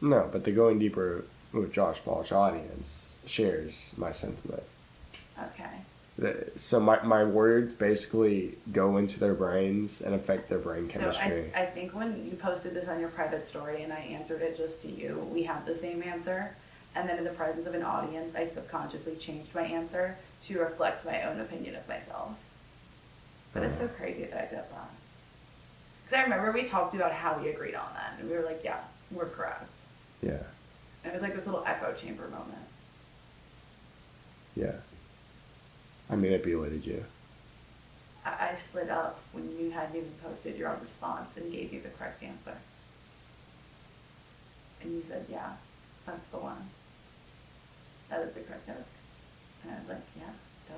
No, 0.01 0.29
but 0.31 0.43
the 0.43 0.51
going 0.51 0.79
deeper 0.79 1.25
with 1.53 1.71
Josh 1.71 1.99
Balch 2.01 2.31
audience 2.31 3.13
shares 3.25 3.91
my 3.97 4.11
sentiment. 4.11 4.63
Okay. 5.37 6.35
So 6.59 6.79
my, 6.79 7.01
my 7.01 7.23
words 7.23 7.73
basically 7.73 8.55
go 8.71 8.97
into 8.97 9.19
their 9.19 9.33
brains 9.33 10.01
and 10.01 10.13
affect 10.13 10.49
their 10.49 10.59
brain 10.59 10.87
So 10.87 10.99
chemistry. 10.99 11.51
I, 11.55 11.63
I 11.63 11.65
think 11.65 11.95
when 11.95 12.27
you 12.29 12.35
posted 12.35 12.73
this 12.73 12.87
on 12.87 12.99
your 12.99 13.09
private 13.09 13.45
story 13.45 13.81
and 13.83 13.91
I 13.91 13.99
answered 13.99 14.41
it 14.41 14.55
just 14.55 14.81
to 14.83 14.91
you, 14.91 15.27
we 15.31 15.43
had 15.43 15.65
the 15.65 15.73
same 15.73 16.03
answer. 16.03 16.55
And 16.93 17.07
then 17.07 17.17
in 17.17 17.23
the 17.23 17.31
presence 17.31 17.65
of 17.65 17.73
an 17.73 17.83
audience, 17.83 18.35
I 18.35 18.43
subconsciously 18.43 19.15
changed 19.15 19.55
my 19.55 19.63
answer 19.63 20.17
to 20.43 20.59
reflect 20.59 21.05
my 21.05 21.23
own 21.23 21.39
opinion 21.39 21.75
of 21.75 21.87
myself. 21.87 22.31
But 23.53 23.63
it's 23.63 23.79
uh-huh. 23.79 23.89
so 23.89 23.93
crazy 23.95 24.25
that 24.25 24.37
I 24.37 24.49
did 24.49 24.59
that. 24.59 24.89
Because 26.11 26.25
I 26.25 26.29
remember 26.29 26.51
we 26.51 26.63
talked 26.65 26.93
about 26.93 27.13
how 27.13 27.39
we 27.41 27.47
agreed 27.47 27.73
on 27.73 27.87
that, 27.93 28.15
and 28.19 28.29
we 28.29 28.35
were 28.35 28.43
like, 28.43 28.65
yeah, 28.65 28.79
we're 29.11 29.29
correct. 29.29 29.71
yeah, 30.21 30.43
And 31.05 31.05
it 31.05 31.13
was 31.13 31.21
like 31.21 31.33
this 31.33 31.45
little 31.45 31.63
echo 31.65 31.93
chamber 31.93 32.23
moment. 32.27 32.67
yeah. 34.57 34.73
I 36.09 36.15
manipulated 36.17 36.85
you. 36.85 37.05
I, 38.25 38.49
I 38.49 38.53
slid 38.55 38.89
up 38.89 39.21
when 39.31 39.57
you 39.57 39.71
hadn't 39.71 39.95
even 39.95 40.11
posted 40.21 40.57
your 40.57 40.67
own 40.67 40.81
response 40.81 41.37
and 41.37 41.49
gave 41.49 41.71
you 41.71 41.79
the 41.79 41.87
correct 41.87 42.21
answer. 42.21 42.57
And 44.81 44.91
you 44.91 45.03
said, 45.03 45.27
yeah, 45.29 45.51
that's 46.05 46.27
the 46.27 46.39
one. 46.39 46.67
That 48.09 48.19
is 48.23 48.33
the 48.33 48.41
correct 48.41 48.67
oak. 48.67 48.85
And 49.63 49.73
I 49.73 49.79
was 49.79 49.87
like, 49.87 50.01
yeah, 50.17 50.33
duh. 50.67 50.73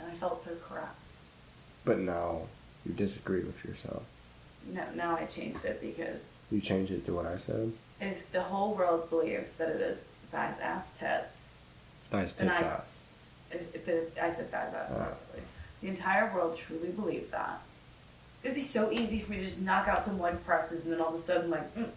And 0.00 0.10
I 0.10 0.14
felt 0.16 0.42
so 0.42 0.56
correct. 0.56 0.96
But 1.84 2.00
now 2.00 2.48
you 2.86 2.92
disagree 2.92 3.40
with 3.42 3.64
yourself. 3.64 4.02
No, 4.72 4.82
now 4.94 5.16
I 5.16 5.24
changed 5.24 5.64
it 5.64 5.80
because 5.80 6.38
You 6.50 6.60
changed 6.60 6.92
it 6.92 7.04
to 7.06 7.12
what 7.14 7.26
I 7.26 7.36
said. 7.36 7.72
if 8.00 8.30
the 8.32 8.42
whole 8.42 8.74
world 8.74 9.08
believes 9.10 9.54
that 9.54 9.68
it 9.68 9.80
is 9.80 10.04
thighs, 10.30 10.58
ass, 10.60 10.98
tits, 10.98 11.54
Nice 12.12 12.32
tits 12.34 12.60
I- 12.60 12.64
ass. 12.64 13.00
if, 13.50 13.74
if 13.74 13.88
it, 13.88 14.12
I 14.20 14.30
said 14.30 14.50
thighs, 14.50 14.72
ass, 14.74 14.92
Ah. 14.94 15.04
tits, 15.08 15.20
really. 15.32 15.46
the 15.82 15.88
entire 15.88 16.32
world 16.34 16.56
truly 16.56 16.90
believed 16.90 17.30
that, 17.32 17.60
it'd 18.42 18.54
be 18.54 18.60
so 18.60 18.90
easy 18.90 19.18
for 19.20 19.32
me 19.32 19.38
to 19.38 19.44
just 19.44 19.60
knock 19.62 19.88
out 19.88 20.04
some 20.04 20.20
leg 20.20 20.44
presses 20.44 20.84
and 20.84 20.92
then 20.92 21.00
all 21.00 21.08
of 21.08 21.14
a 21.14 21.18
sudden, 21.18 21.50
like, 21.50 21.74
mm, 21.74 21.88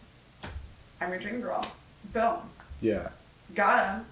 I'm 1.01 1.09
your 1.09 1.19
dream 1.19 1.41
girl. 1.41 1.65
Boom. 2.13 2.39
Yeah. 2.81 3.09
Got 3.53 3.87
him. 3.99 4.05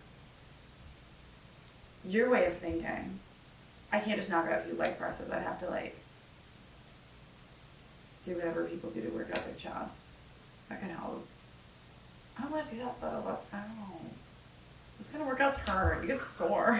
Your 2.05 2.30
way 2.30 2.45
of 2.47 2.57
thinking. 2.57 3.19
I 3.93 3.99
can't 3.99 4.17
just 4.17 4.30
knock 4.30 4.45
out 4.47 4.59
a 4.59 4.61
few 4.61 4.76
leg 4.76 4.97
presses. 4.97 5.30
I'd 5.30 5.43
have 5.43 5.59
to, 5.59 5.69
like, 5.69 5.95
do 8.26 8.36
whatever 8.36 8.65
people 8.65 8.89
do 8.89 9.01
to 9.01 9.09
work 9.09 9.30
out 9.32 9.43
their 9.45 9.55
chest. 9.55 10.03
That 10.69 10.80
can 10.80 10.89
help. 10.89 11.26
I 12.38 12.43
don't 12.43 12.51
want 12.51 12.69
to 12.69 12.76
do 12.76 12.82
that 12.82 12.99
though. 13.01 13.24
That's, 13.26 13.47
I 13.53 13.57
don't 13.61 13.78
know. 13.78 13.99
Those 14.97 15.09
kind 15.09 15.24
of 15.24 15.30
workouts 15.36 15.57
hurt. 15.59 16.01
You 16.01 16.07
get 16.07 16.22
sore. 16.22 16.80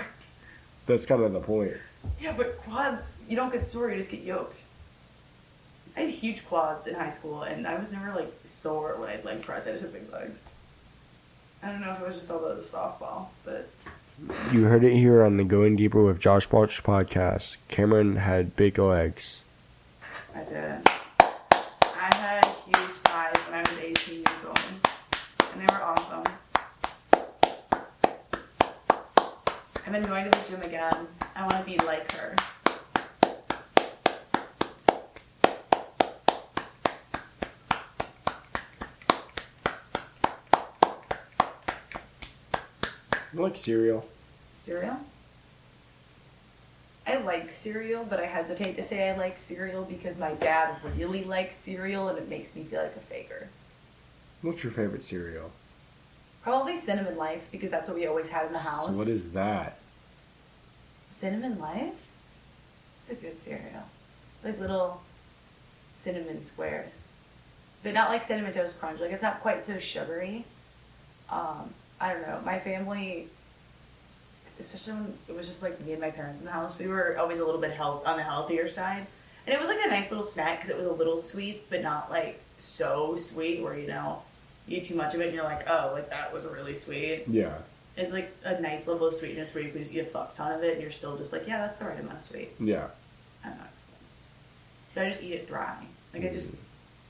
That's 0.86 1.06
kind 1.06 1.22
of 1.22 1.34
the 1.34 1.40
point. 1.42 1.74
Yeah, 2.20 2.34
but 2.36 2.58
quads, 2.58 3.18
you 3.30 3.36
don't 3.36 3.52
get 3.52 3.64
sore, 3.64 3.90
you 3.90 3.98
just 3.98 4.12
get 4.12 4.22
yoked. 4.22 4.64
I 5.96 6.02
had 6.02 6.10
huge 6.10 6.46
quads 6.48 6.88
in 6.88 6.96
high 6.96 7.10
school, 7.10 7.44
and 7.44 7.68
I 7.68 7.78
was 7.78 7.92
never 7.92 8.14
like 8.16 8.32
sore 8.46 8.96
when 8.98 9.10
I'd 9.10 9.26
leg 9.26 9.42
press. 9.42 9.68
I 9.68 9.72
just 9.72 9.84
had 9.84 9.94
big 9.94 10.12
legs. 10.12 10.40
I 11.62 11.68
don't 11.72 11.82
know 11.82 11.92
if 11.92 12.02
it 12.02 12.08
was 12.08 12.16
just 12.16 12.32
all 12.32 12.40
the 12.40 12.56
softball, 12.56 13.28
but 13.46 13.70
You 14.52 14.64
heard 14.64 14.84
it 14.84 14.96
here 14.96 15.22
on 15.24 15.38
the 15.38 15.44
Going 15.44 15.76
Deeper 15.76 16.04
with 16.04 16.20
Josh 16.20 16.48
Balch 16.48 16.82
podcast. 16.82 17.58
Camryn 17.70 18.18
had 18.18 18.56
big 18.56 18.80
legs. 18.80 19.44
I 20.36 20.44
did. 20.44 20.82
I 21.20 22.16
had 22.16 22.46
huge 22.66 22.76
thighs 23.04 23.38
when 23.50 23.60
I 23.60 23.62
was 23.62 23.80
18 23.80 24.16
years 24.16 24.46
old, 24.46 24.60
and 25.54 25.62
they 25.62 25.74
were 25.74 25.82
awesome. 25.84 26.24
I've 29.94 30.00
been 30.02 30.10
going 30.10 30.24
to 30.24 30.30
the 30.32 30.50
gym 30.50 30.62
again. 30.62 31.06
I 31.36 31.42
want 31.46 31.58
to 31.60 31.66
be 31.66 31.78
like 31.86 32.10
her. 32.14 32.34
I 43.34 43.38
like 43.38 43.58
cereal? 43.58 44.06
Cereal? 44.54 44.98
I 47.06 47.18
like 47.18 47.50
cereal, 47.50 48.06
but 48.06 48.22
I 48.22 48.28
hesitate 48.28 48.78
to 48.78 48.84
say 48.84 49.10
I 49.10 49.18
like 49.18 49.38
cereal 49.38 49.84
because 49.84 50.18
my 50.18 50.36
dad 50.36 50.78
really 50.98 51.26
likes 51.26 51.56
cereal 51.56 52.08
and 52.08 52.18
it 52.18 52.30
makes 52.30 52.56
me 52.56 52.64
feel 52.64 52.82
like 52.82 52.96
a 52.96 53.00
faker. 53.00 53.50
What's 54.42 54.64
your 54.64 54.72
favorite 54.72 55.04
cereal? 55.04 55.52
Probably 56.44 56.78
Cinnamon 56.78 57.18
Life 57.18 57.50
because 57.52 57.70
that's 57.70 57.90
what 57.90 57.98
we 57.98 58.08
always 58.08 58.30
had 58.30 58.48
in 58.48 58.54
the 58.54 58.60
So 58.60 58.70
house. 58.70 58.98
what 58.98 59.10
is 59.10 59.34
that? 59.34 59.80
Cinnamon 61.12 61.60
Life? 61.60 61.94
It's 63.04 63.20
a 63.20 63.22
good 63.22 63.38
cereal. 63.38 63.84
It's 64.36 64.46
like 64.46 64.60
little 64.60 65.02
cinnamon 65.94 66.42
squares. 66.42 67.08
But 67.84 67.94
not 67.94 68.10
like 68.10 68.24
Cinnamon 68.24 68.54
Toast 68.54 68.80
Crunch. 68.80 69.00
Like 69.00 69.12
it's 69.12 69.22
not 69.22 69.42
quite 69.42 69.66
so 69.66 69.78
sugary. 69.78 70.46
Um, 71.30 71.74
I 72.00 72.14
don't 72.14 72.22
know. 72.22 72.40
My 72.46 72.60
family, 72.60 73.28
especially 74.60 74.94
when 74.94 75.14
it 75.28 75.36
was 75.36 75.48
just 75.48 75.62
like 75.62 75.80
me 75.82 75.92
and 75.92 76.02
my 76.02 76.12
parents 76.12 76.40
in 76.40 76.46
the 76.46 76.52
house, 76.52 76.80
we 76.80 76.88
were 76.88 77.18
always 77.20 77.40
a 77.40 77.46
little 77.46 77.62
bit 77.62 77.72
health 77.72 78.08
on 78.08 78.18
the 78.18 78.24
healthier 78.24 78.68
side. 78.68 79.06
And 79.46 79.54
it 79.54 79.60
was 79.60 79.68
like 79.68 79.80
a 79.84 79.90
nice 79.90 80.12
little 80.12 80.26
snack 80.26 80.60
because 80.60 80.70
it 80.70 80.78
was 80.78 80.86
a 80.86 80.94
little 80.94 81.18
sweet, 81.18 81.70
but 81.70 81.82
not 81.82 82.10
like 82.10 82.40
so 82.58 83.16
sweet 83.16 83.62
where, 83.62 83.78
you 83.78 83.88
know, 83.88 84.22
you 84.68 84.78
eat 84.78 84.86
too 84.86 84.96
much 84.96 85.14
of 85.14 85.22
it 85.22 85.26
and 85.26 85.34
you're 85.36 85.44
like, 85.44 85.70
oh, 85.70 85.92
like 85.94 86.10
that 86.10 86.32
was 86.34 86.46
really 86.46 86.76
sweet 86.76 87.24
Yeah. 87.28 87.58
It's 87.98 88.12
like 88.12 88.32
a 88.46 88.60
nice 88.62 88.88
level 88.88 89.08
of 89.08 89.16
sweetness 89.16 89.54
where 89.54 89.64
you 89.64 89.70
can 89.72 89.80
just 89.80 89.94
eat 89.94 90.00
a 90.00 90.06
fuck 90.06 90.36
ton 90.36 90.52
of 90.54 90.64
it 90.64 90.74
and 90.74 90.82
you're 90.82 90.92
still 90.92 91.18
just 91.18 91.34
like, 91.34 91.48
yeah, 91.48 91.60
that's 91.60 91.78
the 91.78 91.86
right 91.86 92.00
amount 92.00 92.18
of 92.18 92.22
sweet. 92.24 92.50
Yeah. 92.60 92.88
I 93.44 93.50
don't 93.50 93.58
know. 93.58 93.64
It's 93.72 93.82
fun. 93.82 93.96
But 94.96 95.04
I 95.04 95.10
just 95.10 95.24
eat 95.24 95.34
it 95.34 95.48
dry. 95.48 95.78
Like 96.14 96.24
I 96.26 96.30
just 96.30 96.52
Mm. 96.54 96.58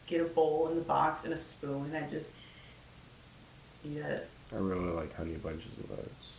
get 0.08 0.22
a 0.22 0.26
bowl 0.26 0.68
in 0.70 0.76
the 0.76 0.82
box 0.82 1.24
and 1.26 1.34
a 1.34 1.38
spoon 1.38 1.92
and 1.94 2.06
I 2.06 2.10
just 2.10 2.36
eat 3.86 3.98
it. 3.98 4.30
I 4.54 4.58
really 4.58 4.90
like 4.92 5.16
honey 5.16 5.36
bunches 5.36 5.78
of 5.78 5.92
oats. 5.92 6.34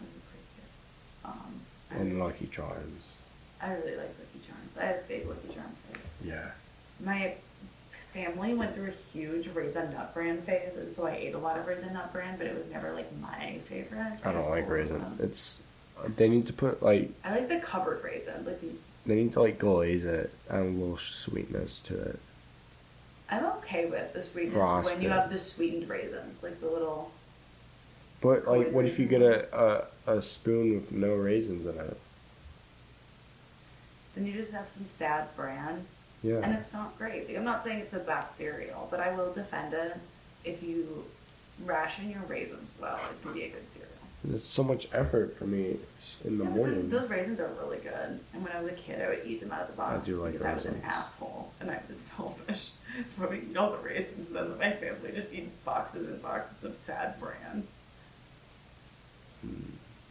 Those 0.00 0.08
are 0.08 0.22
pretty 0.30 0.46
good. 0.56 1.28
Um, 1.28 1.60
I, 1.90 1.94
And 1.96 2.18
Lucky 2.20 2.46
Charms. 2.46 3.16
I 3.60 3.72
really 3.72 3.96
like 3.96 4.08
Lucky 4.08 4.46
Charms. 4.46 4.78
I 4.80 4.84
have 4.86 4.96
a 4.96 5.08
big 5.08 5.26
Lucky 5.28 5.48
Charm 5.54 5.68
phase. 5.92 6.16
Yeah. 6.24 6.50
My 7.04 7.34
family 8.12 8.54
went 8.54 8.74
through 8.74 8.88
a 8.88 9.12
huge 9.12 9.48
raisin 9.48 9.92
nut 9.92 10.12
brand 10.14 10.44
phase, 10.44 10.76
and 10.76 10.92
so 10.92 11.06
I 11.06 11.12
ate 11.12 11.34
a 11.34 11.38
lot 11.38 11.58
of 11.58 11.66
raisin 11.66 11.92
nut 11.94 12.12
brand, 12.12 12.38
but 12.38 12.46
it 12.46 12.56
was 12.56 12.70
never 12.70 12.92
like 12.92 13.10
my 13.20 13.58
favorite. 13.66 14.20
I 14.24 14.32
don't 14.32 14.50
like 14.50 14.68
raisin. 14.68 15.00
them. 15.00 15.18
It's 15.20 15.62
they 16.16 16.28
need 16.28 16.46
to 16.46 16.52
put 16.52 16.82
like 16.82 17.10
I 17.24 17.32
like 17.32 17.48
the 17.48 17.60
covered 17.60 18.02
raisins, 18.02 18.46
like 18.46 18.60
the 18.60 18.68
they 19.06 19.14
need 19.14 19.32
to 19.32 19.42
like 19.42 19.58
glaze 19.58 20.04
it, 20.04 20.32
add 20.48 20.60
a 20.60 20.64
little 20.64 20.96
sweetness 20.96 21.80
to 21.80 21.98
it. 22.00 22.18
I'm 23.30 23.44
okay 23.58 23.86
with 23.86 24.12
the 24.12 24.20
sweetness 24.22 24.84
when 24.86 25.02
you 25.02 25.08
have 25.10 25.30
the 25.30 25.38
sweetened 25.38 25.88
raisins, 25.88 26.42
like 26.42 26.60
the 26.60 26.68
little. 26.68 27.12
But 28.20 28.46
like, 28.46 28.72
what 28.72 28.84
if 28.84 28.98
you 28.98 29.06
get 29.06 29.22
a, 29.22 29.86
a 30.06 30.16
a 30.16 30.22
spoon 30.22 30.74
with 30.74 30.92
no 30.92 31.14
raisins 31.14 31.64
in 31.64 31.78
it? 31.80 31.96
Then 34.14 34.26
you 34.26 34.32
just 34.32 34.52
have 34.52 34.68
some 34.68 34.86
sad 34.86 35.34
bran, 35.36 35.86
and 36.22 36.54
it's 36.54 36.72
not 36.72 36.96
great. 36.98 37.28
Like, 37.28 37.36
I'm 37.36 37.44
not 37.44 37.62
saying 37.62 37.80
it's 37.80 37.90
the 37.90 37.98
best 37.98 38.36
cereal, 38.36 38.88
but 38.90 39.00
I 39.00 39.14
will 39.14 39.32
defend 39.32 39.74
it 39.74 39.96
if 40.44 40.62
you 40.62 41.04
ration 41.64 42.10
your 42.10 42.22
raisins 42.22 42.74
well. 42.80 42.98
It 43.10 43.22
can 43.22 43.32
be 43.32 43.44
a 43.44 43.48
good 43.48 43.68
cereal. 43.70 43.90
It's 44.34 44.48
so 44.48 44.62
much 44.62 44.88
effort 44.92 45.34
for 45.36 45.46
me 45.46 45.78
in 46.26 46.36
the 46.36 46.44
Yeah, 46.44 46.50
morning. 46.50 46.90
Those 46.90 47.08
raisins 47.08 47.40
are 47.40 47.50
really 47.58 47.78
good. 47.78 48.20
And 48.34 48.44
when 48.44 48.52
I 48.52 48.60
was 48.60 48.68
a 48.68 48.74
kid, 48.74 49.00
I 49.00 49.08
would 49.08 49.22
eat 49.24 49.40
them 49.40 49.50
out 49.50 49.62
of 49.62 49.68
the 49.68 49.72
box 49.74 50.06
do 50.06 50.16
like 50.16 50.32
because 50.32 50.46
I 50.46 50.52
was 50.52 50.66
an 50.66 50.82
asshole 50.84 51.52
and 51.58 51.70
I 51.70 51.80
was 51.88 51.98
selfish. 51.98 52.72
So 53.08 53.24
I 53.24 53.28
would 53.28 53.42
eat 53.50 53.56
all 53.56 53.70
the 53.70 53.78
raisins, 53.78 54.26
and 54.28 54.36
then 54.36 54.58
my 54.58 54.72
family 54.72 55.12
just 55.14 55.32
eat 55.32 55.48
boxes 55.64 56.06
and 56.08 56.20
boxes 56.20 56.64
of 56.64 56.74
sad 56.74 57.18
bran. 57.18 57.66
Hmm. 59.40 59.62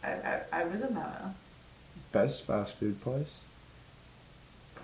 I, 0.02 0.10
I, 0.10 0.42
I 0.52 0.64
was 0.64 0.80
a 0.82 0.90
menace. 0.90 1.54
Best 2.10 2.46
fast 2.46 2.76
food 2.78 3.00
place? 3.02 3.42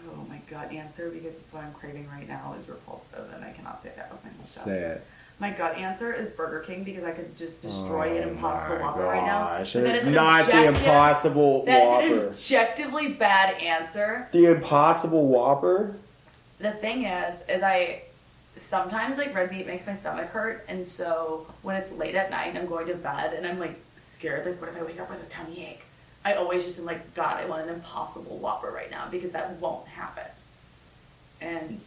Oh 0.09 0.25
my 0.29 0.41
gut 0.49 0.71
answer 0.73 1.11
because 1.11 1.35
it's 1.35 1.53
what 1.53 1.65
I'm 1.65 1.73
craving 1.73 2.09
right 2.09 2.29
now 2.29 2.55
is 2.59 2.69
repulsive 2.69 3.31
and 3.35 3.45
I 3.45 3.51
cannot 3.53 3.83
say 3.83 3.93
that 3.97 4.11
with 4.13 4.23
my 4.25 4.31
mouth. 4.31 4.47
Say 4.49 4.79
it. 4.83 5.07
My 5.39 5.51
gut 5.51 5.77
answer 5.77 6.15
is 6.15 6.31
Burger 6.31 6.61
King 6.61 6.83
because 6.83 7.05
I 7.05 7.11
could 7.13 7.37
just 7.37 7.61
destroy 7.61 8.13
oh 8.15 8.17
an 8.17 8.25
Oh 8.25 8.29
Impossible 8.31 8.77
my 8.77 8.83
Whopper 8.87 9.03
right 9.03 9.27
now. 9.27 9.45
gosh, 9.59 9.75
But 9.75 9.85
that 9.85 9.97
is 9.97 10.07
an 10.07 10.15
not 10.15 10.47
the 10.47 10.65
Impossible 10.67 11.65
That 11.67 12.05
is 12.05 12.11
Whopper. 12.19 12.27
an 12.27 12.33
objectively 12.33 13.09
bad 13.13 13.61
answer. 13.61 14.29
The 14.33 14.47
Impossible 14.47 15.27
Whopper? 15.27 15.97
The 16.59 16.71
thing 16.73 17.05
is, 17.05 17.43
is 17.49 17.63
I 17.63 18.05
sometimes 18.57 19.19
like 19.19 19.35
red 19.35 19.51
meat 19.51 19.67
makes 19.67 19.87
my 19.87 19.93
stomach 19.93 20.29
hurt, 20.31 20.65
and 20.69 20.87
so 20.87 21.47
when 21.63 21.77
it's 21.77 21.93
late 21.93 22.15
at 22.15 22.31
night 22.31 22.49
and 22.49 22.59
I'm 22.59 22.67
going 22.67 22.87
to 22.87 22.95
bed 22.95 23.35
and 23.35 23.47
I'm 23.47 23.59
like 23.59 23.79
scared, 23.99 24.47
like 24.47 24.59
what 24.61 24.71
if 24.71 24.77
I 24.79 24.83
wake 24.85 24.99
up 25.01 25.11
with 25.11 25.23
a 25.27 25.29
tummy 25.29 25.67
ache? 25.67 25.85
I 26.27 26.35
always 26.35 26.65
just 26.65 26.81
am 26.81 26.85
like, 26.87 27.15
God, 27.15 27.41
I 27.41 27.47
want 27.47 27.63
an 27.63 27.69
Impossible 27.73 28.39
Whopper 28.39 28.73
right 28.73 28.91
now 28.91 29.07
because 29.09 29.31
that 29.31 29.53
won't 29.61 29.87
happen. 29.87 30.25
And 31.41 31.81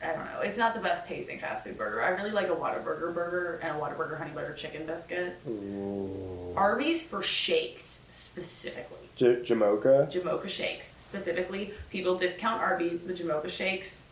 I 0.00 0.06
don't 0.12 0.24
know. 0.24 0.40
It's 0.40 0.56
not 0.56 0.72
the 0.72 0.78
best 0.80 1.08
tasting 1.08 1.40
fast 1.40 1.64
food 1.64 1.76
burger. 1.76 2.00
I 2.00 2.10
really 2.10 2.30
like 2.30 2.46
a 2.46 2.54
Whataburger 2.54 3.12
burger 3.12 3.58
and 3.64 3.76
a 3.76 3.80
Whataburger 3.80 4.18
honey 4.18 4.30
butter 4.32 4.52
chicken 4.52 4.86
biscuit. 4.86 5.36
Ooh. 5.48 6.52
Arby's 6.56 7.04
for 7.04 7.24
shakes 7.24 7.82
specifically. 8.08 9.08
J- 9.16 9.40
Jamocha. 9.42 10.12
Jamocha 10.12 10.48
shakes 10.48 10.86
specifically. 10.86 11.74
People 11.90 12.16
discount 12.16 12.62
Arby's. 12.62 13.04
The 13.04 13.14
Jamocha 13.14 13.50
shakes, 13.50 14.10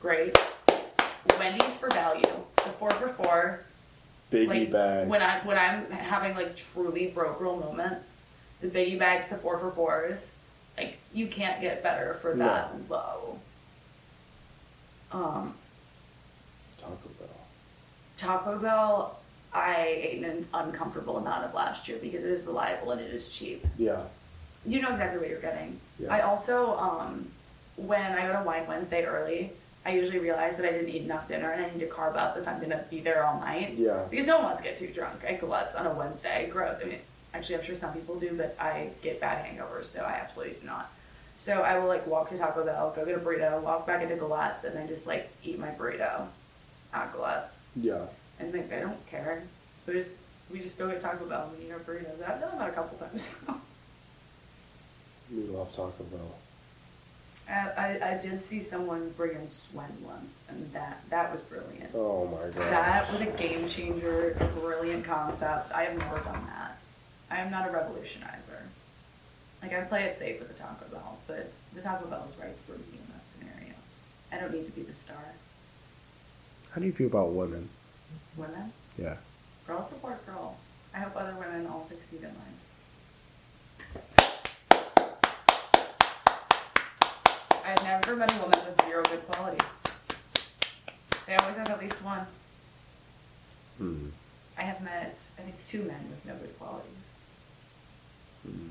great. 0.00 0.34
Wendy's 1.38 1.76
for 1.76 1.90
value. 1.90 2.22
The 2.22 2.70
four 2.78 2.90
for 2.92 3.08
four. 3.08 3.60
Biggie 4.32 4.48
like 4.48 4.70
bag. 4.70 5.08
when 5.08 5.20
I 5.20 5.40
when 5.40 5.58
I'm 5.58 5.90
having 5.90 6.34
like 6.34 6.56
truly 6.56 7.08
broke 7.08 7.38
girl 7.38 7.56
moments, 7.56 8.26
the 8.60 8.68
biggie 8.68 8.98
bags, 8.98 9.28
the 9.28 9.36
four 9.36 9.58
for 9.58 9.70
fours, 9.70 10.36
like 10.76 10.98
you 11.12 11.26
can't 11.26 11.60
get 11.60 11.82
better 11.82 12.14
for 12.14 12.34
that 12.36 12.70
low. 12.88 13.38
Um, 15.12 15.54
Taco 16.80 17.08
Bell. 17.18 17.28
Taco 18.18 18.58
Bell, 18.58 19.18
I 19.52 19.86
ate 19.86 20.24
an 20.24 20.46
uncomfortable 20.52 21.16
amount 21.16 21.44
of 21.44 21.54
last 21.54 21.88
year 21.88 21.98
because 22.00 22.24
it 22.24 22.30
is 22.30 22.44
reliable 22.44 22.92
and 22.92 23.00
it 23.00 23.12
is 23.12 23.28
cheap. 23.28 23.64
Yeah. 23.76 24.02
You 24.64 24.82
know 24.82 24.90
exactly 24.90 25.20
what 25.20 25.30
you're 25.30 25.40
getting. 25.40 25.80
Yeah. 25.98 26.12
I 26.12 26.20
also, 26.22 26.76
um, 26.76 27.28
when 27.76 28.12
I 28.12 28.26
go 28.26 28.32
to 28.34 28.42
Wine 28.44 28.66
Wednesday 28.66 29.04
early, 29.04 29.52
I 29.84 29.90
usually 29.90 30.18
realize 30.18 30.56
that 30.56 30.66
I 30.66 30.72
didn't 30.72 30.88
eat 30.88 31.02
enough 31.02 31.28
dinner 31.28 31.50
and 31.52 31.64
I 31.64 31.70
need 31.70 31.78
to 31.80 31.86
carb 31.86 32.16
up 32.16 32.36
if 32.36 32.48
I'm 32.48 32.60
gonna 32.60 32.84
be 32.90 33.00
there 33.00 33.24
all 33.24 33.38
night. 33.38 33.74
Yeah. 33.76 34.02
Because 34.10 34.26
no 34.26 34.36
one 34.36 34.46
wants 34.46 34.60
to 34.60 34.66
get 34.66 34.76
too 34.76 34.88
drunk 34.88 35.22
at 35.26 35.40
Gluts 35.40 35.76
on 35.76 35.86
a 35.86 35.94
Wednesday. 35.94 36.50
Gross. 36.52 36.80
I 36.82 36.88
mean, 36.88 36.98
actually, 37.36 37.56
I'm 37.56 37.62
sure 37.62 37.74
some 37.74 37.92
people 37.92 38.18
do, 38.18 38.34
but 38.36 38.56
I 38.58 38.90
get 39.02 39.20
bad 39.20 39.44
hangovers, 39.44 39.84
so 39.84 40.02
I 40.02 40.12
absolutely 40.12 40.56
do 40.60 40.66
not. 40.66 40.90
So 41.36 41.62
I 41.62 41.78
will 41.78 41.86
like 41.86 42.06
walk 42.06 42.30
to 42.30 42.38
Taco 42.38 42.64
Bell, 42.64 42.92
go 42.96 43.04
get 43.04 43.14
a 43.14 43.18
burrito, 43.18 43.60
walk 43.60 43.86
back 43.86 44.02
into 44.02 44.16
Galatz, 44.16 44.64
and 44.64 44.74
then 44.74 44.88
just 44.88 45.06
like 45.06 45.30
eat 45.44 45.58
my 45.58 45.68
burrito 45.68 46.26
at 46.94 47.12
Galatz. 47.12 47.68
Yeah. 47.76 48.06
And 48.40 48.52
like 48.52 48.72
I 48.72 48.80
don't 48.80 49.06
care. 49.06 49.42
We 49.86 49.94
just 49.94 50.14
we 50.50 50.60
just 50.60 50.78
go 50.78 50.88
get 50.88 51.00
Taco 51.00 51.26
Bell 51.26 51.50
and 51.50 51.58
we 51.58 51.66
eat 51.66 51.72
our 51.72 51.78
burritos. 51.80 52.26
I've 52.26 52.40
done 52.40 52.58
that 52.58 52.70
a 52.70 52.72
couple 52.72 52.98
times. 52.98 53.38
Now. 53.46 53.60
We 55.28 55.42
love 55.42 55.74
Taco 55.74 56.04
Bell. 56.04 56.36
I, 57.48 57.52
I, 57.76 58.10
I 58.14 58.18
did 58.18 58.40
see 58.40 58.60
someone 58.60 59.12
bring 59.16 59.34
in 59.34 59.48
Swen 59.48 59.90
once, 60.04 60.46
and 60.48 60.72
that 60.72 61.02
that 61.10 61.32
was 61.32 61.42
brilliant. 61.42 61.90
Oh 61.94 62.26
my 62.26 62.48
god. 62.48 62.72
That 62.72 63.10
was 63.10 63.22
a 63.22 63.30
game 63.32 63.68
changer, 63.68 64.36
a 64.38 64.44
brilliant 64.44 65.04
concept. 65.04 65.72
I 65.72 65.82
have 65.82 65.98
never 65.98 66.20
done 66.20 66.46
that. 66.46 66.78
I 67.30 67.38
am 67.38 67.50
not 67.50 67.68
a 67.68 67.72
revolutionizer. 67.72 68.62
Like 69.62 69.72
I 69.72 69.80
play 69.82 70.04
it 70.04 70.14
safe 70.14 70.38
with 70.38 70.48
the 70.48 70.54
Taco 70.54 70.84
Bell, 70.92 71.18
but 71.26 71.52
the 71.74 71.80
Taco 71.80 72.06
Bell 72.06 72.24
is 72.26 72.36
right 72.38 72.54
for 72.66 72.72
me 72.72 72.84
in 72.92 73.12
that 73.12 73.26
scenario. 73.26 73.74
I 74.32 74.38
don't 74.38 74.52
need 74.52 74.66
to 74.66 74.72
be 74.72 74.82
the 74.82 74.92
star. 74.92 75.16
How 76.70 76.80
do 76.80 76.86
you 76.86 76.92
feel 76.92 77.06
about 77.08 77.30
women? 77.32 77.68
Women, 78.36 78.72
Yeah. 78.98 79.16
girls 79.66 79.88
support 79.90 80.24
girls. 80.26 80.64
I 80.94 80.98
hope 80.98 81.16
other 81.16 81.34
women 81.34 81.66
all 81.66 81.82
succeed 81.82 82.20
in 82.22 82.28
life. 82.28 82.52
I've 87.64 87.82
never 87.82 88.16
met 88.16 88.32
a 88.36 88.42
woman 88.42 88.60
with 88.64 88.84
zero 88.84 89.02
good 89.04 89.26
qualities. 89.26 89.80
They 91.26 91.34
always 91.34 91.56
have 91.56 91.68
at 91.70 91.80
least 91.80 92.02
one. 92.04 92.26
Hmm. 93.78 94.08
I 94.56 94.62
have 94.62 94.80
met, 94.82 95.26
I 95.38 95.42
think, 95.42 95.64
two 95.64 95.82
men 95.82 96.08
with 96.08 96.24
no 96.24 96.34
good 96.36 96.56
qualities. 96.58 96.90
Mm. 98.46 98.68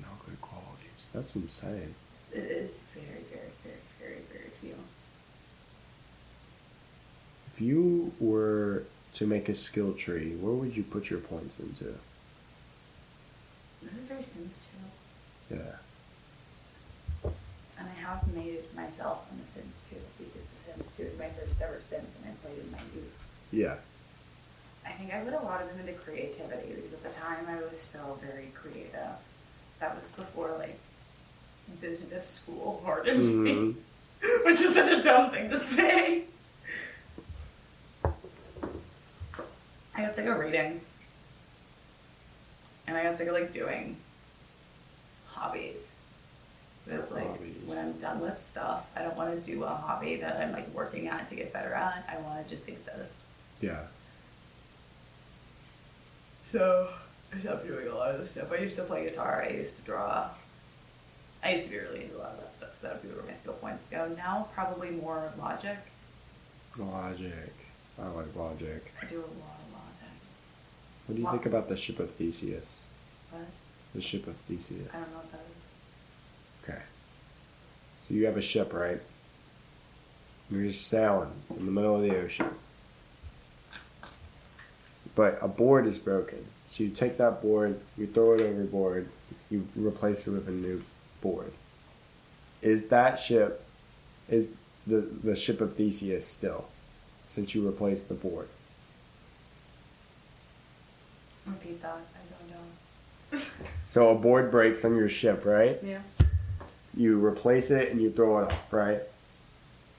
No 0.00 0.08
good 0.26 0.40
qualities. 0.40 1.10
That's 1.12 1.36
insane. 1.36 1.94
It's 2.32 2.80
very, 2.94 3.22
very, 3.30 3.52
very, 3.62 3.76
very, 4.00 4.22
very 4.32 4.50
few. 4.60 4.74
If 7.52 7.60
you 7.60 8.12
were 8.18 8.84
to 9.14 9.26
make 9.26 9.48
a 9.48 9.54
skill 9.54 9.92
tree, 9.92 10.34
where 10.36 10.54
would 10.54 10.76
you 10.76 10.82
put 10.82 11.10
your 11.10 11.20
points 11.20 11.60
into? 11.60 11.94
This 13.82 13.94
is 13.98 14.04
very 14.04 14.22
Sims 14.22 14.66
2. 15.50 15.56
Yeah. 15.56 17.30
And 17.78 17.88
I 17.88 18.00
have 18.00 18.34
made 18.34 18.54
it 18.54 18.74
myself 18.74 19.26
on 19.30 19.38
The 19.38 19.46
Sims 19.46 19.88
2 19.90 19.96
because 20.24 20.42
The 20.54 20.60
Sims 20.60 20.96
2 20.96 21.02
is 21.04 21.18
my 21.18 21.28
first 21.28 21.60
ever 21.60 21.80
Sims 21.80 22.16
and 22.22 22.32
I 22.32 22.46
played 22.46 22.58
in 22.64 22.72
my 22.72 22.78
youth. 22.94 23.12
Yeah. 23.52 23.76
I 24.86 24.90
think 24.92 25.12
I 25.14 25.20
put 25.20 25.32
a 25.32 25.40
lot 25.44 25.62
of 25.62 25.68
them 25.70 25.80
into 25.80 25.92
creativity 25.94 26.74
because 26.74 26.92
at 26.92 27.02
the 27.02 27.10
time 27.10 27.46
I 27.48 27.56
was 27.56 27.78
still 27.78 28.18
very 28.22 28.50
creative. 28.54 28.94
That 29.80 29.96
was 29.98 30.10
before 30.10 30.54
like 30.58 30.78
business 31.80 32.26
school 32.26 32.82
hardened 32.84 33.42
me, 33.44 33.52
Mhm. 33.54 33.74
which 34.44 34.60
is 34.60 34.74
such 34.74 34.92
a 34.98 35.02
dumb 35.02 35.30
thing 35.30 35.48
to 35.50 35.58
say. 35.58 36.24
I 39.96 40.02
got 40.02 40.14
sick 40.16 40.26
of 40.26 40.38
reading, 40.38 40.80
and 42.86 42.96
I 42.96 43.02
got 43.04 43.16
sick 43.16 43.28
of 43.28 43.34
like 43.34 43.52
doing 43.52 43.96
hobbies. 45.28 45.94
But 46.86 46.96
it's 46.96 47.12
like 47.12 47.26
Hobbies. 47.26 47.62
when 47.64 47.78
I'm 47.78 47.92
done 47.92 48.20
with 48.20 48.38
stuff, 48.40 48.90
I 48.94 49.02
don't 49.02 49.16
want 49.16 49.32
to 49.42 49.50
do 49.50 49.64
a 49.64 49.68
hobby 49.68 50.16
that 50.16 50.36
I'm 50.36 50.52
like 50.52 50.68
working 50.74 51.08
at 51.08 51.28
to 51.30 51.34
get 51.36 51.52
better 51.52 51.72
at. 51.72 52.06
I 52.10 52.18
want 52.20 52.44
to 52.44 52.50
just 52.54 52.68
exist. 52.68 53.14
Yeah. 53.60 53.80
So 56.54 56.88
I 57.34 57.40
stopped 57.40 57.66
doing 57.66 57.88
a 57.88 57.94
lot 57.96 58.12
of 58.12 58.20
this 58.20 58.30
stuff. 58.30 58.52
I 58.52 58.58
used 58.58 58.76
to 58.76 58.84
play 58.84 59.06
guitar. 59.08 59.44
I 59.44 59.54
used 59.54 59.74
to 59.78 59.82
draw. 59.82 60.28
I 61.42 61.50
used 61.50 61.64
to 61.64 61.70
be 61.72 61.78
really 61.78 62.04
into 62.04 62.16
a 62.16 62.18
lot 62.18 62.30
of 62.30 62.38
that 62.42 62.54
stuff. 62.54 62.76
So 62.76 62.86
that 62.86 63.02
would 63.02 63.10
be 63.10 63.16
where 63.16 63.26
my 63.26 63.32
skill 63.32 63.54
points 63.54 63.88
go. 63.90 64.06
Now 64.16 64.46
probably 64.54 64.90
more 64.92 65.32
logic. 65.36 65.78
Logic. 66.78 67.52
I 68.00 68.06
like 68.06 68.36
logic. 68.36 68.92
I 69.02 69.06
do 69.06 69.16
a 69.16 69.18
lot 69.18 69.58
of 69.58 69.72
logic. 69.72 70.14
What 71.06 71.14
do 71.16 71.20
you 71.22 71.24
Lo- 71.24 71.32
think 71.32 71.46
about 71.46 71.68
the 71.68 71.76
ship 71.76 71.98
of 71.98 72.12
Theseus? 72.12 72.84
But 73.32 73.48
The 73.92 74.00
ship 74.00 74.28
of 74.28 74.36
Theseus. 74.36 74.86
I 74.94 74.98
don't 74.98 75.10
know 75.10 75.16
what 75.16 75.32
that 75.32 75.40
is. 75.40 76.70
Okay. 76.70 76.82
So 78.02 78.14
you 78.14 78.26
have 78.26 78.36
a 78.36 78.42
ship, 78.42 78.72
right? 78.72 79.00
You're 80.52 80.68
just 80.68 80.86
sailing 80.86 81.32
in 81.50 81.66
the 81.66 81.72
middle 81.72 81.96
of 81.96 82.02
the 82.02 82.16
ocean. 82.16 82.46
But 85.14 85.38
a 85.40 85.48
board 85.48 85.86
is 85.86 85.98
broken. 85.98 86.44
So 86.66 86.82
you 86.84 86.90
take 86.90 87.18
that 87.18 87.40
board, 87.42 87.78
you 87.96 88.06
throw 88.06 88.34
it 88.34 88.40
overboard, 88.40 89.08
you 89.50 89.66
replace 89.76 90.26
it 90.26 90.32
with 90.32 90.48
a 90.48 90.52
new 90.52 90.82
board. 91.20 91.52
Is 92.62 92.88
that 92.88 93.18
ship 93.18 93.64
is 94.28 94.56
the 94.86 95.00
the 95.22 95.36
ship 95.36 95.60
of 95.60 95.74
Theseus 95.76 96.26
still? 96.26 96.64
Since 97.28 97.54
you 97.54 97.66
replaced 97.66 98.08
the 98.08 98.14
board. 98.14 98.48
Repeat 101.46 101.82
that. 101.82 101.96
I 101.98 102.26
zoned 102.26 102.52
out. 102.52 103.46
So 103.86 104.10
a 104.10 104.14
board 104.14 104.50
breaks 104.50 104.84
on 104.84 104.96
your 104.96 105.08
ship, 105.08 105.44
right? 105.44 105.78
Yeah. 105.82 105.98
you 106.96 107.24
replace 107.24 107.70
it 107.70 107.92
and 107.92 108.00
you 108.00 108.10
throw 108.10 108.40
it 108.40 108.44
off, 108.52 108.72
right? 108.72 109.00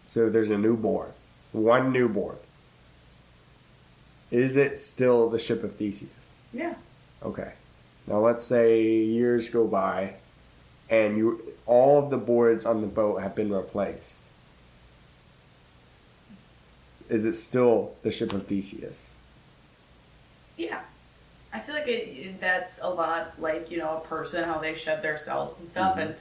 So 0.08 0.30
there's 0.30 0.50
a 0.50 0.58
new 0.58 0.76
board, 0.76 1.12
one 1.54 1.92
new 1.94 2.10
board. 2.10 2.38
Is 4.32 4.58
it 4.58 4.78
still 4.78 5.30
the 5.30 5.40
ship 5.40 5.64
of 5.64 5.76
Theseus? 5.76 6.10
Yeah. 6.54 6.76
Okay. 7.24 7.54
Now 8.08 8.20
let's 8.20 8.44
say 8.44 8.82
years 8.84 9.50
go 9.50 9.66
by, 9.66 10.16
and 10.90 11.18
you 11.18 11.54
all 11.66 12.04
of 12.04 12.10
the 12.10 12.18
boards 12.18 12.66
on 12.66 12.82
the 12.82 12.88
boat 12.88 13.22
have 13.22 13.36
been 13.36 13.52
replaced. 13.52 14.22
Is 17.08 17.26
it 17.26 17.36
still 17.36 17.96
the 18.02 18.12
ship 18.12 18.34
of 18.34 18.48
Theseus? 18.48 19.12
Yeah. 20.58 20.82
I 21.54 21.60
feel 21.60 21.76
like 21.76 21.88
it, 21.88 22.42
that's 22.42 22.82
a 22.82 22.90
lot 22.90 23.40
like, 23.40 23.72
you 23.72 23.78
know, 23.78 23.98
a 23.98 24.08
person, 24.08 24.44
how 24.44 24.58
they 24.58 24.74
shed 24.76 25.02
their 25.02 25.18
cells 25.18 25.60
and 25.60 25.68
stuff. 25.68 25.98
Mm-hmm. 25.98 26.02
And 26.02 26.16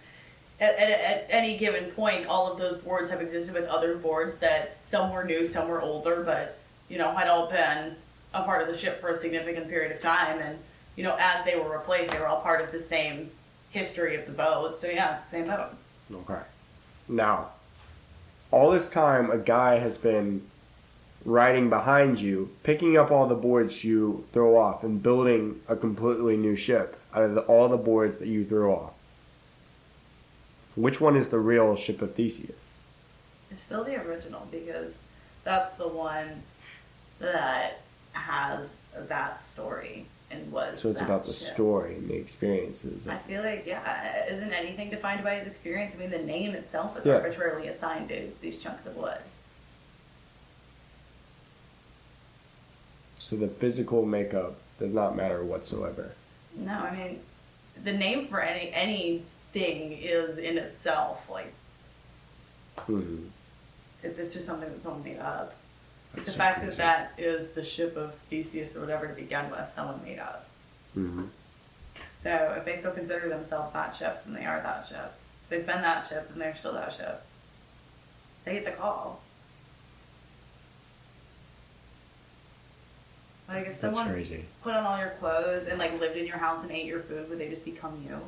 at, 0.60 0.74
at, 0.78 0.90
at 0.90 1.26
any 1.28 1.58
given 1.58 1.90
point, 1.90 2.26
all 2.26 2.52
of 2.52 2.58
those 2.58 2.76
boards 2.76 3.10
have 3.10 3.20
existed 3.20 3.54
with 3.54 3.68
other 3.68 3.96
boards 3.96 4.38
that 4.38 4.78
some 4.82 5.10
were 5.10 5.24
new, 5.24 5.44
some 5.44 5.68
were 5.68 5.82
older, 5.82 6.22
but, 6.22 6.58
you 6.88 6.98
know, 6.98 7.14
had 7.14 7.28
all 7.28 7.50
been 7.50 7.96
a 8.32 8.42
part 8.42 8.62
of 8.62 8.68
the 8.68 8.76
ship 8.76 9.00
for 9.00 9.10
a 9.10 9.14
significant 9.14 9.68
period 9.68 9.92
of 9.92 10.00
time. 10.00 10.40
And, 10.40 10.58
you 10.96 11.04
know, 11.04 11.16
as 11.18 11.44
they 11.44 11.56
were 11.56 11.72
replaced, 11.72 12.10
they 12.10 12.18
were 12.18 12.26
all 12.26 12.40
part 12.40 12.60
of 12.60 12.72
the 12.72 12.78
same 12.78 13.30
history 13.70 14.16
of 14.16 14.26
the 14.26 14.32
boat. 14.32 14.76
So, 14.76 14.88
yeah, 14.88 15.16
it's 15.16 15.24
the 15.26 15.30
same 15.30 15.44
boat. 15.44 15.70
Okay. 16.12 16.42
Now, 17.08 17.48
all 18.50 18.70
this 18.70 18.88
time, 18.90 19.30
a 19.30 19.38
guy 19.38 19.78
has 19.78 19.98
been 19.98 20.42
riding 21.24 21.70
behind 21.70 22.20
you, 22.20 22.50
picking 22.62 22.96
up 22.96 23.10
all 23.10 23.26
the 23.26 23.34
boards 23.34 23.84
you 23.84 24.26
throw 24.32 24.56
off, 24.56 24.84
and 24.84 25.02
building 25.02 25.60
a 25.68 25.76
completely 25.76 26.36
new 26.36 26.54
ship 26.54 27.00
out 27.14 27.22
of 27.22 27.34
the, 27.34 27.40
all 27.42 27.68
the 27.68 27.76
boards 27.76 28.18
that 28.18 28.28
you 28.28 28.44
threw 28.44 28.70
off. 28.70 28.92
Which 30.76 31.00
one 31.00 31.16
is 31.16 31.28
the 31.28 31.38
real 31.38 31.76
ship 31.76 32.02
of 32.02 32.14
Theseus? 32.14 32.74
It's 33.50 33.60
still 33.60 33.84
the 33.84 34.00
original 34.04 34.46
because 34.50 35.04
that's 35.44 35.76
the 35.76 35.86
one 35.86 36.42
that 37.24 37.80
has 38.12 38.80
that 39.08 39.40
story 39.40 40.06
and 40.30 40.50
was. 40.52 40.80
So 40.80 40.90
it's 40.90 41.00
about 41.02 41.24
the 41.24 41.32
ship. 41.32 41.54
story 41.54 41.94
and 41.96 42.08
the 42.08 42.14
experiences. 42.16 43.06
I 43.08 43.16
feel 43.18 43.42
like 43.42 43.66
yeah, 43.66 44.26
isn't 44.30 44.52
anything 44.52 44.90
defined 44.90 45.22
by 45.24 45.34
his 45.36 45.46
experience? 45.46 45.94
I 45.96 45.98
mean, 46.00 46.10
the 46.10 46.18
name 46.18 46.52
itself 46.54 46.98
is 46.98 47.06
Yeah. 47.06 47.14
arbitrarily 47.14 47.68
assigned 47.68 48.08
to 48.10 48.30
these 48.40 48.60
chunks 48.62 48.86
of 48.86 48.96
wood. 48.96 49.18
So 53.18 53.36
the 53.36 53.48
physical 53.48 54.04
makeup 54.04 54.56
does 54.78 54.92
not 54.92 55.16
matter 55.16 55.42
whatsoever. 55.44 56.12
No, 56.56 56.72
I 56.74 56.94
mean, 56.94 57.20
the 57.82 57.92
name 57.92 58.26
for 58.26 58.40
any 58.40 58.70
anything 58.72 59.92
is 59.92 60.38
in 60.38 60.58
itself 60.58 61.28
like 61.30 61.52
hmm 62.78 63.26
it, 64.02 64.16
it's 64.18 64.34
just 64.34 64.46
something 64.46 64.68
that 64.70 64.82
someone 64.82 65.02
made 65.02 65.18
up. 65.18 65.54
That's 66.14 66.26
the 66.26 66.32
so 66.32 66.38
fact 66.38 66.60
crazy. 66.60 66.76
that 66.76 67.16
that 67.16 67.22
is 67.22 67.52
the 67.52 67.64
ship 67.64 67.96
of 67.96 68.14
Theseus 68.30 68.76
or 68.76 68.80
whatever 68.80 69.06
to 69.08 69.14
begin 69.14 69.50
with, 69.50 69.70
someone 69.72 70.00
made 70.04 70.18
up. 70.18 70.48
hmm 70.94 71.24
So 72.18 72.54
if 72.58 72.64
they 72.64 72.74
still 72.76 72.92
consider 72.92 73.28
themselves 73.28 73.72
that 73.72 73.94
ship, 73.94 74.22
then 74.24 74.34
they 74.34 74.44
are 74.46 74.60
that 74.60 74.86
ship. 74.86 75.12
If 75.44 75.48
they've 75.50 75.66
been 75.66 75.82
that 75.82 76.04
ship, 76.04 76.28
then 76.28 76.38
they're 76.38 76.54
still 76.56 76.72
that 76.74 76.92
ship. 76.92 77.22
They 78.44 78.54
get 78.54 78.64
the 78.64 78.72
call. 78.72 79.20
Like 83.48 83.66
if 83.66 83.76
someone 83.76 84.06
put 84.62 84.72
on 84.74 84.84
all 84.84 84.98
your 84.98 85.10
clothes 85.10 85.66
and 85.66 85.78
like 85.78 85.98
lived 86.00 86.16
in 86.16 86.26
your 86.26 86.38
house 86.38 86.62
and 86.62 86.72
ate 86.72 86.86
your 86.86 87.00
food, 87.00 87.28
would 87.28 87.38
they 87.38 87.48
just 87.48 87.64
become 87.64 88.02
you? 88.08 88.18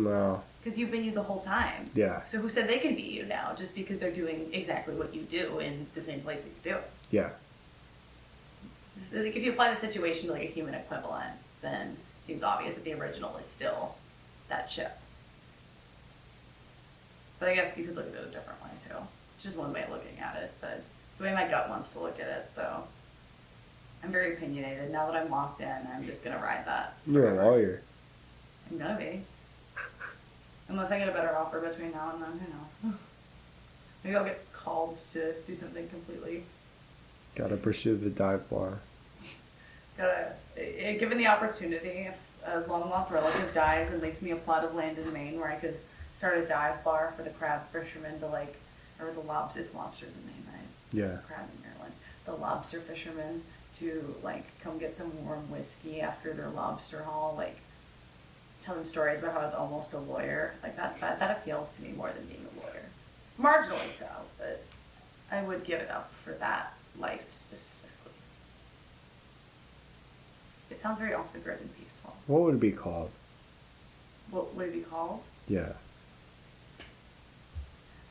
No. 0.00 0.42
Because 0.64 0.78
you've 0.78 0.90
been 0.90 1.04
you 1.04 1.10
the 1.12 1.22
whole 1.22 1.40
time. 1.40 1.90
Yeah. 1.94 2.24
So 2.24 2.38
who 2.38 2.48
said 2.48 2.70
they 2.70 2.78
can 2.78 2.94
be 2.94 3.02
you 3.02 3.26
now 3.26 3.52
just 3.54 3.74
because 3.74 3.98
they're 3.98 4.10
doing 4.10 4.48
exactly 4.54 4.94
what 4.94 5.14
you 5.14 5.20
do 5.20 5.58
in 5.58 5.86
the 5.94 6.00
same 6.00 6.22
place 6.22 6.40
that 6.40 6.48
you 6.48 6.72
do? 6.72 6.78
Yeah. 7.10 7.28
So, 9.02 9.18
like, 9.18 9.36
if 9.36 9.42
you 9.44 9.52
apply 9.52 9.68
the 9.68 9.76
situation 9.76 10.28
to 10.28 10.32
like 10.32 10.44
a 10.44 10.46
human 10.46 10.72
equivalent, 10.72 11.34
then 11.60 11.88
it 11.88 12.26
seems 12.26 12.42
obvious 12.42 12.72
that 12.74 12.84
the 12.84 12.94
original 12.94 13.36
is 13.36 13.44
still 13.44 13.96
that 14.48 14.70
chip. 14.70 14.96
But 17.38 17.50
I 17.50 17.54
guess 17.54 17.76
you 17.76 17.84
could 17.84 17.96
look 17.96 18.08
at 18.08 18.14
it 18.14 18.28
a 18.28 18.30
different 18.30 18.62
way 18.62 18.70
too. 18.88 18.96
It's 19.34 19.44
just 19.44 19.58
one 19.58 19.70
way 19.70 19.82
of 19.82 19.90
looking 19.90 20.18
at 20.18 20.36
it, 20.36 20.50
but 20.62 20.82
it's 21.10 21.18
the 21.18 21.24
way 21.24 21.34
my 21.34 21.46
gut 21.46 21.68
wants 21.68 21.90
to 21.90 21.98
look 21.98 22.18
at 22.18 22.26
it. 22.26 22.48
So 22.48 22.84
I'm 24.02 24.10
very 24.10 24.32
opinionated. 24.32 24.90
Now 24.90 25.04
that 25.10 25.14
I'm 25.14 25.30
locked 25.30 25.60
in, 25.60 25.88
I'm 25.94 26.06
just 26.06 26.24
gonna 26.24 26.42
ride 26.42 26.64
that. 26.64 26.94
You're 27.04 27.38
a 27.38 27.44
lawyer. 27.44 27.82
I'm 28.70 28.78
gonna 28.78 28.96
be. 28.96 29.24
Unless 30.68 30.90
I 30.92 30.98
get 30.98 31.08
a 31.08 31.12
better 31.12 31.36
offer 31.36 31.60
between 31.60 31.92
now 31.92 32.12
and 32.14 32.22
then, 32.22 32.30
who 32.32 32.88
knows? 32.90 32.98
Maybe 34.04 34.16
I'll 34.16 34.24
get 34.24 34.44
called 34.52 34.98
to 35.12 35.32
do 35.46 35.54
something 35.54 35.88
completely 35.88 36.44
Gotta 37.34 37.56
pursue 37.56 37.96
the 37.96 38.10
dive 38.10 38.48
bar. 38.48 38.78
Gotta, 39.98 40.32
i- 40.56 40.96
given 41.00 41.18
the 41.18 41.26
opportunity, 41.26 42.06
if 42.08 42.30
a 42.46 42.60
long 42.68 42.88
lost 42.90 43.10
relative 43.10 43.52
dies 43.54 43.90
and 43.90 44.00
leaves 44.02 44.22
me 44.22 44.30
a 44.30 44.36
plot 44.36 44.64
of 44.64 44.74
land 44.74 44.98
in 44.98 45.12
Maine 45.12 45.40
where 45.40 45.50
I 45.50 45.56
could 45.56 45.76
start 46.14 46.38
a 46.38 46.46
dive 46.46 46.84
bar 46.84 47.12
for 47.16 47.22
the 47.24 47.30
crab 47.30 47.66
fishermen 47.68 48.20
to 48.20 48.26
like, 48.26 48.54
or 49.00 49.10
the 49.10 49.20
lobster, 49.20 49.60
it's 49.60 49.74
lobsters 49.74 50.14
in 50.14 50.24
Maine, 50.26 50.46
right? 50.52 50.68
Yeah. 50.92 51.16
Crab 51.26 51.48
in 51.56 51.62
Maryland. 51.68 51.94
The 52.24 52.34
lobster 52.34 52.78
fishermen 52.78 53.42
to 53.74 54.14
like 54.22 54.44
come 54.60 54.78
get 54.78 54.94
some 54.94 55.24
warm 55.26 55.50
whiskey 55.50 56.00
after 56.00 56.32
their 56.34 56.50
lobster 56.50 57.02
haul, 57.02 57.34
like 57.36 57.56
tell 58.64 58.74
them 58.74 58.84
stories 58.84 59.18
about 59.18 59.34
how 59.34 59.40
I 59.40 59.42
was 59.42 59.54
almost 59.54 59.92
a 59.92 59.98
lawyer. 59.98 60.54
Like 60.62 60.76
that, 60.76 61.00
that, 61.00 61.20
that 61.20 61.38
appeals 61.38 61.76
to 61.76 61.82
me 61.82 61.92
more 61.92 62.10
than 62.10 62.24
being 62.26 62.46
a 62.56 62.60
lawyer. 62.60 62.82
Marginally 63.38 63.90
so, 63.90 64.08
but 64.38 64.64
I 65.30 65.42
would 65.42 65.64
give 65.64 65.80
it 65.80 65.90
up 65.90 66.12
for 66.22 66.32
that 66.32 66.74
life 66.98 67.26
specifically. 67.30 68.12
It 70.70 70.80
sounds 70.80 70.98
very 70.98 71.14
off 71.14 71.32
the 71.32 71.38
grid 71.38 71.60
and 71.60 71.76
peaceful. 71.76 72.16
What 72.26 72.42
would 72.42 72.54
it 72.54 72.60
be 72.60 72.72
called? 72.72 73.10
What 74.30 74.54
would 74.54 74.68
it 74.68 74.72
be 74.72 74.80
called? 74.80 75.20
Yeah. 75.46 75.72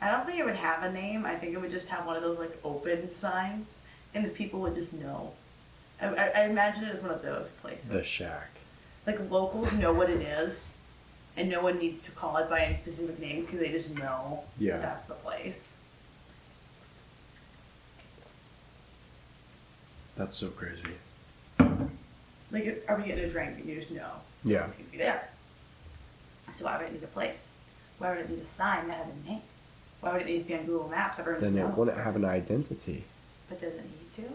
I 0.00 0.10
don't 0.10 0.26
think 0.26 0.38
it 0.38 0.44
would 0.44 0.56
have 0.56 0.82
a 0.82 0.92
name. 0.92 1.26
I 1.26 1.34
think 1.34 1.54
it 1.54 1.60
would 1.60 1.70
just 1.70 1.88
have 1.88 2.06
one 2.06 2.16
of 2.16 2.22
those 2.22 2.38
like 2.38 2.58
open 2.62 3.08
signs, 3.08 3.84
and 4.14 4.24
the 4.24 4.28
people 4.28 4.60
would 4.60 4.74
just 4.74 4.92
know. 4.92 5.32
I, 6.00 6.06
I, 6.06 6.26
I 6.26 6.44
imagine 6.44 6.84
it 6.84 6.92
as 6.92 7.02
one 7.02 7.10
of 7.10 7.22
those 7.22 7.52
places. 7.52 7.88
The 7.88 8.04
shack. 8.04 8.50
Like 9.06 9.30
locals 9.30 9.74
know 9.76 9.92
what 9.92 10.08
it 10.10 10.20
is, 10.22 10.78
and 11.36 11.48
no 11.50 11.62
one 11.62 11.78
needs 11.78 12.04
to 12.04 12.12
call 12.12 12.36
it 12.38 12.48
by 12.48 12.60
any 12.60 12.74
specific 12.74 13.18
name 13.18 13.42
because 13.44 13.58
they 13.60 13.70
just 13.70 13.94
know 13.96 14.44
Yeah. 14.58 14.74
that 14.78 14.82
that's 14.82 15.04
the 15.06 15.14
place. 15.14 15.76
That's 20.16 20.36
so 20.36 20.48
crazy. 20.48 20.82
Like, 22.50 22.84
are 22.88 22.96
we 22.96 23.04
getting 23.04 23.24
a 23.24 23.28
drink 23.28 23.58
and 23.58 23.68
you 23.68 23.74
just 23.74 23.90
know 23.90 24.10
Yeah. 24.44 24.64
it's 24.64 24.76
gonna 24.76 24.88
be 24.90 24.98
there? 24.98 25.28
So 26.52 26.64
why 26.66 26.76
would 26.78 26.86
it 26.86 26.92
need 26.92 27.02
a 27.02 27.08
place? 27.08 27.52
Why 27.98 28.10
would 28.10 28.18
it 28.20 28.30
need 28.30 28.38
a 28.40 28.46
sign 28.46 28.86
that 28.88 28.98
had 28.98 29.06
a 29.08 29.28
name? 29.28 29.42
Why 30.00 30.12
would 30.12 30.22
it 30.22 30.26
need 30.26 30.38
to 30.40 30.44
be 30.44 30.54
on 30.54 30.66
Google 30.66 30.88
Maps? 30.88 31.18
Everyone 31.18 31.42
Then 31.42 31.58
it 31.66 31.76
wouldn't 31.76 31.96
have 31.98 32.14
an 32.14 32.24
identity. 32.24 33.04
But 33.48 33.58
does 33.60 33.74
it 33.74 33.82
need 33.84 34.12
to? 34.24 34.34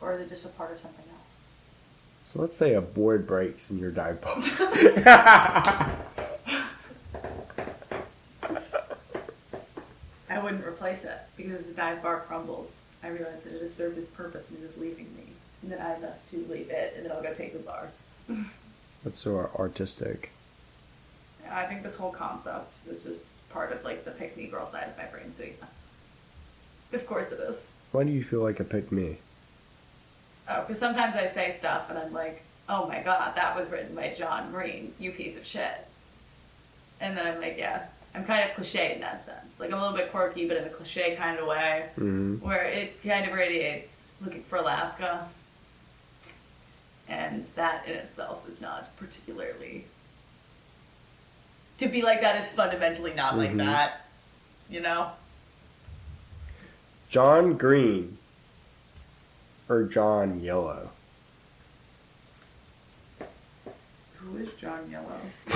Or 0.00 0.14
is 0.14 0.20
it 0.20 0.28
just 0.30 0.46
a 0.46 0.48
part 0.50 0.72
of 0.72 0.78
something 0.78 1.04
else? 1.10 1.11
So 2.32 2.40
let's 2.40 2.56
say 2.56 2.72
a 2.72 2.80
board 2.80 3.26
breaks 3.26 3.70
in 3.70 3.78
your 3.78 3.90
dive 3.90 4.22
bar. 4.22 4.32
I 10.30 10.38
wouldn't 10.42 10.64
replace 10.64 11.04
it 11.04 11.18
because 11.36 11.52
as 11.52 11.66
the 11.66 11.74
dive 11.74 12.02
bar 12.02 12.20
crumbles, 12.20 12.80
I 13.02 13.08
realize 13.08 13.42
that 13.42 13.54
it 13.54 13.60
has 13.60 13.74
served 13.74 13.98
its 13.98 14.10
purpose 14.10 14.48
and 14.48 14.62
it 14.62 14.64
is 14.64 14.78
leaving 14.78 15.14
me. 15.14 15.24
And 15.60 15.70
then 15.72 15.82
I 15.82 15.98
must 15.98 16.30
to 16.30 16.38
leave 16.48 16.70
it 16.70 16.94
and 16.96 17.04
then 17.04 17.12
I'll 17.12 17.22
go 17.22 17.34
take 17.34 17.52
the 17.52 17.58
bar. 17.58 17.90
That's 19.04 19.18
so 19.18 19.50
artistic. 19.56 20.30
I 21.50 21.64
think 21.64 21.82
this 21.82 21.98
whole 21.98 22.12
concept 22.12 22.76
is 22.88 23.04
just 23.04 23.46
part 23.50 23.72
of 23.72 23.84
like 23.84 24.06
the 24.06 24.10
pick 24.10 24.38
me 24.38 24.46
girl 24.46 24.64
side 24.64 24.88
of 24.88 24.96
my 24.96 25.04
brain, 25.04 25.32
so 25.32 25.44
yeah. 25.44 25.66
Of 26.96 27.06
course 27.06 27.30
it 27.30 27.40
is. 27.40 27.68
Why 27.90 28.04
do 28.04 28.10
you 28.10 28.24
feel 28.24 28.40
like 28.40 28.58
a 28.58 28.64
pick 28.64 28.90
me? 28.90 29.18
Oh, 30.54 30.60
because 30.62 30.78
sometimes 30.78 31.16
I 31.16 31.26
say 31.26 31.50
stuff 31.50 31.88
and 31.90 31.98
I'm 31.98 32.12
like, 32.12 32.42
oh 32.68 32.86
my 32.86 33.00
god, 33.00 33.34
that 33.36 33.56
was 33.56 33.68
written 33.68 33.94
by 33.94 34.14
John 34.16 34.50
Green, 34.50 34.92
you 34.98 35.12
piece 35.12 35.36
of 35.38 35.46
shit. 35.46 35.72
And 37.00 37.16
then 37.16 37.26
I'm 37.26 37.40
like, 37.40 37.56
yeah, 37.58 37.84
I'm 38.14 38.24
kind 38.24 38.48
of 38.48 38.54
cliche 38.54 38.94
in 38.94 39.00
that 39.00 39.24
sense. 39.24 39.58
Like 39.58 39.72
I'm 39.72 39.78
a 39.78 39.82
little 39.82 39.96
bit 39.96 40.10
quirky, 40.10 40.46
but 40.46 40.56
in 40.56 40.64
a 40.64 40.68
cliche 40.70 41.16
kind 41.16 41.38
of 41.38 41.46
way, 41.46 41.86
hmm 41.96 42.36
where 42.36 42.64
it 42.64 43.02
kind 43.02 43.26
of 43.26 43.32
radiates 43.34 44.12
looking 44.24 44.42
for 44.42 44.56
Alaska. 44.56 45.28
And 47.08 47.44
that 47.56 47.86
in 47.86 47.94
itself 47.94 48.48
is 48.48 48.60
not 48.60 48.96
particularly. 48.96 49.84
To 51.78 51.88
be 51.88 52.02
like 52.02 52.20
that 52.20 52.36
is 52.38 52.52
fundamentally 52.54 53.12
not 53.14 53.36
like 53.36 53.50
Mhm. 53.52 53.58
that. 53.58 54.06
You 54.70 54.80
know? 54.80 55.10
John 57.10 57.54
Green 57.58 58.16
or 59.72 59.84
John 59.84 60.40
Yellow? 60.40 60.90
Who 64.18 64.36
is 64.36 64.52
John 64.60 64.90
Yellow? 64.90 65.18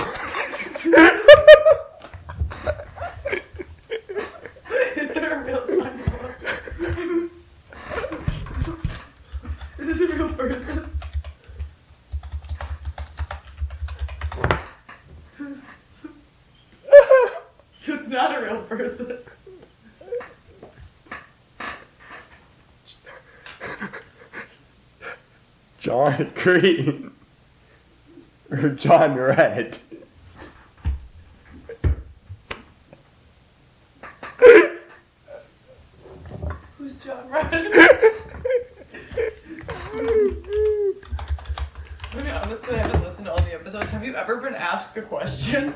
is 4.95 5.13
there 5.13 5.39
a 5.39 5.45
real 5.45 5.67
John 5.67 5.99
Yellow? 5.99 6.33
is 9.77 9.99
this 9.99 10.01
a 10.01 10.15
real 10.15 10.29
person? 10.29 10.89
So 17.73 17.93
it's 17.93 18.09
not 18.09 18.37
a 18.37 18.41
real 18.41 18.63
person. 18.63 19.19
John 25.77 26.31
Green 26.35 27.11
or 28.51 28.69
John 28.69 29.15
Red? 29.15 29.77
Who's 36.77 36.97
John 36.97 37.29
Red? 37.29 37.53
I 42.13 42.15
mean, 42.15 42.27
honestly, 42.29 42.75
I 42.75 42.79
haven't 42.79 43.03
listened 43.03 43.25
to 43.25 43.31
all 43.31 43.41
the 43.41 43.53
episodes. 43.53 43.91
Have 43.91 44.03
you 44.03 44.15
ever 44.15 44.37
been 44.37 44.55
asked 44.55 44.95
a 44.97 45.01
question? 45.01 45.73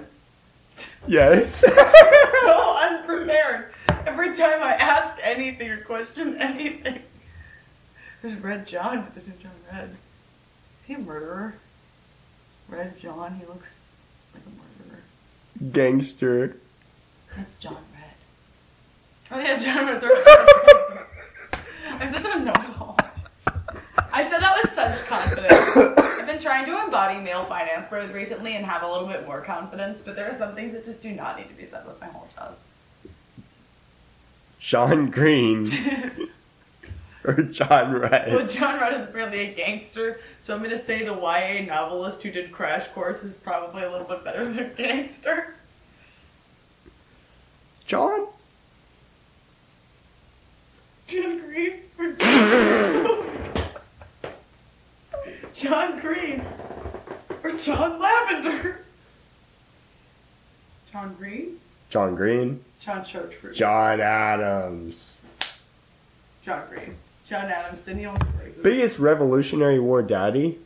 Yes. 1.08 1.60
so 2.41 2.78
unprepared. 2.82 3.74
Every 4.06 4.34
time 4.34 4.64
I 4.64 4.74
ask 4.80 5.18
anything 5.22 5.70
or 5.70 5.82
question 5.82 6.38
anything. 6.38 7.01
There's 8.22 8.36
Red 8.36 8.67
John, 8.67 9.03
but 9.03 9.15
there's 9.15 9.28
no 9.28 9.34
John 9.41 9.51
Red. 9.72 9.95
Is 10.80 10.86
he 10.86 10.93
a 10.93 10.99
murderer? 10.99 11.55
Red 12.69 12.99
John, 12.99 13.36
he 13.39 13.45
looks 13.45 13.84
like 14.34 14.43
a 14.45 14.49
murderer. 14.49 15.03
Gangster. 15.72 16.57
That's 17.36 17.55
John 17.55 17.78
Red. 17.93 18.13
Oh 19.32 19.39
yeah, 19.39 19.57
John 19.57 19.88
Red's 19.88 20.03
right. 20.03 21.05
I'm 21.99 22.09
such 22.09 22.36
a 22.36 22.39
know-it-all. 22.39 22.97
I 24.13 24.24
said 24.24 24.39
that 24.39 24.59
with 24.61 24.72
such 24.72 25.05
confidence. 25.05 25.53
I've 26.19 26.28
been 26.28 26.39
trying 26.39 26.65
to 26.65 26.84
embody 26.84 27.19
male 27.19 27.45
finance 27.45 27.89
bros 27.89 28.13
recently 28.13 28.55
and 28.55 28.65
have 28.65 28.84
a 28.84 28.91
little 28.91 29.07
bit 29.07 29.26
more 29.26 29.41
confidence, 29.41 30.01
but 30.01 30.15
there 30.15 30.30
are 30.30 30.34
some 30.34 30.53
things 30.53 30.74
that 30.74 30.86
just 30.86 31.01
do 31.01 31.11
not 31.11 31.38
need 31.38 31.47
to 31.47 31.53
be 31.53 31.65
said 31.65 31.86
with 31.88 31.99
my 31.99 32.07
whole 32.07 32.28
chest. 32.36 32.61
Sean 34.59 35.09
Green 35.09 35.72
or 37.24 37.34
John 37.43 37.99
Well, 37.99 38.47
John 38.47 38.80
Rudd 38.80 38.93
is 38.93 39.03
apparently 39.09 39.39
a 39.41 39.53
gangster, 39.53 40.19
so 40.39 40.55
I'm 40.55 40.63
gonna 40.63 40.78
say 40.78 41.05
the 41.05 41.13
YA 41.13 41.65
novelist 41.65 42.24
who 42.24 42.32
did 42.32 42.51
Crash 42.51 42.88
Course 42.89 43.24
is 43.24 43.38
probably 43.38 43.84
a 43.84 43.91
little 43.91 44.07
bit 44.07 44.24
better 44.24 44.45
than 44.45 44.65
a 44.65 44.69
gangster. 44.69 45.55
John? 47.86 48.28
John 51.07 51.39
Green 51.41 51.74
or 51.99 52.11
John 55.53 55.99
Green 55.99 56.43
or 57.43 57.51
John 57.57 57.99
Lavender. 57.99 58.80
John 60.91 61.13
Green, 61.15 61.57
John 61.89 62.15
Green. 62.15 62.63
John 62.80 63.05
Chartreuse, 63.05 63.57
John 63.57 63.99
Adams. 64.01 65.19
John 66.43 66.63
Green, 66.69 66.95
John 67.32 67.45
Adams. 67.45 67.82
Didn't 67.84 67.99
he 68.01 68.05
own 68.07 68.19
slaves? 68.25 68.57
Biggest 68.57 68.99
Revolutionary 68.99 69.79
War 69.79 70.01
daddy? 70.01 70.59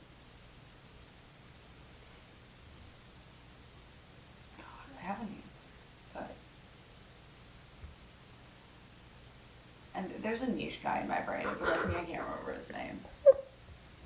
I 4.57 5.05
have 5.05 5.21
an 5.21 5.27
answer, 5.27 5.61
but 6.15 6.31
and 9.93 10.11
there's 10.23 10.41
a 10.41 10.49
niche 10.49 10.79
guy 10.81 11.01
in 11.01 11.07
my 11.07 11.19
brain, 11.19 11.45
but 11.59 11.69
like 11.69 11.87
me, 11.87 11.95
I 11.97 12.03
can't 12.03 12.23
remember 12.23 12.53
his 12.57 12.71
name. 12.71 12.99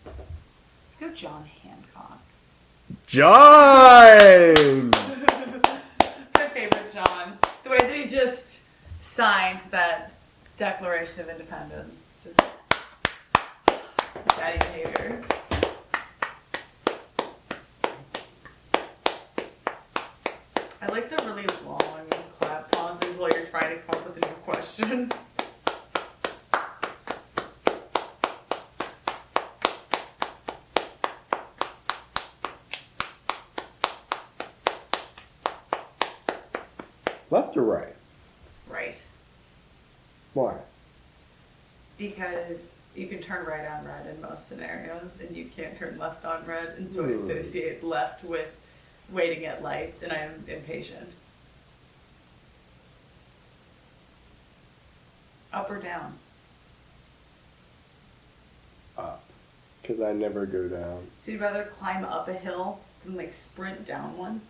Let's 0.05 0.97
go, 0.99 1.09
John 1.11 1.45
Hancock. 1.63 2.19
John! 3.07 4.89
my 6.35 6.49
favorite 6.49 6.93
John. 6.93 7.37
The 7.63 7.69
way 7.69 7.77
that 7.77 7.95
he 7.95 8.09
just 8.09 8.63
signed 8.99 9.61
that 9.71 10.18
Declaration 10.59 11.21
of 11.21 11.29
Independence. 11.29 12.17
Just 12.21 12.37
daddy 14.37 14.57
behavior. 14.57 15.21
I 20.81 20.87
like 20.87 21.09
the 21.09 21.15
really 21.23 21.47
long 21.65 22.05
clap 22.41 22.69
pauses 22.73 23.15
while 23.15 23.29
you're 23.29 23.45
trying 23.45 23.77
to 23.77 23.81
come 23.83 24.01
up 24.01 24.05
with 24.05 24.17
a 24.17 24.21
new 24.27 24.35
question. 24.43 25.09
Left 37.31 37.55
or 37.55 37.63
right? 37.63 37.95
Why? 40.39 40.55
Because 41.99 42.73
you 42.95 43.05
can 43.07 43.19
turn 43.21 43.45
right 43.45 43.67
on 43.69 43.85
red 43.85 44.07
in 44.07 44.19
most 44.21 44.47
scenarios, 44.47 45.19
and 45.21 45.35
you 45.37 45.45
can't 45.45 45.77
turn 45.77 45.99
left 45.99 46.25
on 46.25 46.43
red, 46.45 46.69
and 46.77 46.89
so 46.89 47.03
I 47.03 47.07
Hmm. 47.09 47.13
associate 47.13 47.83
left 47.83 48.23
with 48.23 48.47
waiting 49.11 49.45
at 49.45 49.61
lights, 49.61 50.01
and 50.01 50.11
I 50.11 50.17
am 50.17 50.43
impatient. 50.47 51.09
Up 55.51 55.69
or 55.69 55.79
down? 55.79 56.17
Up. 58.97 59.23
Because 59.81 59.99
I 60.01 60.13
never 60.13 60.45
go 60.45 60.67
down. 60.67 61.07
So 61.17 61.31
you'd 61.31 61.41
rather 61.41 61.63
climb 61.65 62.05
up 62.05 62.27
a 62.27 62.33
hill 62.33 62.79
than 63.03 63.15
like 63.17 63.31
sprint 63.31 63.85
down 63.85 64.17
one? 64.17 64.41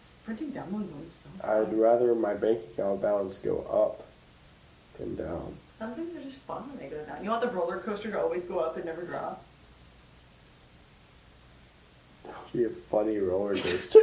Sprinting 0.00 0.50
down 0.52 0.70
one's 0.72 0.92
always 0.92 1.12
so 1.12 1.30
I'd 1.42 1.66
fun. 1.68 1.78
rather 1.78 2.14
my 2.14 2.34
bank 2.34 2.60
account 2.72 3.02
balance 3.02 3.38
go 3.38 3.58
up 3.62 4.05
than 4.98 5.14
down. 5.16 5.28
Um, 5.28 5.54
Some 5.78 5.94
things 5.94 6.14
are 6.16 6.20
just 6.22 6.38
fun 6.40 6.68
when 6.68 6.78
they 6.78 6.86
go 6.94 7.02
down. 7.04 7.22
You 7.22 7.30
want 7.30 7.42
the 7.42 7.48
roller 7.50 7.78
coaster 7.78 8.10
to 8.10 8.20
always 8.20 8.44
go 8.46 8.58
up 8.60 8.76
and 8.76 8.84
never 8.84 9.02
drop? 9.02 9.42
Be 12.52 12.64
a 12.64 12.68
funny 12.70 13.18
roller 13.18 13.54
coaster. 13.56 14.00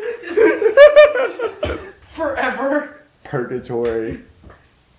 Forever. 2.09 3.01
Purgatory. 3.23 4.21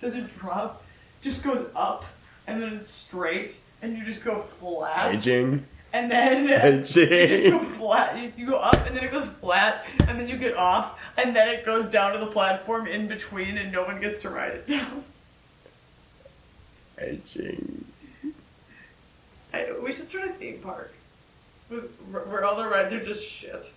Does 0.01 0.15
it 0.15 0.27
drop? 0.29 0.83
Just 1.21 1.43
goes 1.43 1.65
up 1.75 2.05
and 2.47 2.61
then 2.61 2.73
it's 2.73 2.89
straight 2.89 3.59
and 3.81 3.97
you 3.97 4.03
just 4.03 4.23
go 4.23 4.41
flat. 4.41 5.13
Aging. 5.13 5.65
And 5.93 6.11
then 6.11 6.43
you 6.77 6.83
just 6.83 6.95
go 7.45 7.59
flat. 7.59 8.17
You- 8.21 8.33
You 8.35 8.45
go 8.47 8.57
up 8.57 8.75
and 8.85 8.95
then 8.95 9.03
it 9.03 9.11
goes 9.11 9.27
flat 9.29 9.85
and 10.07 10.19
then 10.19 10.27
you 10.27 10.37
get 10.37 10.55
off 10.57 10.99
and 11.17 11.35
then 11.35 11.47
it 11.47 11.65
goes 11.65 11.85
down 11.85 12.11
to 12.13 12.19
the 12.19 12.27
platform 12.27 12.85
in 12.87 13.07
between 13.07 13.57
and 13.57 13.71
no 13.71 13.83
one 13.85 14.01
gets 14.01 14.21
to 14.23 14.29
ride 14.29 14.51
it 14.51 14.67
down. 14.67 15.03
Aging. 16.99 17.85
I, 19.53 19.73
we 19.81 19.91
should 19.91 20.07
start 20.07 20.29
a 20.29 20.33
theme 20.33 20.59
park. 20.59 20.93
With, 21.69 21.89
where 22.11 22.43
all 22.45 22.55
the 22.55 22.67
rides 22.67 22.93
are 22.93 23.03
just 23.03 23.25
shit. 23.25 23.73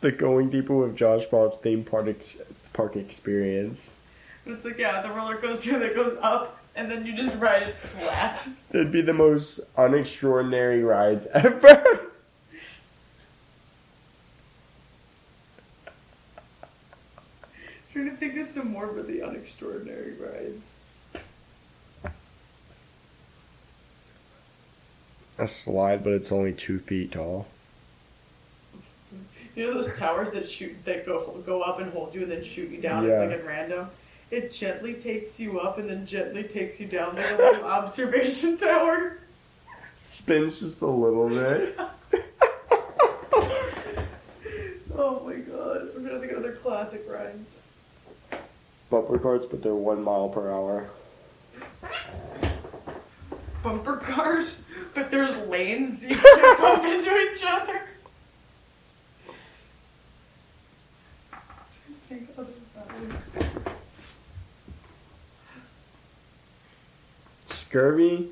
The 0.00 0.12
Going 0.12 0.48
Deeper 0.48 0.76
with 0.76 0.96
Josh 0.96 1.26
Balch's 1.26 1.58
theme 1.58 1.84
park, 1.84 2.08
ex- 2.08 2.40
park 2.72 2.96
experience. 2.96 4.00
And 4.44 4.54
it's 4.54 4.64
like, 4.64 4.78
yeah, 4.78 5.02
the 5.02 5.10
roller 5.10 5.36
coaster 5.36 5.78
that 5.78 5.94
goes 5.94 6.16
up 6.22 6.58
and 6.76 6.90
then 6.90 7.04
you 7.04 7.16
just 7.16 7.36
ride 7.38 7.64
it 7.64 7.76
flat. 7.76 8.48
That'd 8.70 8.92
be 8.92 9.02
the 9.02 9.12
most 9.12 9.60
unextraordinary 9.74 10.86
rides 10.86 11.26
ever. 11.34 11.82
trying 17.92 18.10
to 18.10 18.16
think 18.16 18.36
of 18.36 18.46
some 18.46 18.70
more 18.70 18.86
really 18.86 19.16
unextraordinary 19.16 20.20
rides. 20.20 20.76
A 25.38 25.46
slide, 25.46 26.02
but 26.02 26.12
it's 26.14 26.32
only 26.32 26.52
two 26.52 26.78
feet 26.80 27.12
tall. 27.12 27.46
You 29.54 29.66
know 29.66 29.74
those 29.74 29.96
towers 29.98 30.30
that 30.32 30.48
shoot 30.48 30.76
that 30.84 31.04
go 31.06 31.42
go 31.46 31.62
up 31.62 31.80
and 31.80 31.92
hold 31.92 32.14
you 32.14 32.22
and 32.22 32.30
then 32.30 32.42
shoot 32.44 32.70
you 32.70 32.80
down 32.80 33.06
Yeah. 33.06 33.20
like 33.20 33.30
at 33.30 33.44
random? 33.46 33.88
It 34.30 34.52
gently 34.52 34.94
takes 34.94 35.40
you 35.40 35.58
up 35.60 35.78
and 35.78 35.88
then 35.88 36.06
gently 36.06 36.42
takes 36.44 36.80
you 36.80 36.86
down 36.86 37.16
like 37.16 37.30
a 37.30 37.36
little 37.36 37.64
observation 37.78 38.56
tower. 38.58 39.18
Spins 39.96 40.60
just 40.60 40.82
a 40.82 40.86
little 40.86 41.28
bit. 41.28 41.78
Oh 45.00 45.20
my 45.24 45.34
god. 45.36 45.88
I'm 45.96 46.02
trying 46.04 46.14
to 46.14 46.18
think 46.20 46.32
of 46.32 46.38
other 46.38 46.52
classic 46.52 47.04
rides. 47.08 47.60
Bumper 48.90 49.16
carts, 49.18 49.46
but 49.48 49.62
they're 49.62 49.74
one 49.74 50.02
mile 50.02 50.28
per 50.28 50.50
hour. 50.50 50.90
Bumper 53.62 53.96
cars, 53.98 54.64
but 54.98 55.12
there's 55.12 55.36
lanes 55.46 56.08
you 56.08 56.16
can't 56.16 56.58
bump 56.60 56.84
into 56.84 57.16
each 57.18 57.44
other. 57.46 57.80
Think 62.08 62.28
of 62.36 62.48
other. 62.76 63.46
Scurvy, 67.48 68.28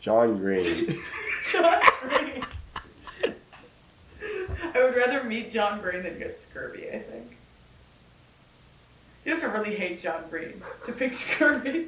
John 0.00 0.38
Green. 0.38 0.98
John 1.52 1.80
Green. 2.00 2.42
I 4.74 4.82
would 4.82 4.96
rather 4.96 5.22
meet 5.22 5.52
John 5.52 5.80
Green 5.80 6.02
than 6.02 6.18
get 6.18 6.38
scurvy, 6.38 6.88
I 6.90 6.98
think. 6.98 7.36
You 9.24 9.32
have 9.32 9.42
to 9.42 9.48
really 9.48 9.76
hate 9.76 10.00
John 10.00 10.24
Green 10.28 10.60
to 10.86 10.92
pick 10.92 11.12
scurvy. 11.12 11.86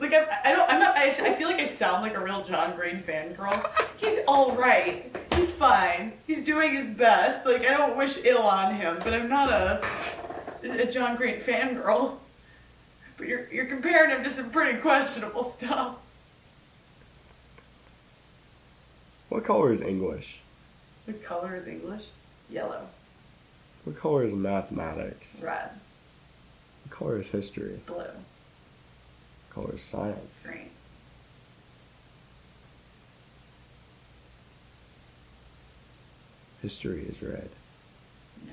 Like 0.00 0.14
I, 0.14 0.26
I 0.46 0.52
don't, 0.52 0.70
I'm 0.70 0.80
not. 0.80 0.96
I, 0.96 1.08
I 1.08 1.34
feel 1.34 1.48
like 1.48 1.60
I 1.60 1.64
sound 1.64 2.02
like 2.02 2.14
a 2.14 2.20
real 2.20 2.42
John 2.42 2.74
Green 2.74 3.02
fangirl. 3.02 3.70
He's 3.98 4.20
all 4.26 4.56
right. 4.56 5.14
He's 5.34 5.54
fine. 5.54 6.14
He's 6.26 6.42
doing 6.42 6.72
his 6.72 6.88
best. 6.88 7.44
Like 7.44 7.66
I 7.66 7.76
don't 7.76 7.98
wish 7.98 8.24
ill 8.24 8.42
on 8.42 8.74
him, 8.74 8.98
but 9.04 9.12
I'm 9.12 9.28
not 9.28 9.52
a 9.52 9.84
a 10.64 10.86
John 10.90 11.16
Green 11.16 11.38
fangirl. 11.40 12.14
But 13.18 13.28
you're 13.28 13.46
you're 13.52 13.66
comparing 13.66 14.10
him 14.10 14.24
to 14.24 14.30
some 14.30 14.50
pretty 14.50 14.78
questionable 14.78 15.44
stuff. 15.44 15.96
What 19.28 19.44
color 19.44 19.70
is 19.70 19.82
English? 19.82 20.40
What 21.04 21.22
color 21.22 21.54
is 21.54 21.66
English? 21.66 22.06
Yellow. 22.48 22.86
What 23.84 23.98
color 23.98 24.24
is 24.24 24.32
mathematics? 24.32 25.40
Red. 25.42 25.70
What 26.84 26.90
color 26.90 27.18
is 27.18 27.30
history? 27.30 27.80
Blue. 27.86 28.04
Color 29.50 29.74
is 29.74 29.82
science? 29.82 30.38
Green. 30.44 30.70
History 36.62 37.02
is 37.08 37.22
red. 37.22 37.48
No. 38.46 38.52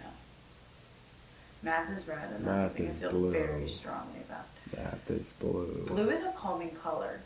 Math 1.61 1.91
is 1.91 2.07
red, 2.07 2.31
and 2.31 2.45
that's 2.45 2.45
Math 2.45 2.67
something 2.69 2.87
I 2.87 2.91
feel 2.93 3.09
blue. 3.11 3.31
very 3.31 3.67
strongly 3.67 4.21
about. 4.27 4.45
Math 4.75 5.09
is 5.11 5.31
blue. 5.39 5.83
Blue 5.87 6.09
is 6.09 6.23
a 6.23 6.31
calming 6.31 6.71
color. 6.71 7.19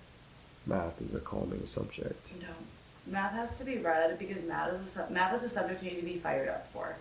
Math 0.65 1.01
is 1.01 1.13
a 1.13 1.19
calming 1.19 1.65
subject. 1.67 2.27
No, 2.41 2.47
math 3.11 3.33
has 3.33 3.57
to 3.57 3.63
be 3.63 3.77
read 3.77 4.17
because 4.17 4.43
math 4.43 4.73
is 4.73 4.97
a 4.97 5.09
math 5.11 5.33
is 5.33 5.43
a 5.43 5.49
subject 5.49 5.83
you 5.83 5.91
need 5.91 5.99
to 6.01 6.05
be 6.05 6.17
fired 6.17 6.49
up 6.49 6.67
for. 6.71 6.95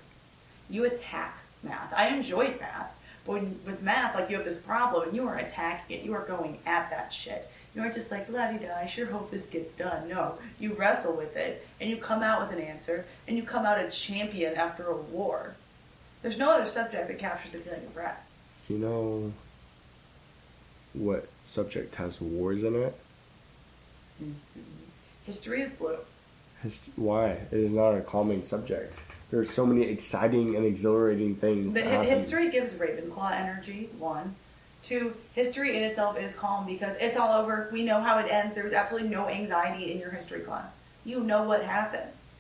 You 0.69 0.85
attack 0.85 1.39
math. 1.63 1.93
I 1.95 2.09
enjoyed 2.09 2.59
math, 2.61 2.95
but 3.27 3.33
when, 3.33 3.61
with 3.65 3.83
math, 3.83 4.15
like 4.15 4.31
you 4.31 4.37
have 4.37 4.45
this 4.45 4.61
problem 4.61 5.09
and 5.09 5.17
you 5.17 5.27
are 5.27 5.37
attacking 5.37 5.99
it. 5.99 6.05
You 6.05 6.15
are 6.15 6.27
going 6.27 6.59
at 6.67 6.91
that 6.91 7.13
shit. 7.13 7.51
You 7.75 7.83
aren't 7.83 7.95
just 7.95 8.11
like 8.11 8.29
la 8.29 8.51
di 8.51 8.59
da. 8.59 8.75
I 8.75 8.87
sure 8.87 9.07
hope 9.07 9.31
this 9.31 9.49
gets 9.49 9.75
done. 9.75 10.09
No, 10.09 10.39
you 10.59 10.73
wrestle 10.75 11.17
with 11.17 11.37
it 11.37 11.67
and 11.81 11.89
you 11.89 11.97
come 11.97 12.23
out 12.23 12.41
with 12.41 12.53
an 12.53 12.63
answer 12.65 13.07
and 13.29 13.37
you 13.37 13.43
come 13.43 13.65
out 13.65 13.79
a 13.79 13.91
champion 13.91 14.55
after 14.55 14.87
a 14.87 14.97
war. 14.97 15.55
There's 16.23 16.39
no 16.39 16.51
other 16.51 16.67
subject 16.67 17.09
that 17.09 17.19
captures 17.19 17.53
the 17.53 17.59
feeling 17.59 17.85
of 17.85 17.95
breath. 17.95 18.27
You 18.69 18.79
know 18.79 19.33
what 20.93 21.29
subject 21.45 21.95
has 21.97 22.21
wars 22.21 22.65
in 22.65 22.75
it? 22.75 22.95
Hmm. 24.19 24.33
History 25.25 25.63
is 25.63 25.71
blue. 25.71 25.99
Why? 26.97 27.31
It 27.31 27.59
is 27.59 27.73
not 27.73 27.93
a 27.93 28.01
calming 28.01 28.43
subject. 28.43 29.01
There's 29.31 29.49
so 29.49 29.65
many 29.65 29.83
exciting 29.83 30.57
and 30.57 30.67
exhilarating 30.67 31.37
things. 31.37 31.77
Hi- 31.77 32.05
history 32.05 32.51
gives 32.51 32.75
Ravenclaw 32.75 33.33
energy. 33.33 33.89
One, 33.99 34.35
two. 34.83 35.15
History 35.35 35.77
in 35.77 35.85
itself 35.85 36.19
is 36.19 36.39
calm 36.39 36.67
because 36.67 36.97
it's 37.01 37.17
all 37.17 37.33
over. 37.33 37.69
We 37.73 37.85
know 37.85 38.01
how 38.01 38.19
it 38.19 38.31
ends. 38.31 38.55
There's 38.55 38.73
absolutely 38.73 39.09
no 39.09 39.29
anxiety 39.29 39.93
in 39.93 39.99
your 39.99 40.11
history 40.11 40.41
class. 40.41 40.81
You 41.05 41.21
know 41.21 41.45
what 41.45 41.65
happens. 41.65 42.33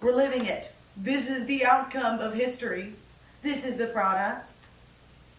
We're 0.00 0.14
living 0.14 0.46
it. 0.46 0.72
This 0.96 1.28
is 1.28 1.46
the 1.46 1.64
outcome 1.64 2.20
of 2.20 2.34
history. 2.34 2.94
This 3.42 3.66
is 3.66 3.76
the 3.76 3.86
product. 3.86 4.48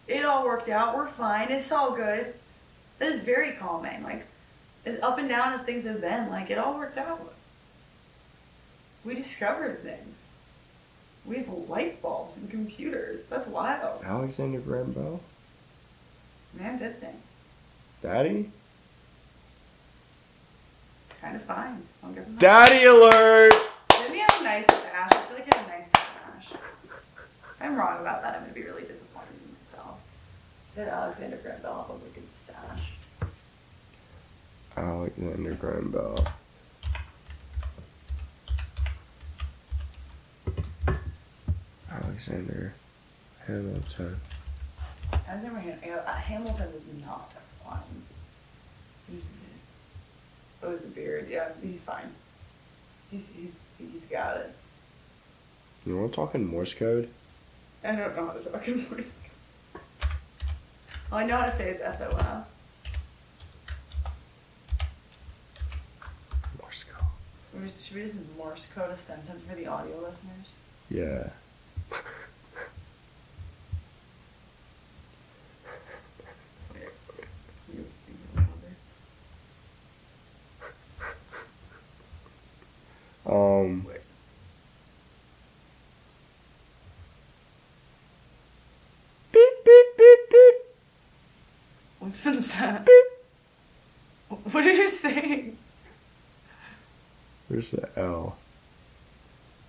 It 0.06 0.24
all 0.24 0.44
worked 0.44 0.68
out. 0.68 0.96
We're 0.96 1.08
fine. 1.08 1.50
It's 1.50 1.72
all 1.72 1.96
good. 1.96 2.34
That 2.98 3.08
is 3.08 3.20
very 3.20 3.52
calming. 3.52 4.02
Like 4.04 4.26
as 4.84 5.00
up 5.00 5.18
and 5.18 5.28
down 5.28 5.52
as 5.52 5.62
things 5.62 5.84
have 5.84 6.00
been, 6.00 6.30
like 6.30 6.50
it 6.50 6.58
all 6.58 6.74
worked 6.74 6.98
out. 6.98 7.32
We 9.06 9.14
discovered 9.14 9.78
things. 9.84 10.16
We 11.24 11.36
have 11.36 11.48
light 11.48 12.02
bulbs 12.02 12.38
and 12.38 12.50
computers. 12.50 13.22
That's 13.24 13.46
wild. 13.46 14.02
Alexander 14.02 14.58
Graham 14.58 14.90
Bell? 14.92 15.20
Man 16.54 16.76
did 16.76 16.98
things. 16.98 17.42
Daddy? 18.02 18.50
Kind 21.20 21.36
of 21.36 21.42
fine. 21.42 21.82
I'll 22.02 22.10
give 22.10 22.24
him 22.24 22.34
that. 22.34 22.40
Daddy 22.40 22.84
alert! 22.84 23.54
Didn't 23.90 24.14
he 24.14 24.20
have 24.20 24.40
a 24.40 24.44
nice 24.44 24.66
stash? 24.66 25.12
I 25.12 25.16
feel 25.18 25.36
like 25.36 25.44
he 25.44 25.56
had 25.56 25.66
a 25.66 25.70
nice 25.70 25.88
stash. 25.88 26.52
If 26.52 27.62
I'm 27.62 27.76
wrong 27.76 28.00
about 28.00 28.22
that, 28.22 28.34
I'm 28.34 28.40
going 28.40 28.54
to 28.54 28.60
be 28.60 28.66
really 28.66 28.84
disappointed 28.84 29.34
in 29.46 29.56
myself. 29.56 30.00
Did 30.74 30.88
Alexander 30.88 31.36
Graham 31.36 31.62
Bell 31.62 31.86
have 31.88 31.96
a 31.96 31.98
wicked 32.00 32.28
stash? 32.28 32.92
Alexander 34.76 35.54
Graham 35.54 35.92
Bell. 35.92 36.26
Alexander 42.02 42.74
Hamilton. 43.46 44.20
Alexander 45.28 46.02
uh, 46.06 46.12
Hamilton 46.12 46.68
is 46.74 46.86
not 47.04 47.32
fine. 47.64 47.78
Oh, 50.62 50.74
a 50.74 50.78
beard. 50.88 51.28
Yeah, 51.30 51.48
he's 51.62 51.80
fine. 51.80 52.10
He's, 53.10 53.28
he's, 53.36 53.56
he's 53.78 54.04
got 54.06 54.36
it. 54.38 54.54
You 55.86 55.96
want 55.96 56.12
to 56.12 56.16
talk 56.16 56.34
in 56.34 56.46
Morse 56.46 56.74
code? 56.74 57.08
I 57.84 57.94
don't 57.94 58.16
know 58.16 58.26
how 58.26 58.32
to 58.32 58.50
talk 58.50 58.66
in 58.66 58.84
Morse. 58.90 59.18
All 61.12 61.18
I 61.18 61.26
know 61.26 61.36
how 61.36 61.44
to 61.44 61.52
say 61.52 61.70
is 61.70 61.78
SOS. 61.78 62.54
Morse 66.60 66.84
code. 66.84 67.70
Should 67.80 67.96
we 67.96 68.02
just 68.02 68.16
Morse 68.36 68.72
code 68.72 68.90
a 68.90 68.98
sentence 68.98 69.42
for 69.42 69.54
the 69.54 69.66
audio 69.68 70.00
listeners? 70.00 70.50
Yeah. 70.90 71.28
Wait, 76.74 76.82
you, 77.72 77.84
you 78.08 78.14
remember? 78.34 78.50
Um. 83.26 83.84
Wait. 83.86 84.00
Beep 89.32 89.64
beep 89.64 89.86
beep 89.98 90.18
beep. 90.30 90.54
What 92.06 92.34
was 92.36 92.46
that? 92.52 92.86
What 94.28 94.64
are 94.66 94.72
you 94.72 94.88
saying? 94.90 95.56
Where's 97.48 97.70
the 97.70 97.88
L? 97.98 98.36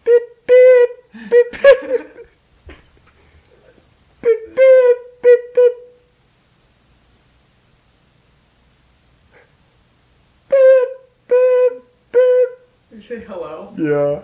Beep 0.03 0.21
beep 0.47 0.89
beep 1.13 1.51
beep. 1.51 1.61
Beep 4.21 4.55
beep 4.55 4.97
beep 5.23 5.43
beep. 5.55 5.73
Beep 10.49 10.89
beep 11.27 11.83
beep. 12.11 12.49
Did 12.89 12.95
you 12.95 13.01
say 13.01 13.19
hello? 13.25 13.73
Yeah. 13.77 14.21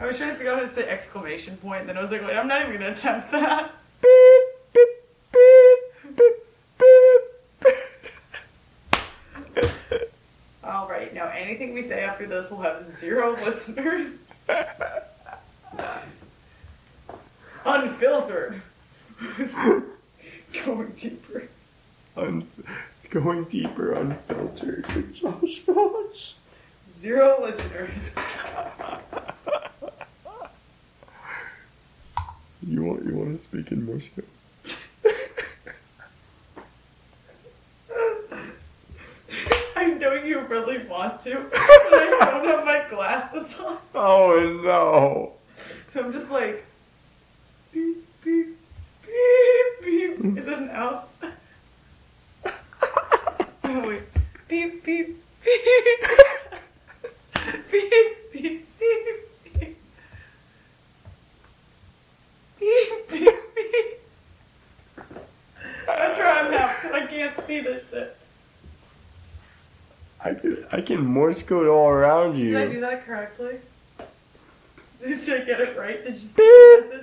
I 0.00 0.06
was 0.06 0.16
trying 0.18 0.30
to 0.30 0.36
figure 0.36 0.52
out 0.52 0.56
how 0.58 0.62
to 0.62 0.68
say 0.68 0.88
exclamation 0.88 1.56
point, 1.56 1.86
then 1.86 1.96
I 1.96 2.02
was 2.02 2.10
like, 2.10 2.22
wait, 2.24 2.36
I'm 2.36 2.48
not 2.48 2.62
even 2.62 2.72
gonna 2.74 2.90
attempt 2.92 3.30
that. 3.30 3.72
Beep 4.00 4.42
beep 4.74 4.88
beep 5.32 5.78
beep 6.02 6.16
beep. 6.16 7.22
All 10.64 10.88
right, 10.88 11.12
now 11.12 11.26
anything 11.72 11.74
we 11.74 11.82
say 11.82 12.04
after 12.04 12.26
this 12.26 12.50
will 12.50 12.60
have 12.62 12.84
zero 12.84 13.32
listeners. 13.44 14.16
Unfiltered. 17.64 18.62
Going 20.64 20.92
deeper. 20.96 21.48
Un- 22.16 22.46
going 23.08 23.44
deeper, 23.44 23.92
unfiltered 23.92 24.86
with 24.94 25.14
Josh 25.14 25.60
Balch. 25.60 26.34
Zero 26.90 27.38
listeners. 27.42 28.14
You 32.66 32.84
want 32.84 33.04
you 33.06 33.14
want 33.14 33.32
to 33.32 33.38
speak 33.38 33.70
in 33.72 33.86
Morse 33.86 34.08
code? 34.08 34.26
I 39.76 39.86
know 39.94 40.12
you 40.14 40.40
really 40.40 40.86
want 40.86 41.11
to, 41.24 41.46
I 41.54 42.28
don't 42.32 42.46
have 42.46 42.64
my 42.64 42.84
glasses 42.90 43.58
on. 43.60 43.78
Oh 43.94 44.60
no! 44.64 45.32
So 45.88 46.04
I'm 46.04 46.12
just 46.12 46.30
like, 46.32 46.64
beep, 47.72 48.04
beep, 48.24 48.58
beep, 49.02 49.84
beep. 49.84 50.36
Is 50.36 50.46
this 50.46 50.60
an 50.60 50.70
L? 50.70 51.08
oh, 52.44 53.88
wait. 53.88 54.02
Beep, 54.48 54.84
beep, 54.84 55.06
beep. 55.44 55.56
beep, 57.70 57.92
beep, 58.32 58.32
beep, 58.32 58.68
beep. 58.80 59.78
Beep, 62.58 63.10
beep, 63.10 63.34
beep. 63.54 64.00
That's 65.86 66.18
where 66.18 66.32
I'm 66.32 66.52
at. 66.52 66.92
I 66.92 67.06
can't 67.06 67.46
see 67.46 67.60
this 67.60 67.90
shit. 67.90 68.16
I 70.72 70.80
can 70.80 71.04
Can 71.40 71.56
Morse 71.56 71.68
all 71.68 71.88
around 71.88 72.36
you. 72.36 72.48
Did 72.48 72.56
I 72.56 72.66
do 72.68 72.80
that 72.80 73.06
correctly? 73.06 73.58
Did 75.00 75.42
I 75.42 75.44
get 75.44 75.60
it 75.60 75.76
right? 75.78 76.02
Did 76.04 76.14
you 76.14 76.28
Beep 76.28 77.02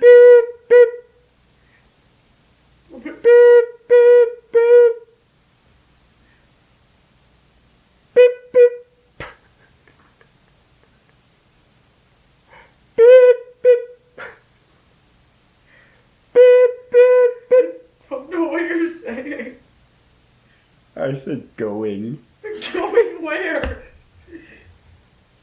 beep 3.02 3.12
beep 3.22 3.66
beep 3.88 4.52
beep. 4.52 4.94
Beep 8.14 8.52
beep. 8.52 8.72
Beep 12.96 13.62
beep. 13.62 13.80
Beep 16.34 16.70
beep 16.92 17.32
beep. 17.50 17.74
I 18.06 18.14
don't 18.14 18.30
know 18.30 18.44
what 18.44 18.62
you're 18.62 18.88
saying. 18.88 19.56
I 20.96 21.14
said 21.14 21.48
going. 21.56 22.18
Going 22.72 23.22
where? 23.22 23.82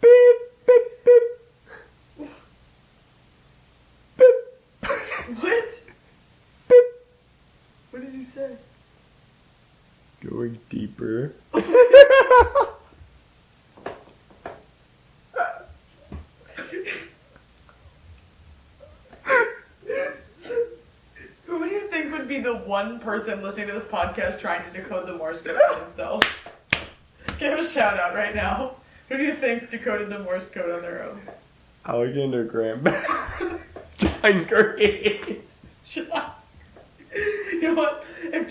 Beep 0.02 0.38
beep 0.66 1.06
beep. 1.06 1.24
Beep. 4.18 4.36
What? 5.40 5.82
Beep. 6.70 6.86
What 7.92 8.02
did 8.02 8.14
you 8.14 8.24
say? 8.38 8.56
Going 10.30 10.60
deeper. 10.70 11.34
Who 21.46 21.64
do 21.64 21.66
you 21.66 21.88
think 21.88 22.12
would 22.12 22.28
be 22.28 22.40
the 22.40 22.56
one 22.56 23.00
person 23.00 23.42
listening 23.42 23.68
to 23.68 23.74
this 23.74 23.88
podcast 23.88 24.40
trying 24.40 24.64
to 24.72 24.78
decode 24.78 25.08
the 25.08 25.14
Morse 25.14 25.42
code 25.42 25.58
for 25.74 25.80
themselves? 25.80 26.28
Give 27.40 27.58
a 27.58 27.64
shout 27.64 28.00
out 28.00 28.14
right 28.14 28.36
now. 28.36 28.74
Who 29.10 29.18
do 29.18 29.24
you 29.24 29.34
think 29.34 29.70
decoded 29.70 30.10
the 30.10 30.20
Morse 30.20 30.50
code 30.50 30.70
on 30.70 30.82
their 30.82 31.04
own? 31.04 31.22
Alexander 31.86 32.44
Graham. 32.44 32.84
John 33.98 34.44
Green. 34.44 35.42
John. 35.86 36.27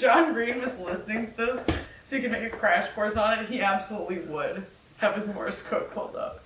You 0.01 0.07
know 0.07 0.15
what? 0.15 0.21
If 0.21 0.25
John 0.25 0.35
Green 0.35 0.61
was 0.61 0.79
listening 0.79 1.33
to 1.33 1.37
this, 1.37 1.67
so 2.03 2.17
he 2.17 2.23
could 2.23 2.33
make 2.33 2.45
a 2.45 2.51
crash 2.51 2.89
course 2.89 3.17
on 3.17 3.39
it, 3.39 3.49
he 3.49 3.61
absolutely 3.61 4.21
would 4.21 4.65
have 4.99 5.15
his 5.15 5.33
Morse 5.35 5.63
code 5.63 5.91
pulled 5.91 6.17
up. 6.17 6.43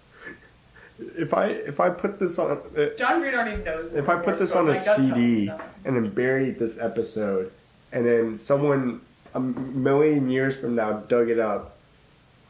If 0.98 1.32
I 1.32 1.46
if 1.46 1.80
I 1.80 1.90
put 1.90 2.18
this 2.18 2.38
on 2.38 2.58
uh, 2.76 2.86
John 2.98 3.20
Green 3.20 3.34
already 3.34 3.62
knows. 3.62 3.92
if 3.92 4.08
I 4.08 4.16
put 4.16 4.26
Morse 4.26 4.40
this 4.40 4.52
code. 4.52 4.68
on 4.68 4.68
a 4.68 4.72
My 4.72 4.76
gut 4.76 4.84
tells 4.84 4.98
me 4.98 5.14
CD 5.14 5.52
and 5.84 5.96
then 5.96 6.10
buried 6.10 6.58
this 6.58 6.78
episode, 6.78 7.52
and 7.92 8.06
then 8.06 8.38
someone 8.38 9.00
a 9.34 9.40
million 9.40 10.28
years 10.28 10.58
from 10.58 10.74
now 10.74 10.92
dug 10.92 11.30
it 11.30 11.38
up, 11.38 11.76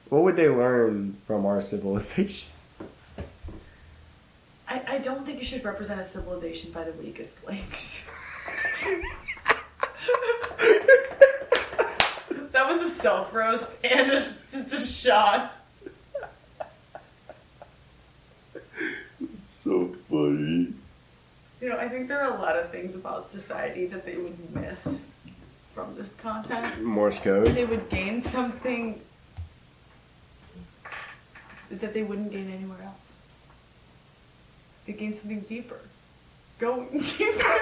what 0.08 0.22
would 0.22 0.36
they 0.36 0.48
learn 0.48 1.16
from 1.26 1.46
our 1.46 1.60
civilization? 1.60 2.50
I, 4.68 4.82
I 4.88 4.98
don't 4.98 5.26
think 5.26 5.38
you 5.38 5.44
should 5.44 5.64
represent 5.64 6.00
a 6.00 6.02
civilization 6.02 6.72
by 6.72 6.84
the 6.84 6.92
weakest 6.92 7.46
links. 7.46 8.08
that 12.60 12.68
was 12.68 12.82
a 12.82 12.90
self 12.90 13.32
roast 13.32 13.82
and 13.86 14.06
a, 14.06 14.34
just 14.50 14.74
a 14.74 15.10
shot. 15.10 15.50
It's 19.18 19.48
so 19.48 19.86
funny. 20.10 20.74
You 21.62 21.68
know, 21.70 21.78
I 21.78 21.88
think 21.88 22.08
there 22.08 22.20
are 22.20 22.36
a 22.36 22.40
lot 22.40 22.58
of 22.58 22.70
things 22.70 22.94
about 22.94 23.30
society 23.30 23.86
that 23.86 24.04
they 24.04 24.18
would 24.18 24.54
miss 24.54 25.08
from 25.74 25.94
this 25.94 26.14
content. 26.14 26.82
Morse 26.82 27.20
code. 27.20 27.48
They 27.48 27.64
would 27.64 27.88
gain 27.88 28.20
something 28.20 29.00
that 31.70 31.94
they 31.94 32.02
wouldn't 32.02 32.30
gain 32.30 32.50
anywhere 32.50 32.82
else. 32.84 33.22
They 34.84 34.92
gain 34.92 35.14
something 35.14 35.40
deeper. 35.40 35.80
Going 36.58 36.88
deeper. 37.18 37.54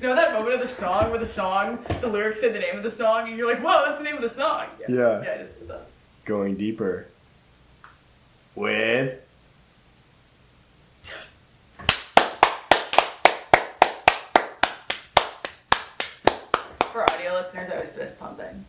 You 0.00 0.08
know 0.08 0.14
that 0.14 0.32
moment 0.32 0.54
of 0.54 0.60
the 0.60 0.66
song 0.66 1.10
where 1.10 1.18
the 1.18 1.26
song, 1.26 1.84
the 2.00 2.08
lyrics 2.08 2.40
say 2.40 2.50
the 2.50 2.58
name 2.58 2.74
of 2.74 2.82
the 2.82 2.88
song, 2.90 3.28
and 3.28 3.36
you're 3.36 3.46
like, 3.46 3.62
whoa, 3.62 3.84
that's 3.84 3.98
the 3.98 4.04
name 4.04 4.16
of 4.16 4.22
the 4.22 4.30
song. 4.30 4.66
Yeah. 4.88 5.22
Yeah, 5.22 5.32
I 5.34 5.38
just 5.38 5.58
did 5.58 5.68
that. 5.68 5.88
Going 6.24 6.56
deeper. 6.56 7.06
With 8.54 9.20
For 16.92 17.08
audio 17.12 17.34
listeners, 17.34 17.70
I 17.70 17.78
was 17.80 17.90
fist 17.90 18.18
pumping. 18.18 18.64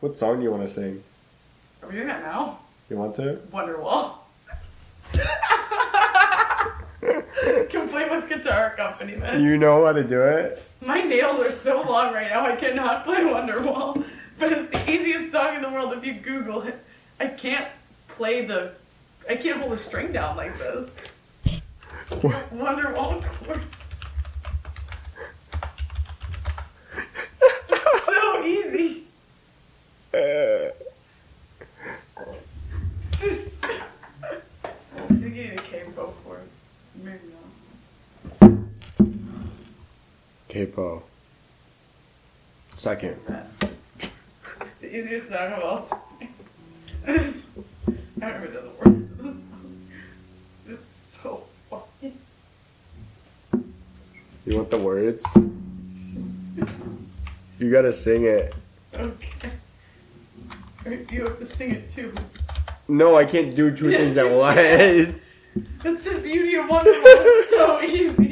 what 0.00 0.16
song 0.16 0.38
do 0.38 0.42
you 0.42 0.50
want 0.50 0.62
to 0.62 0.68
sing? 0.68 1.02
Are 1.82 1.88
we 1.88 1.94
doing 1.94 2.08
that 2.08 2.22
now? 2.22 2.58
You 2.90 2.96
want 2.96 3.14
to? 3.16 3.36
Wonderwall. 3.52 4.14
Complete 7.70 8.10
with 8.10 8.28
guitar 8.28 8.72
accompaniment. 8.74 9.40
You 9.40 9.56
know 9.56 9.86
how 9.86 9.92
to 9.92 10.02
do 10.02 10.20
it? 10.22 10.60
My 10.84 11.00
nails 11.00 11.38
are 11.38 11.52
so 11.52 11.82
long 11.82 12.12
right 12.12 12.28
now, 12.28 12.44
I 12.44 12.56
cannot 12.56 13.04
play 13.04 13.18
Wonderwall. 13.18 14.04
But 14.38 14.50
it's 14.50 14.70
the 14.70 14.90
easiest 14.90 15.30
song 15.30 15.54
in 15.54 15.62
the 15.62 15.70
world 15.70 15.92
if 15.92 16.04
you 16.04 16.14
Google 16.14 16.62
it. 16.62 16.82
I 17.20 17.28
can't 17.28 17.68
play 18.08 18.44
the. 18.44 18.72
I 19.28 19.36
can't 19.36 19.60
hold 19.60 19.72
a 19.72 19.78
string 19.78 20.10
down 20.10 20.36
like 20.36 20.58
this. 20.58 20.92
Wonderwall 22.10 23.22
chords. 23.44 23.64
So 28.02 28.44
easy. 28.44 29.04
Uh, 30.12 30.72
Capo. 40.50 41.02
Second. 42.74 43.16
It's 44.62 44.80
the 44.80 44.96
easiest 44.98 45.28
song 45.28 45.52
of 45.52 45.62
all 45.62 45.82
time. 45.82 46.28
I 47.06 47.12
don't 47.12 48.40
remember 48.40 48.48
the 48.48 48.70
words 48.82 49.12
to 49.12 49.22
this 49.22 49.34
song. 49.34 49.76
It's 50.68 50.90
so 50.90 51.42
funny. 51.68 52.14
You 54.46 54.56
want 54.56 54.70
the 54.70 54.78
words? 54.78 55.24
You 57.58 57.70
gotta 57.70 57.92
sing 57.92 58.24
it. 58.24 58.54
Okay. 58.94 59.50
You 61.10 61.24
have 61.24 61.38
to 61.38 61.44
sing 61.44 61.72
it 61.72 61.90
too. 61.90 62.14
No, 62.88 63.16
I 63.16 63.26
can't 63.26 63.54
do 63.54 63.70
two 63.70 63.90
Yes, 63.90 64.00
things 64.00 64.16
at 64.16 64.30
once. 64.34 65.46
That's 65.82 66.02
the 66.04 66.20
beauty 66.20 66.54
of 66.54 66.64
Wonderwall. 66.64 66.84
It's 66.86 67.50
so 67.50 67.82
easy. 67.82 68.29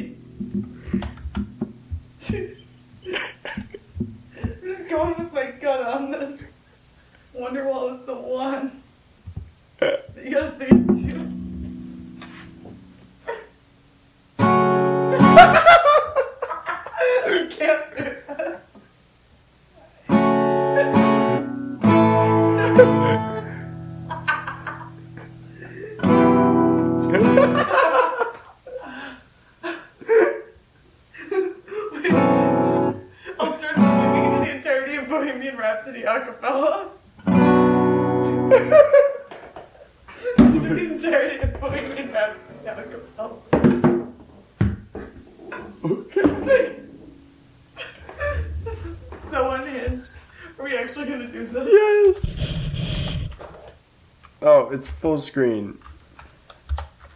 It's 54.78 54.86
full 54.88 55.18
screen. 55.18 55.76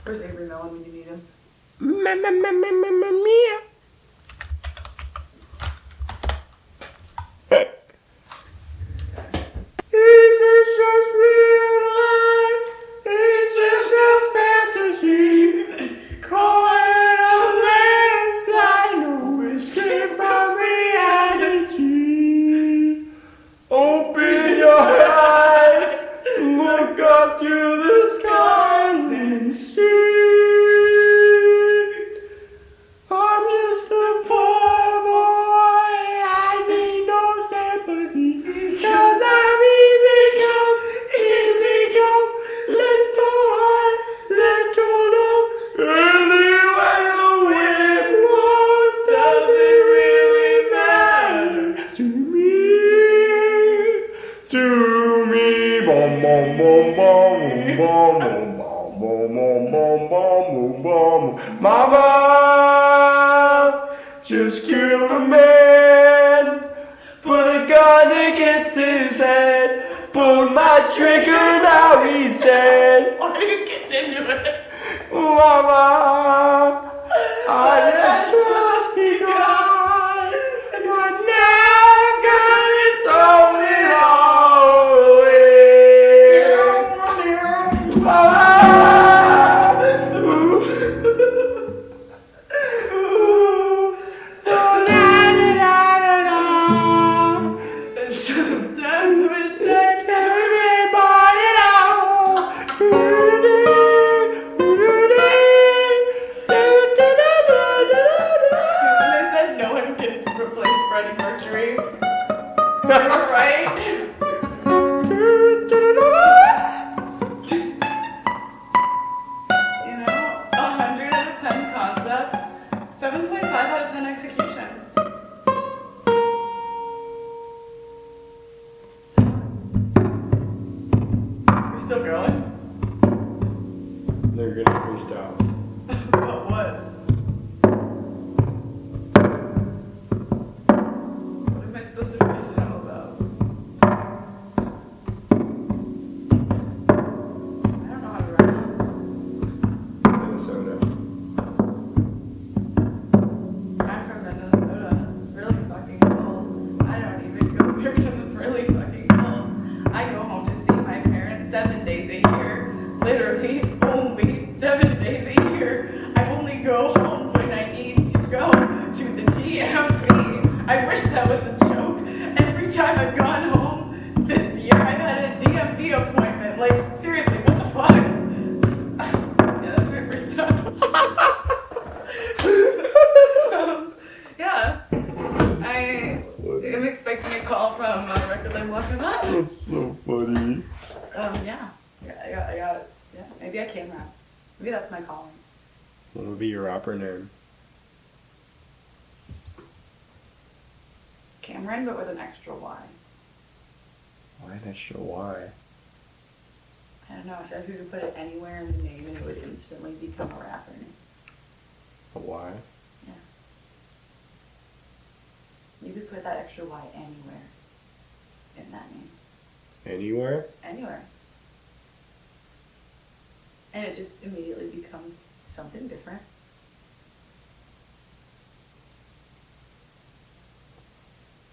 Where's 0.03 0.21
Avery 0.21 0.49
Mellon 0.49 0.73
when 0.73 0.85
you 0.85 0.93
need 0.93 1.05
him? 1.05 1.23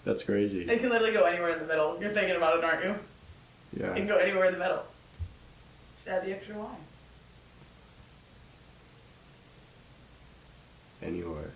That's 0.10 0.24
crazy. 0.24 0.62
It 0.62 0.80
can 0.80 0.90
literally 0.90 1.14
go 1.14 1.26
anywhere 1.26 1.52
in 1.52 1.60
the 1.60 1.68
middle. 1.68 1.96
You're 2.02 2.10
thinking 2.10 2.36
about 2.36 2.58
it, 2.58 2.64
aren't 2.64 2.84
you? 2.84 2.96
Yeah. 3.80 3.92
It 3.92 3.98
can 3.98 4.08
go 4.08 4.18
anywhere 4.18 4.46
in 4.46 4.54
the 4.54 4.58
middle. 4.58 4.82
Just 5.98 6.08
add 6.08 6.26
the 6.26 6.32
extra 6.32 6.58
Y. 6.58 6.76
Anywhere. 11.04 11.52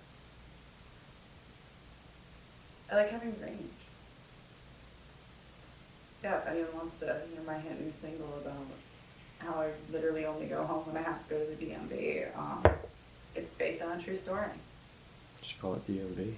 I 2.92 2.96
like 2.98 3.10
having 3.10 3.36
range. 3.42 3.58
Yeah, 6.24 6.38
if 6.38 6.48
anyone 6.48 6.76
wants 6.76 6.98
to 7.00 7.06
hear 7.06 7.42
my 7.48 7.58
hit 7.58 7.82
new 7.82 7.92
single 7.92 8.40
about 8.40 8.54
how 9.40 9.62
I 9.62 9.70
literally 9.92 10.28
only 10.28 10.46
go 10.46 10.64
home 10.64 10.84
when 10.86 10.98
I 10.98 11.02
have 11.02 11.28
to 11.28 11.34
go 11.34 11.40
to 11.40 11.56
the 11.56 11.66
DMV, 11.66 12.38
um, 12.38 12.64
it's 13.36 13.56
based 13.56 13.82
on 13.82 13.98
a 13.98 14.02
true 14.02 14.16
story. 14.16 14.46
Just 15.42 15.60
call 15.60 15.74
it 15.74 15.88
DMV. 15.88 16.36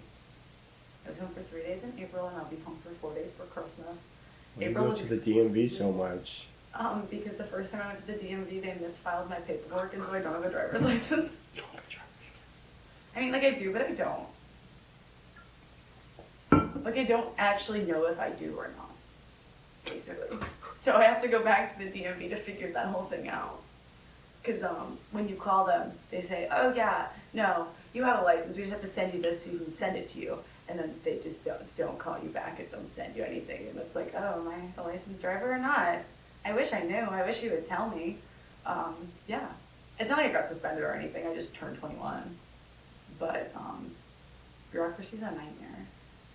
I 1.06 1.10
was 1.10 1.20
home 1.20 1.30
for 1.30 1.42
three 1.42 1.62
days 1.62 1.84
in 1.84 1.94
April, 2.00 2.28
and 2.28 2.38
I'll 2.38 2.46
be 2.46 2.58
home 2.66 2.78
for 2.84 2.90
four 2.90 3.14
days 3.14 3.34
for 3.34 3.44
Christmas. 3.44 4.08
You 4.58 4.70
April 4.70 4.86
go 4.86 4.90
was 4.90 5.02
to 5.02 5.08
the 5.08 5.16
DMV 5.16 5.70
so 5.70 5.92
much? 5.92 6.48
Um, 6.74 7.08
because 7.10 7.36
the 7.36 7.44
first 7.44 7.72
time 7.72 7.82
I 7.84 7.88
went 7.88 8.00
to 8.00 8.08
the 8.08 8.14
DMV, 8.14 8.62
they 8.62 8.76
misfiled 8.84 9.30
my 9.30 9.38
paperwork, 9.38 9.94
and 9.94 10.04
so 10.04 10.14
I 10.14 10.20
don't 10.24 10.34
have 10.34 10.44
a 10.44 10.50
driver's 10.50 10.84
license. 10.84 11.38
I 13.16 13.20
mean, 13.22 13.32
like 13.32 13.44
I 13.44 13.52
do, 13.52 13.72
but 13.72 13.82
I 13.82 13.92
don't. 13.92 14.26
Like 16.84 16.98
I 16.98 17.04
don't 17.04 17.30
actually 17.38 17.84
know 17.84 18.06
if 18.06 18.20
I 18.20 18.30
do 18.32 18.56
or 18.58 18.70
not, 18.78 18.92
basically. 19.86 20.38
So 20.76 20.98
I 20.98 21.04
have 21.04 21.22
to 21.22 21.28
go 21.28 21.42
back 21.44 21.78
to 21.78 21.84
the 21.84 21.92
DMV 21.92 22.30
to 22.30 22.36
figure 22.36 22.72
that 22.74 22.88
whole 22.88 23.04
thing 23.06 23.30
out. 23.30 23.62
Cause 24.44 24.64
um, 24.64 24.98
when 25.12 25.28
you 25.28 25.36
call 25.36 25.66
them, 25.66 25.92
they 26.12 26.22
say, 26.22 26.48
"Oh 26.52 26.72
yeah, 26.76 27.08
no, 27.34 27.68
you 27.94 28.04
have 28.04 28.20
a 28.22 28.24
license. 28.24 28.58
We 28.58 28.64
just 28.64 28.74
have 28.74 28.82
to 28.82 28.88
send 28.88 29.14
you 29.16 29.22
this 29.22 29.44
so 29.46 29.54
you 29.54 29.60
can 29.60 29.74
send 29.74 29.98
it 29.98 30.08
to 30.10 30.20
you." 30.20 30.38
And 30.68 30.80
then 30.80 30.96
they 31.04 31.20
just 31.20 31.46
don't 31.46 31.76
don't 31.76 32.00
call 32.00 32.18
you 32.22 32.30
back 32.30 32.60
and 32.60 32.70
don't 32.72 32.90
send 32.90 33.16
you 33.16 33.24
anything. 33.24 33.68
And 33.70 33.78
it's 33.80 33.96
like, 33.96 34.14
"Oh, 34.18 34.42
am 34.42 34.48
I 34.48 34.82
a 34.82 34.84
licensed 34.84 35.22
driver 35.22 35.52
or 35.52 35.60
not?" 35.60 36.00
I 36.44 36.54
wish 36.54 36.74
I 36.74 36.82
knew. 36.82 36.96
I 36.96 37.26
wish 37.26 37.44
you 37.44 37.52
would 37.52 37.66
tell 37.66 37.90
me. 37.90 38.18
Um, 38.66 38.96
yeah, 39.28 39.48
it's 40.00 40.10
not 40.10 40.18
like 40.18 40.30
I 40.30 40.34
got 40.34 40.48
suspended 40.48 40.84
or 40.84 40.94
anything. 40.94 41.28
I 41.28 41.34
just 41.34 41.56
turned 41.56 41.78
21 41.78 42.36
but 43.20 43.52
um, 43.56 43.92
bureaucracy's 44.72 45.22
a 45.22 45.26
nightmare. 45.26 45.86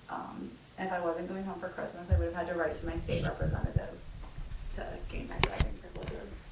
Um, 0.08 0.50
and 0.78 0.88
if 0.88 0.92
I 0.92 1.00
wasn't 1.00 1.28
going 1.28 1.44
home 1.44 1.60
for 1.60 1.68
Christmas, 1.68 2.10
I 2.10 2.18
would 2.18 2.26
have 2.26 2.34
had 2.34 2.48
to 2.48 2.54
write 2.54 2.74
to 2.76 2.86
my 2.86 2.96
state 2.96 3.22
representative 3.22 3.90
to 4.76 4.86
gain 5.10 5.28
my 5.28 5.36
driving 5.40 5.74
privileges. 5.80 6.42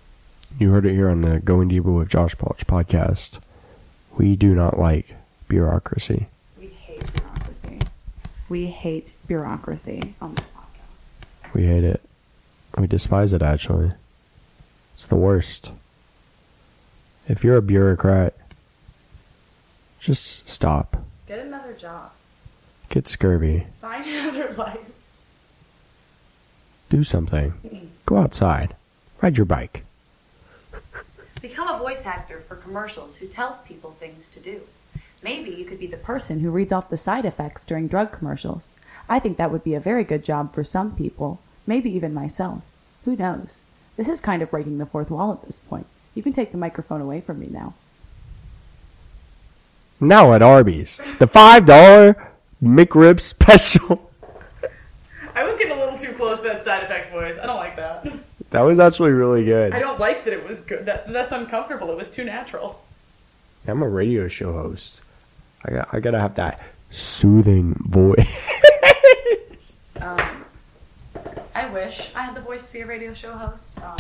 You 0.59 0.71
heard 0.71 0.87
it 0.87 0.95
here 0.95 1.09
on 1.09 1.23
the 1.23 1.41
Going 1.41 1.69
Deeper 1.69 1.91
with 1.93 2.09
Josh 2.09 2.35
Balch 2.35 2.67
podcast. 2.67 3.39
We 4.17 4.37
do 4.37 4.55
not 4.55 4.79
like 4.79 5.17
bureaucracy. 5.49 6.27
We 8.49 8.67
hate 8.67 9.13
bureaucracy. 9.27 9.93
We 9.93 9.97
hate 9.99 10.07
bureaucracy 10.07 10.15
on 10.21 10.35
this 10.35 10.49
podcast. 10.49 11.55
We 11.55 11.67
hate 11.67 11.85
it. 11.85 12.01
We 12.77 12.87
despise 12.87 13.33
it, 13.33 13.43
actually. 13.43 13.93
It's 14.95 15.07
the 15.07 15.17
worst. 15.17 15.73
If 17.29 17.45
you're 17.45 17.57
a 17.57 17.63
bureaucrat, 17.63 18.35
just 20.01 20.49
stop. 20.49 21.03
Get 21.27 21.41
another 21.41 21.73
job. 21.75 22.13
Get 22.89 23.07
scurvy. 23.07 23.67
Find 23.81 24.05
another 24.07 24.53
life. 24.55 24.79
Do 26.89 27.05
something. 27.05 27.53
Mm-hmm. 27.67 27.87
Go 28.07 28.17
outside. 28.17 28.75
Ride 29.21 29.37
your 29.37 29.45
bike. 29.47 29.85
Become 31.43 31.69
a 31.69 31.79
voice 31.79 32.07
actor 32.07 32.41
for 32.41 32.57
commercials 32.57 33.17
who 33.17 33.27
tells 33.27 33.61
people 33.61 33.93
things 33.93 34.27
to 34.29 34.41
do. 34.41 34.63
Maybe 35.23 35.51
you 35.51 35.65
could 35.65 35.81
be 35.81 35.87
the 35.87 35.97
person 35.97 36.41
who 36.41 36.51
reads 36.51 36.73
off 36.73 36.91
the 36.91 36.97
side 36.97 37.25
effects 37.25 37.67
during 37.67 37.89
drug 37.89 38.13
commercials. 38.13 38.77
I 39.09 39.19
think 39.19 39.37
that 39.37 39.51
would 39.51 39.65
be 39.65 39.75
a 39.75 39.81
very 39.81 40.05
good 40.05 40.25
job 40.25 40.55
for 40.55 40.63
some 40.63 40.95
people, 40.95 41.41
maybe 41.67 41.91
even 41.91 42.15
myself. 42.15 42.63
Who 43.05 43.17
knows? 43.17 43.63
This 43.97 44.09
is 44.09 44.21
kind 44.21 44.43
of 44.43 44.51
breaking 44.51 44.79
the 44.79 44.87
fourth 44.87 45.11
wall 45.11 45.33
at 45.33 45.45
this 45.45 45.59
point. 45.59 45.87
You 46.15 46.23
can 46.23 46.33
take 46.33 46.53
the 46.53 46.59
microphone 46.59 47.01
away 47.01 47.21
from 47.21 47.41
me 47.41 47.49
now. 47.51 47.75
Now 50.01 50.33
at 50.33 50.43
Arby's, 50.43 50.99
the 51.19 51.27
$5 51.27 52.29
McRib 52.63 53.21
special. 53.21 54.11
I 55.35 55.43
was 55.45 55.57
getting 55.57 55.77
a 55.77 55.81
little 55.81 55.99
too 55.99 56.13
close 56.13 56.41
to 56.43 56.49
that 56.49 56.63
side 56.63 56.85
effect 56.85 57.11
voice. 57.11 57.39
I 57.39 57.47
don't 57.47 57.57
like 57.57 57.77
that. 57.77 58.07
That 58.51 58.61
was 58.63 58.79
actually 58.79 59.11
really 59.11 59.45
good. 59.45 59.73
I 59.73 59.81
don't 59.81 59.99
like 59.99 60.25
that 60.25 60.33
it 60.33 60.47
was 60.47 60.65
good. 60.65 60.87
That, 60.87 61.13
that's 61.13 61.33
uncomfortable. 61.33 61.91
It 61.91 61.97
was 61.97 62.11
too 62.11 62.25
natural. 62.25 62.83
I'm 63.67 63.83
a 63.83 63.89
radio 63.89 64.29
show 64.29 64.53
host. 64.53 65.03
I 65.65 65.71
got, 65.73 65.89
I 65.93 66.01
gotta 66.01 66.21
have 66.21 66.35
that 66.37 66.61
soothing 66.91 67.75
voice. 67.87 68.45
Um, 70.01 70.45
I 71.57 71.69
wish 71.71 72.15
I 72.15 72.23
had 72.23 72.37
the 72.37 72.41
voice 72.41 72.69
to 72.69 72.73
be 72.73 72.81
a 72.83 72.87
radio 72.87 73.13
show 73.13 73.33
host. 73.33 73.83
Um, 73.83 73.97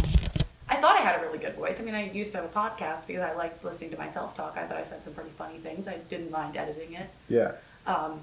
I 0.69 0.77
thought 0.77 0.97
I 0.97 1.01
had 1.01 1.19
a 1.19 1.23
really 1.25 1.39
good 1.39 1.57
voice. 1.57 1.81
I 1.81 1.85
mean, 1.85 1.97
I 1.97 2.09
used 2.13 2.31
to 2.33 2.39
have 2.41 2.45
a 2.47 2.55
podcast 2.57 3.09
because 3.09 3.23
I 3.23 3.35
liked 3.35 3.65
listening 3.65 3.91
to 3.91 3.99
myself 3.99 4.37
talk. 4.37 4.57
I 4.57 4.65
thought 4.65 4.77
I 4.77 4.85
said 4.85 5.03
some 5.03 5.15
pretty 5.15 5.31
funny 5.31 5.59
things. 5.59 5.89
I 5.89 5.97
didn't 6.09 6.31
mind 6.31 6.57
editing 6.57 6.93
it. 6.93 7.11
yeah. 7.29 7.53
Um, 7.85 8.21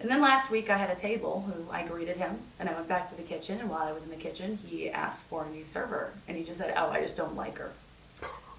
and 0.00 0.10
then 0.10 0.20
last 0.20 0.50
week 0.50 0.68
I 0.68 0.76
had 0.76 0.90
a 0.90 0.96
table 0.96 1.42
who 1.46 1.72
I 1.72 1.86
greeted 1.86 2.16
him 2.18 2.40
and 2.58 2.68
I 2.68 2.74
went 2.74 2.88
back 2.88 3.08
to 3.08 3.14
the 3.14 3.22
kitchen 3.22 3.58
and 3.60 3.70
while 3.70 3.84
I 3.84 3.92
was 3.92 4.02
in 4.04 4.10
the 4.10 4.16
kitchen 4.16 4.58
he 4.66 4.90
asked 4.90 5.22
for 5.28 5.44
a 5.46 5.48
new 5.48 5.64
server 5.64 6.12
and 6.28 6.36
he 6.36 6.42
just 6.44 6.58
said, 6.60 6.74
"Oh, 6.76 6.90
I 6.90 7.00
just 7.00 7.16
don't 7.16 7.36
like 7.36 7.56
her." 7.56 7.70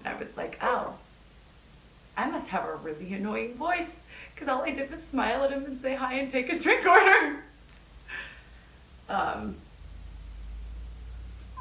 And 0.02 0.12
I 0.12 0.18
was 0.18 0.36
like, 0.36 0.58
"Oh, 0.60 0.94
I 2.16 2.30
must 2.30 2.48
have 2.48 2.64
a 2.64 2.76
really 2.76 3.12
annoying 3.14 3.54
voice 3.54 4.06
because 4.34 4.48
all 4.48 4.62
I 4.62 4.70
did 4.70 4.90
was 4.90 5.02
smile 5.02 5.44
at 5.44 5.50
him 5.50 5.64
and 5.64 5.78
say 5.78 5.94
hi 5.94 6.14
and 6.14 6.30
take 6.30 6.48
his 6.48 6.62
drink 6.62 6.86
order." 6.86 7.42
Um, 9.08 9.56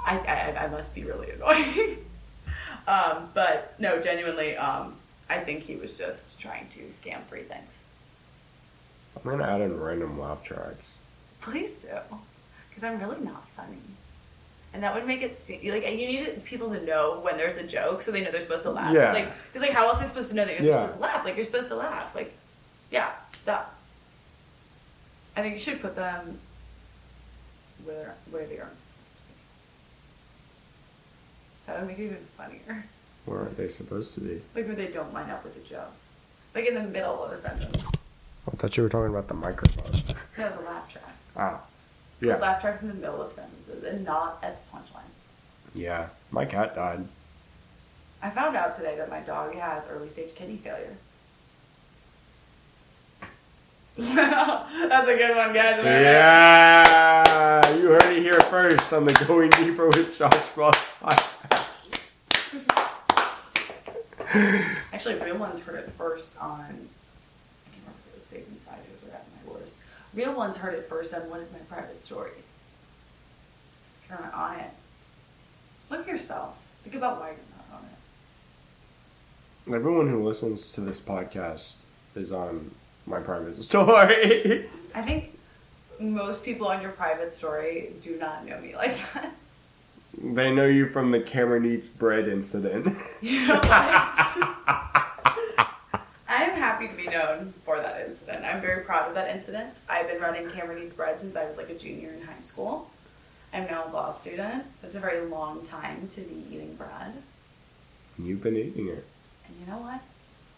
I, 0.05 0.17
I, 0.17 0.65
I 0.65 0.67
must 0.67 0.95
be 0.95 1.03
really 1.03 1.31
annoying. 1.31 1.97
um, 2.87 3.29
but 3.33 3.75
no, 3.79 3.99
genuinely, 4.01 4.55
um, 4.57 4.95
I 5.29 5.39
think 5.39 5.63
he 5.63 5.75
was 5.75 5.97
just 5.97 6.39
trying 6.39 6.67
to 6.69 6.81
scam 6.83 7.21
free 7.23 7.43
things. 7.43 7.83
I'm 9.15 9.29
gonna 9.29 9.43
add 9.43 9.61
in 9.61 9.79
random 9.79 10.19
laugh 10.19 10.43
tracks. 10.43 10.97
Please 11.41 11.77
do, 11.77 11.89
because 12.69 12.83
I'm 12.83 12.99
really 12.99 13.23
not 13.23 13.47
funny. 13.49 13.77
And 14.73 14.81
that 14.81 14.93
would 14.95 15.05
make 15.05 15.21
it 15.21 15.35
seem 15.35 15.59
like 15.71 15.83
you 15.87 16.07
need 16.07 16.43
people 16.45 16.69
to 16.71 16.83
know 16.83 17.19
when 17.21 17.37
there's 17.37 17.57
a 17.57 17.63
joke, 17.63 18.01
so 18.01 18.11
they 18.11 18.23
know 18.23 18.31
they're 18.31 18.41
supposed 18.41 18.63
to 18.63 18.71
laugh. 18.71 18.91
Yeah. 18.93 19.11
It's 19.13 19.19
like, 19.25 19.33
it's 19.53 19.61
like 19.61 19.71
how 19.71 19.87
else 19.87 19.99
are 19.99 20.03
you 20.03 20.09
supposed 20.09 20.29
to 20.31 20.35
know 20.35 20.45
that 20.45 20.59
you're 20.59 20.67
Yeah. 20.69 20.85
supposed 20.87 20.95
to 20.95 20.99
laugh? 21.01 21.23
Like 21.25 21.35
you're 21.35 21.45
supposed 21.45 21.67
to 21.67 21.75
laugh. 21.75 22.15
Like, 22.15 22.33
yeah, 22.91 23.11
duh. 23.45 23.61
I 25.37 25.41
think 25.41 25.53
you 25.53 25.59
should 25.59 25.79
put 25.81 25.95
them 25.95 26.39
where 27.85 28.15
where 28.31 28.45
they 28.47 28.59
aren't 28.59 28.79
supposed 28.79 29.17
to 29.17 29.21
be. 29.23 29.33
That 31.67 31.79
would 31.79 31.87
make 31.89 31.99
it 31.99 32.03
even 32.05 32.17
funnier. 32.37 32.85
Where 33.25 33.39
aren't 33.39 33.57
they 33.57 33.67
supposed 33.67 34.15
to 34.15 34.21
be? 34.21 34.41
Like 34.55 34.65
where 34.67 34.75
they 34.75 34.87
don't 34.87 35.13
line 35.13 35.29
up 35.29 35.43
with 35.43 35.53
the 35.53 35.61
joke. 35.67 35.91
Like 36.55 36.65
in 36.65 36.73
the 36.75 36.81
middle 36.83 37.23
of 37.23 37.31
a 37.31 37.35
sentence. 37.35 37.83
I 38.47 38.55
thought 38.55 38.75
you 38.75 38.83
were 38.83 38.89
talking 38.89 39.09
about 39.11 39.27
the 39.27 39.33
microphone. 39.35 39.91
No, 40.37 40.49
the 40.49 40.61
laugh 40.65 40.91
track. 40.91 41.15
The 41.35 41.39
yeah, 42.27 42.37
laugh 42.37 42.61
track's 42.61 42.81
in 42.81 42.87
the 42.87 42.93
middle 42.93 43.21
of 43.21 43.31
sentences 43.31 43.83
and 43.83 44.03
not 44.05 44.39
at 44.43 44.61
punchlines. 44.71 45.25
yeah. 45.75 46.07
My 46.31 46.45
cat 46.45 46.73
died. 46.75 47.05
I 48.21 48.29
found 48.31 48.55
out 48.55 48.75
today 48.75 48.95
that 48.97 49.09
my 49.09 49.19
dog 49.19 49.53
has 49.55 49.87
early 49.89 50.09
stage 50.09 50.33
kidney 50.33 50.57
failure. 50.57 50.95
That's 53.97 55.07
a 55.07 55.15
good 55.15 55.35
one, 55.35 55.53
guys. 55.53 55.83
Yeah, 55.83 57.75
you 57.75 57.89
heard 57.89 58.05
it 58.05 58.23
here 58.23 58.33
first 58.41 58.91
on 58.91 59.05
the 59.05 59.13
Going 59.27 59.51
Deeper 59.51 59.87
with 59.89 60.17
Josh 60.17 60.57
Ross 60.57 60.97
podcast. 60.99 62.11
Actually, 64.91 65.15
Real 65.19 65.37
Ones 65.37 65.63
heard 65.63 65.75
it 65.75 65.91
first 65.91 66.35
on. 66.39 66.61
I 66.61 66.65
can't 66.65 66.79
remember 67.81 67.99
if 68.07 68.13
it 68.13 68.15
was 68.15 68.25
Safe 68.25 68.47
Insiders 68.51 69.03
or 69.07 69.13
At 69.13 69.27
My 69.45 69.53
Worst. 69.53 69.77
Real 70.13 70.35
Ones 70.35 70.57
heard 70.57 70.73
it 70.75 70.83
first 70.85 71.13
on 71.13 71.29
one 71.29 71.39
of 71.41 71.51
my 71.51 71.59
private 71.59 72.03
stories. 72.03 72.63
If 74.03 74.09
you're 74.09 74.19
not 74.19 74.33
on 74.33 74.59
it, 74.59 74.71
look 75.89 76.01
at 76.01 76.07
yourself. 76.07 76.59
Think 76.83 76.95
about 76.95 77.19
why 77.19 77.29
you're 77.29 77.37
not 77.69 77.79
on 77.79 77.85
it. 79.71 79.75
Everyone 79.75 80.09
who 80.09 80.23
listens 80.23 80.71
to 80.73 80.81
this 80.81 80.99
podcast 80.99 81.75
is 82.15 82.31
on 82.31 82.71
my 83.05 83.19
private 83.19 83.61
story. 83.63 84.69
I 84.93 85.01
think 85.01 85.37
most 85.99 86.43
people 86.43 86.67
on 86.67 86.81
your 86.81 86.91
private 86.91 87.33
story 87.33 87.93
do 88.01 88.17
not 88.17 88.45
know 88.45 88.59
me 88.59 88.75
like 88.75 88.95
that. 89.13 89.33
they 90.21 90.53
know 90.53 90.65
you 90.65 90.87
from 90.87 91.11
the 91.11 91.19
Camryn 91.19 91.65
Eats 91.65 91.87
Bread 91.89 92.27
incident. 92.27 92.95
You 93.21 93.47
know 93.47 93.55
what? 93.55 95.07
Happy 96.73 96.87
to 96.87 96.95
be 96.95 97.07
known 97.07 97.53
for 97.65 97.79
that 97.79 98.01
incident. 98.07 98.43
I'm 98.43 98.59
very 98.59 98.83
proud 98.83 99.07
of 99.07 99.13
that 99.13 99.29
incident. 99.29 99.75
I've 99.87 100.07
been 100.07 100.19
running 100.19 100.47
Camryn 100.47 100.83
Eats 100.83 100.95
Bread 100.95 101.19
since 101.19 101.35
I 101.35 101.45
was 101.45 101.55
like 101.55 101.69
a 101.69 101.75
junior 101.77 102.09
in 102.09 102.23
high 102.23 102.39
school. 102.39 102.89
I'm 103.53 103.67
now 103.67 103.85
a 103.87 103.91
law 103.91 104.09
student. 104.09 104.65
That's 104.81 104.95
a 104.95 104.99
very 104.99 105.23
long 105.27 105.63
time 105.63 106.07
to 106.07 106.21
be 106.21 106.43
eating 106.49 106.73
bread. 106.73 107.13
You've 108.17 108.41
been 108.41 108.57
eating 108.57 108.87
it. 108.87 109.05
And 109.45 109.55
you 109.59 109.67
know 109.71 109.77
what? 109.77 110.01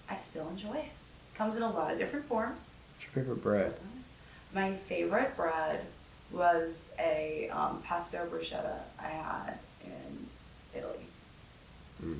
I 0.10 0.16
still 0.16 0.48
enjoy 0.48 0.76
it. 0.76 0.92
Comes 1.36 1.58
in 1.58 1.64
a 1.64 1.70
lot 1.70 1.92
of 1.92 2.00
different 2.00 2.24
forms. 2.24 2.70
What's 2.94 3.04
your 3.04 3.24
favorite 3.24 3.44
bread? 3.44 3.76
My 4.54 4.72
favorite 4.72 5.36
bread 5.36 5.82
was 6.32 6.94
a 6.98 7.50
um, 7.50 7.82
pesto 7.84 8.26
bruschetta 8.32 8.78
I 8.98 9.08
had 9.08 9.58
in 9.84 10.28
Italy. 10.74 11.08
Mm. 12.02 12.20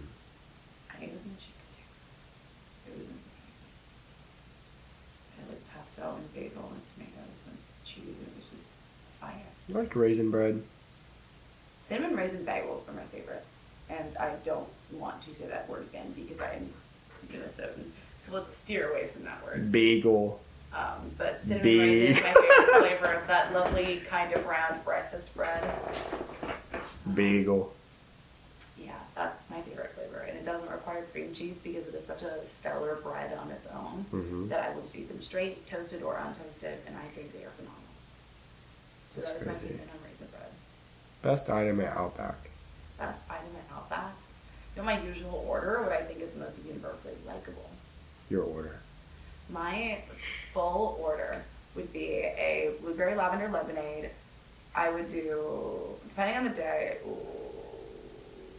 I 0.92 0.96
think 0.98 1.12
it 1.12 1.14
was 1.14 1.24
in 1.24 1.32
the 1.32 1.40
chicken 1.40 1.54
too. 1.78 2.92
It 2.92 2.98
was 2.98 3.08
amazing. 3.08 3.22
I 5.38 5.42
had 5.42 5.50
like 5.50 5.74
pesto 5.86 6.16
and 6.16 6.34
basil 6.34 6.72
and 6.72 6.82
tomatoes 6.94 7.44
and 7.48 7.58
cheese. 7.84 8.18
And 8.18 8.28
it 8.28 8.34
was 8.38 8.50
just 8.50 8.70
fire. 9.20 9.34
You 9.68 9.76
like 9.76 9.96
raisin 9.96 10.32
bread? 10.32 10.64
Cinnamon 11.82 12.16
raisin 12.16 12.46
bagels 12.46 12.90
are 12.90 12.94
my 12.94 13.04
favorite. 13.04 13.46
And 13.90 14.18
I 14.18 14.32
don't 14.44 14.68
want 14.92 15.22
to 15.24 15.36
say 15.36 15.48
that 15.48 15.70
word 15.70 15.86
again 15.92 16.12
because 16.16 16.42
I'm 16.42 16.74
Minnesotan. 17.32 17.86
So 18.18 18.34
let's 18.36 18.56
steer 18.56 18.90
away 18.90 19.08
from 19.08 19.26
that 19.26 19.44
word. 19.46 19.72
Bagel. 19.72 20.40
Um, 20.74 21.12
but 21.18 21.44
cinnamon 21.44 21.64
Big. 21.64 21.80
raisin 21.80 22.18
is 22.18 22.24
my 22.24 22.34
favorite 22.34 22.80
flavor 22.80 23.14
of 23.14 23.28
that 23.28 23.54
lovely 23.54 24.02
kind 24.08 24.34
of 24.34 24.46
round 24.46 24.84
breakfast 24.84 25.36
bread. 25.36 25.64
Bagel. 27.14 27.72
That's 29.16 29.50
my 29.50 29.62
favorite 29.62 29.92
flavor. 29.92 30.20
And 30.28 30.38
it 30.38 30.46
doesn't 30.46 30.70
require 30.70 31.04
cream 31.12 31.34
cheese 31.34 31.58
because 31.64 31.88
it 31.88 31.96
is 31.96 32.06
such 32.06 32.22
a 32.22 32.46
stellar 32.46 32.96
bread 32.96 33.38
on 33.38 33.50
its 33.52 33.66
own 33.68 34.06
Mhm. 34.12 34.50
that 34.50 34.60
I 34.60 34.74
will 34.76 34.82
just 34.82 34.96
eat 34.98 35.08
them 35.08 35.22
straight, 35.22 35.66
toasted 35.68 36.04
or 36.04 36.16
untoasted, 36.16 36.80
and 36.86 36.98
I 36.98 37.08
think 37.16 37.32
they 37.32 37.46
are 37.46 37.50
phenomenal. 37.52 37.82
So 39.10 39.22
That's 39.22 39.32
that 39.34 39.42
is 39.42 39.48
my 39.48 39.54
favorite 39.56 39.90
on 39.94 40.04
raisin 40.10 40.28
bread. 40.28 40.52
Best 41.22 41.50
item 41.50 41.80
at 41.80 41.96
Outback. 41.96 42.36
Best 42.98 43.22
item 43.30 43.56
at 43.56 43.74
Outback. 43.76 44.14
You 44.76 44.82
know 44.82 44.86
my 44.86 45.00
usual 45.02 45.46
order, 45.48 45.82
what 45.82 45.94
I 45.94 46.04
think 46.04 46.20
is 46.20 46.32
the 46.32 46.40
most 46.40 46.60
universally 46.66 47.16
likable. 47.26 47.70
Your 48.30 48.44
order. 48.44 48.80
My 49.48 50.04
full 50.52 50.98
order 51.00 51.44
would 51.76 51.94
be 51.94 52.10
a 52.24 52.76
blueberry 52.82 53.16
lavender 53.16 53.48
lemonade. 53.48 54.10
I 54.76 54.90
would 54.90 55.08
do, 55.08 55.96
depending 56.10 56.36
on 56.38 56.44
the 56.44 56.50
day, 56.50 56.98
ooh, 57.06 57.26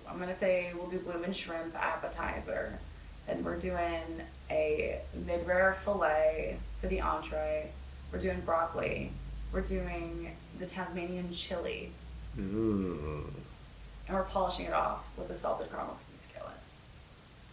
I'm 0.09 0.19
gonna 0.19 0.35
say 0.35 0.73
we'll 0.75 0.89
do 0.89 0.99
bloomin' 0.99 1.33
shrimp 1.33 1.75
appetizer. 1.75 2.79
Then 3.27 3.43
we're 3.43 3.59
doing 3.59 4.23
a 4.51 5.01
mid-rare 5.27 5.77
filet 5.85 6.59
for 6.81 6.87
the 6.87 7.01
entree. 7.01 7.71
We're 8.13 8.21
doing 8.21 8.41
broccoli. 8.41 9.11
We're 9.53 9.63
doing 9.63 10.37
the 10.59 10.67
Tasmanian 10.67 11.33
chili. 11.33 11.91
Mm. 12.39 13.25
And 14.07 14.17
we're 14.17 14.25
polishing 14.25 14.67
it 14.67 14.73
off 14.73 15.05
with 15.17 15.31
a 15.31 15.35
salted 15.35 15.71
caramel 15.71 15.97
the 16.13 16.19
skillet. 16.19 16.51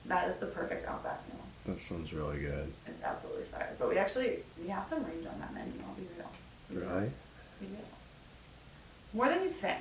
That 0.05 0.27
is 0.27 0.37
the 0.37 0.47
perfect 0.47 0.87
Outback 0.87 1.21
meal. 1.27 1.43
That 1.65 1.79
sounds 1.79 2.13
really 2.13 2.39
good. 2.39 2.71
It's 2.85 3.01
absolutely 3.03 3.45
fire. 3.45 3.73
But 3.79 3.89
we 3.89 3.97
actually 3.97 4.39
we 4.61 4.67
have 4.69 4.85
some 4.85 5.03
range 5.05 5.25
on 5.25 5.39
that 5.39 5.53
menu. 5.53 5.73
I'll 5.87 5.95
be 5.95 6.07
real. 6.17 6.29
We 6.69 6.75
do. 6.77 7.11
We 7.61 7.67
do. 7.67 7.75
More 9.13 9.29
than 9.29 9.43
you'd 9.43 9.55
think. 9.55 9.79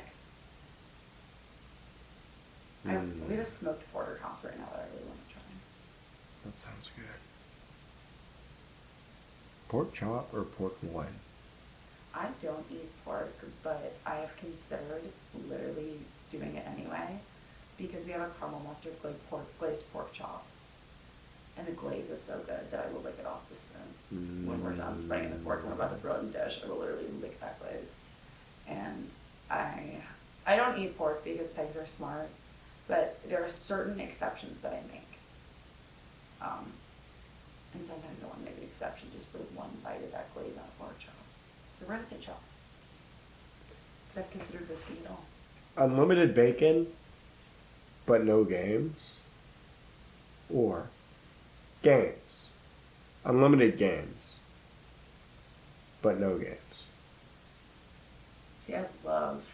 I, 2.84 2.88
Mm. 2.94 3.26
we 3.28 3.34
have 3.34 3.42
a 3.42 3.44
smoked 3.44 3.90
porterhouse 3.92 4.44
right 4.44 4.59
now 4.59 4.66
that 4.72 4.80
I 4.80 4.94
really 4.94 5.06
want 5.09 5.28
to 5.28 5.34
try. 5.34 5.42
That 6.44 6.60
sounds 6.60 6.90
good. 6.96 7.04
Pork 9.68 9.92
chop 9.94 10.32
or 10.34 10.42
pork 10.42 10.74
loin? 10.82 11.14
I 12.14 12.26
don't 12.42 12.66
eat 12.70 12.90
pork, 13.04 13.32
but 13.62 13.94
I 14.04 14.16
have 14.16 14.36
considered 14.36 15.02
literally 15.48 16.00
doing 16.30 16.56
it 16.56 16.66
anyway 16.66 17.18
because 17.78 18.04
we 18.04 18.12
have 18.12 18.20
a 18.22 18.30
caramel 18.38 18.60
mustard 18.66 19.00
gla- 19.00 19.12
pork, 19.30 19.46
glazed 19.59 19.90
pork 19.92 20.12
chop. 20.12 20.44
And 21.56 21.66
the 21.66 21.72
glaze 21.72 22.10
is 22.10 22.20
so 22.20 22.38
good 22.40 22.70
that 22.70 22.86
I 22.86 22.92
will 22.92 23.00
lick 23.00 23.16
it 23.18 23.26
off 23.26 23.48
the 23.48 23.54
spoon. 23.54 24.46
When 24.46 24.62
we're 24.62 24.72
done 24.72 24.98
spraying 24.98 25.30
the 25.30 25.36
pork 25.36 25.60
and 25.60 25.68
we're 25.68 25.74
about 25.76 25.90
to 25.90 25.96
throw 25.96 26.14
it 26.16 26.20
in 26.20 26.32
the 26.32 26.38
dish, 26.38 26.60
I 26.64 26.68
will 26.68 26.78
literally 26.78 27.06
lick 27.20 27.38
that 27.40 27.60
glaze. 27.60 27.92
And 28.68 29.09
I 29.50 30.02
I 30.46 30.56
don't 30.56 30.78
eat 30.78 30.98
pork 30.98 31.24
because 31.24 31.48
pigs 31.50 31.76
are 31.76 31.86
smart, 31.86 32.28
but 32.88 33.18
there 33.28 33.42
are 33.42 33.48
certain 33.48 34.00
exceptions 34.00 34.60
that 34.60 34.72
I 34.72 34.80
make. 34.92 35.18
Um, 36.40 36.72
and 37.74 37.84
sometimes 37.84 38.18
I 38.22 38.26
want 38.26 38.40
to 38.40 38.44
make 38.44 38.59
an 38.59 38.64
exception 38.64 39.09
just 39.14 39.28
for 39.28 39.38
one 39.54 39.70
bite 39.82 40.02
of 40.02 40.12
that 40.12 40.32
glaze 40.34 40.56
on 40.56 40.64
a 40.64 40.82
pork 40.82 40.98
chop. 40.98 41.14
So 41.72 41.86
we're 41.86 41.94
gonna 41.94 42.04
say 42.04 42.16
chop. 42.20 42.42
Because 44.09 44.24
I've 44.24 44.30
considered 44.30 44.68
whiskey 44.68 44.98
at 45.04 45.10
all. 45.10 45.24
Unlimited 45.76 46.34
bacon, 46.34 46.88
but 48.04 48.24
no 48.24 48.44
games? 48.44 49.20
Or 50.52 50.88
games. 51.82 52.16
Unlimited 53.24 53.78
games, 53.78 54.40
but 56.02 56.18
no 56.18 56.36
games. 56.36 56.86
See, 58.62 58.74
I 58.74 58.84
love 59.04 59.44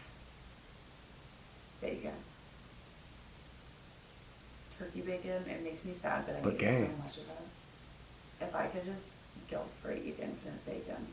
bacon. 1.79 2.13
Turkey 4.79 5.01
bacon, 5.01 5.43
it 5.49 5.61
makes 5.61 5.83
me 5.83 5.91
sad 5.91 6.25
that 6.25 6.37
I 6.37 6.39
But 6.39 6.53
eat 6.53 6.61
so 6.61 6.89
much 7.03 7.17
of 7.17 7.29
it. 7.29 8.45
If 8.45 8.55
I 8.55 8.67
could 8.67 8.85
just 8.85 9.09
guilt 9.49 9.69
free 9.83 9.97
eat 9.97 10.19
infinite 10.21 10.65
bacon, 10.65 11.03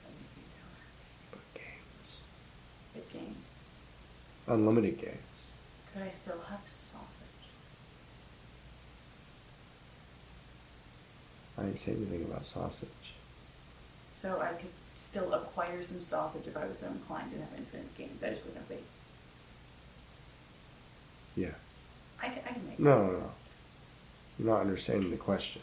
that'd 0.00 0.16
make 0.16 0.36
me 0.38 0.44
so 0.46 0.56
happy. 0.64 1.30
But 1.30 1.54
games. 1.60 2.22
Big 2.94 3.12
games. 3.12 3.36
Unlimited 4.48 4.98
games. 4.98 5.18
Could 5.92 6.02
I 6.02 6.08
still 6.08 6.40
have 6.48 6.66
sausage? 6.66 7.28
I 11.58 11.62
didn't 11.64 11.78
say 11.78 11.92
anything 11.92 12.24
about 12.24 12.46
sausage. 12.46 12.88
So 14.08 14.40
I 14.40 14.54
could 14.54 14.70
still 14.96 15.34
acquire 15.34 15.82
some 15.82 16.00
sausage 16.00 16.46
if 16.46 16.56
I 16.56 16.66
was 16.66 16.78
so 16.78 16.86
inclined 16.86 17.32
and 17.32 17.42
have 17.42 17.58
infinite 17.58 17.94
games. 17.98 18.22
I 18.22 18.30
just 18.30 18.42
wouldn't 18.44 18.58
have 18.58 18.68
bacon. 18.70 18.84
Yeah. 21.36 21.48
I 22.22 22.28
can, 22.28 22.38
I 22.48 22.52
can 22.52 22.68
make 22.68 22.78
No, 22.78 23.06
no, 23.06 23.12
no. 23.12 23.30
You're 24.38 24.48
not 24.48 24.60
understanding 24.60 25.10
the 25.10 25.16
question. 25.16 25.62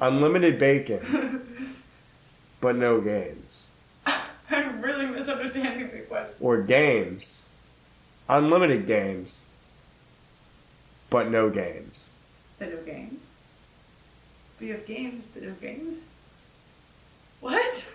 Unlimited 0.00 0.58
bacon, 0.58 1.40
but 2.60 2.76
no 2.76 3.00
games. 3.00 3.68
I'm 4.50 4.80
really 4.82 5.06
misunderstanding 5.06 5.90
the 5.90 6.00
question. 6.00 6.34
or 6.40 6.62
games. 6.62 7.44
Unlimited 8.28 8.86
games, 8.86 9.44
but 11.10 11.30
no 11.30 11.48
games. 11.48 12.10
But 12.58 12.70
no 12.74 12.82
games. 12.82 13.36
But 14.58 14.66
you 14.66 14.72
have 14.72 14.86
games, 14.86 15.24
but 15.32 15.42
no 15.44 15.52
games. 15.52 16.04
What? 17.40 17.88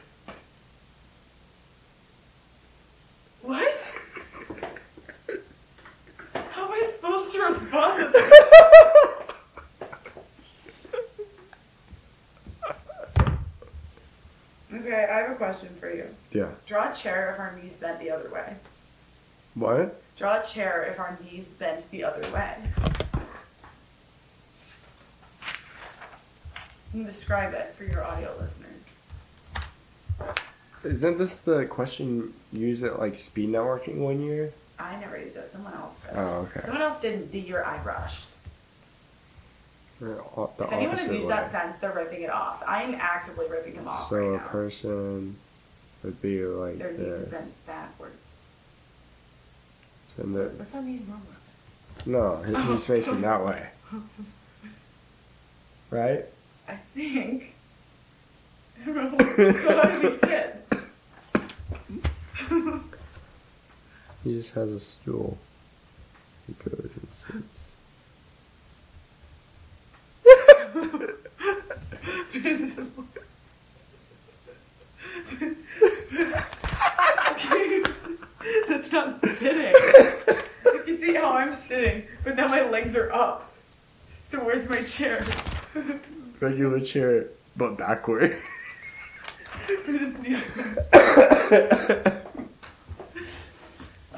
How 6.34 6.65
am 6.65 6.72
I 6.72 6.81
supposed 7.32 7.58
to 7.60 7.64
respond? 7.64 8.16
Okay, 14.74 15.08
I 15.12 15.18
have 15.20 15.32
a 15.32 15.36
question 15.36 15.70
for 15.80 15.94
you. 15.94 16.08
Yeah. 16.32 16.49
Draw 16.66 16.91
a 16.91 16.94
chair 16.94 17.32
if 17.34 17.40
our 17.40 17.56
knees 17.58 17.76
bent 17.76 17.99
the 17.99 18.10
other 18.10 18.30
way. 18.30 18.56
What? 19.53 20.02
Draw 20.18 20.40
a 20.40 20.44
chair 20.44 20.84
if 20.90 20.99
our 20.99 21.20
knees 21.22 21.49
bent 21.49 21.90
the 21.91 22.03
other 22.03 22.22
way. 22.34 22.56
And 26.94 27.06
describe 27.06 27.53
it 27.53 27.76
for 27.78 27.84
your 27.84 28.03
audio 28.03 28.34
listeners. 28.40 28.98
Isn't 30.84 31.18
this 31.18 31.41
the 31.41 31.66
question 31.66 32.34
used 32.52 32.84
at 32.84 32.99
like 32.99 33.16
speed 33.16 33.49
networking 33.49 33.98
one 33.98 34.22
year? 34.22 34.53
I 34.82 34.99
never 34.99 35.18
used 35.20 35.36
it. 35.38 35.49
Someone 35.52 35.74
else 35.74 36.02
did. 36.06 36.14
Oh, 36.16 36.48
okay. 36.49 36.60
Someone 36.62 36.82
else 36.82 36.99
did 36.99 37.32
the. 37.32 37.53
Or 37.53 37.64
o- 40.36 40.52
The 40.58 40.64
If 40.64 40.72
anyone 40.74 40.98
has 40.98 41.12
used 41.12 41.28
way. 41.28 41.34
that 41.36 41.49
sense, 41.49 41.78
they're 41.78 41.94
ripping 41.94 42.24
it 42.24 42.30
off. 42.32 42.64
I 42.66 42.82
am 42.84 42.95
actively 42.95 43.48
ripping 43.49 43.76
them 43.76 43.88
off 43.88 44.10
So 44.10 44.18
right 44.18 44.28
a 44.30 44.38
now. 44.41 44.48
person 44.48 45.36
would 46.03 46.20
be 46.22 46.44
like 46.44 46.80
Their 46.80 46.91
knees 46.94 46.99
are 47.02 47.18
this. 47.20 47.30
bent 47.30 47.66
backwards. 47.68 48.16
And 50.18 50.36
the, 50.36 50.44
What's 50.45 50.72
that 50.72 50.84
mean 50.84 51.06
wrong 51.10 51.22
with 51.28 51.38
no, 52.08 52.38
he- 52.41 52.56
he's 52.72 52.88
facing 52.88 53.22
that 53.22 53.45
way. 53.45 53.68
Right? 55.91 56.26
I 56.68 56.76
think. 56.95 57.53
I 58.82 58.86
don't 58.86 58.95
know. 58.95 59.52
so 59.52 59.76
how 59.76 59.84
does 59.84 60.02
he 60.02 60.10
sit? 60.10 60.68
He 64.23 64.34
just 64.34 64.53
has 64.53 64.72
a 64.72 64.80
stool. 64.80 65.38
He 66.48 66.53
goes 66.53 66.89
and 66.95 67.07
sits. 67.11 67.72
That's 78.68 78.91
not 78.91 79.18
sitting. 79.18 79.73
you 80.88 80.98
see 80.98 81.14
how 81.14 81.34
I'm 81.34 81.53
sitting, 81.53 82.03
but 82.23 82.35
now 82.35 82.48
my 82.48 82.61
legs 82.68 82.95
are 82.95 83.11
up. 83.11 83.52
So 84.22 84.43
where's 84.43 84.69
my 84.69 84.84
chair? 84.84 85.26
Regular 86.39 86.80
chair, 86.80 87.27
but 87.56 87.77
backward. 87.77 88.35
His 89.85 90.19
knees- 90.19 90.52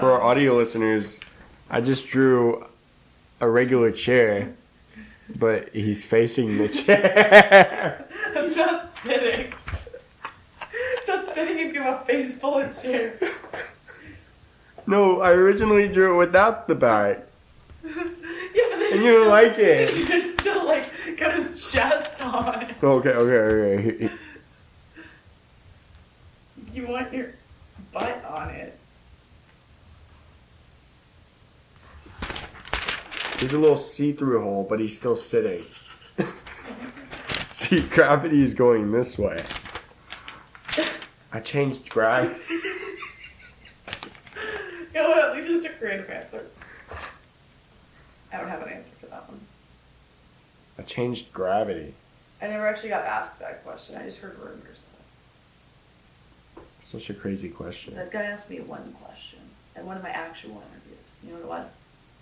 For 0.03 0.11
our 0.11 0.21
audio 0.21 0.57
listeners, 0.57 1.21
I 1.69 1.79
just 1.79 2.07
drew 2.07 2.65
a 3.39 3.49
regular 3.49 3.89
chair, 3.89 4.53
but 5.33 5.69
he's 5.69 6.03
facing 6.03 6.57
the 6.57 6.67
chair. 6.83 8.05
That's 8.33 8.55
not 8.57 8.85
sitting. 8.85 9.53
It's 10.97 11.07
not 11.07 11.31
sitting 11.31 11.57
if 11.57 11.73
you 11.73 11.81
have 11.83 12.01
a 12.01 12.05
face 12.05 12.37
full 12.37 12.57
of 12.59 12.77
chairs. 12.77 13.23
no, 14.85 15.21
I 15.21 15.29
originally 15.29 15.87
drew 15.87 16.15
it 16.15 16.17
without 16.17 16.67
the 16.67 16.75
back, 16.75 17.19
Yeah, 17.85 17.93
but 17.93 18.79
then 18.79 18.93
and 18.95 19.03
you 19.03 19.13
don't 19.13 19.29
like 19.29 19.57
it. 19.57 20.09
you're 20.09 20.19
still 20.19 20.65
like 20.65 20.89
got 21.15 21.33
his 21.33 21.71
chest 21.71 22.21
on. 22.21 22.75
Okay, 22.83 23.09
okay, 23.09 23.87
okay. 23.87 24.11
You 26.73 26.87
want 26.87 27.13
your 27.13 27.27
butt 27.93 28.21
on 28.25 28.49
it. 28.49 28.62
There's 33.43 33.51
a 33.51 33.59
little 33.59 33.75
see-through 33.75 34.41
hole, 34.41 34.65
but 34.69 34.79
he's 34.79 34.97
still 34.97 35.17
sitting. 35.17 35.65
See, 37.51 37.81
gravity 37.81 38.41
is 38.41 38.53
going 38.53 38.93
this 38.93 39.19
way. 39.19 39.37
I 41.33 41.41
changed 41.41 41.89
gravity. 41.89 42.39
You 44.93 45.01
know 45.01 45.09
what? 45.09 45.31
At 45.31 45.35
least 45.35 45.49
just 45.49 45.65
a 45.65 45.77
creative 45.77 46.09
answer. 46.09 46.45
I 48.31 48.37
don't 48.37 48.47
have 48.47 48.61
an 48.61 48.69
answer 48.69 48.91
for 49.01 49.07
that 49.07 49.27
one. 49.27 49.41
I 50.77 50.83
changed 50.83 51.33
gravity. 51.33 51.95
I 52.41 52.47
never 52.47 52.65
actually 52.67 52.89
got 52.89 53.03
asked 53.03 53.39
that 53.39 53.65
question. 53.65 53.97
I 53.97 54.03
just 54.03 54.21
heard 54.21 54.37
rumors 54.37 54.81
Such 56.83 57.09
a 57.09 57.13
crazy 57.13 57.49
question. 57.49 57.95
That 57.95 58.11
guy 58.11 58.21
asked 58.21 58.49
me 58.49 58.59
one 58.61 58.93
question 59.03 59.39
at 59.75 59.83
one 59.83 59.97
of 59.97 60.03
my 60.03 60.11
actual 60.11 60.51
interviews. 60.51 61.11
You 61.23 61.31
know 61.31 61.39
what 61.39 61.43
it 61.43 61.49
was? 61.49 61.67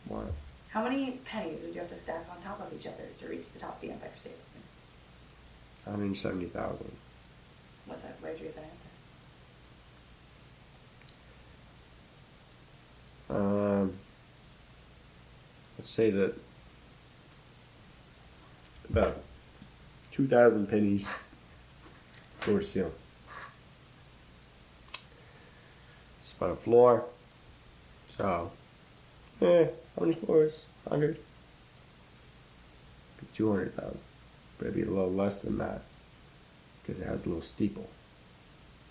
What? 0.07 0.33
How 0.71 0.83
many 0.83 1.19
pennies 1.25 1.63
would 1.63 1.73
you 1.73 1.81
have 1.81 1.89
to 1.89 1.95
stack 1.95 2.25
on 2.31 2.41
top 2.41 2.61
of 2.61 2.73
each 2.73 2.87
other 2.87 3.03
to 3.19 3.27
reach 3.27 3.51
the 3.51 3.59
top 3.59 3.75
of 3.75 3.81
the 3.81 3.91
Empire 3.91 4.09
State 4.15 4.35
Building? 5.83 6.11
170,000. 6.13 6.91
What's 7.85 8.01
that? 8.03 8.15
Where'd 8.21 8.39
you 8.39 8.45
get 8.45 8.55
that 8.55 8.63
answer? 8.63 8.87
Um, 13.29 13.93
let's 15.77 15.89
say 15.89 16.09
that 16.09 16.35
about 18.89 19.17
2,000 20.13 20.67
pennies 20.67 21.13
floor 22.39 22.59
to 22.59 22.65
ceiling. 22.65 22.91
Spot 26.21 26.51
a 26.51 26.55
floor. 26.55 27.05
So, 28.17 28.51
eh, 29.41 29.67
how 29.97 30.05
many 30.05 30.13
floors? 30.15 30.65
100? 30.85 31.17
200,000. 33.35 33.97
But 34.57 34.65
it'd 34.67 34.75
be 34.75 34.83
a 34.83 34.85
little 34.93 35.11
less 35.11 35.39
than 35.41 35.57
that 35.57 35.81
because 36.81 37.01
it 37.01 37.07
has 37.07 37.25
a 37.25 37.29
little 37.29 37.41
steeple. 37.41 37.89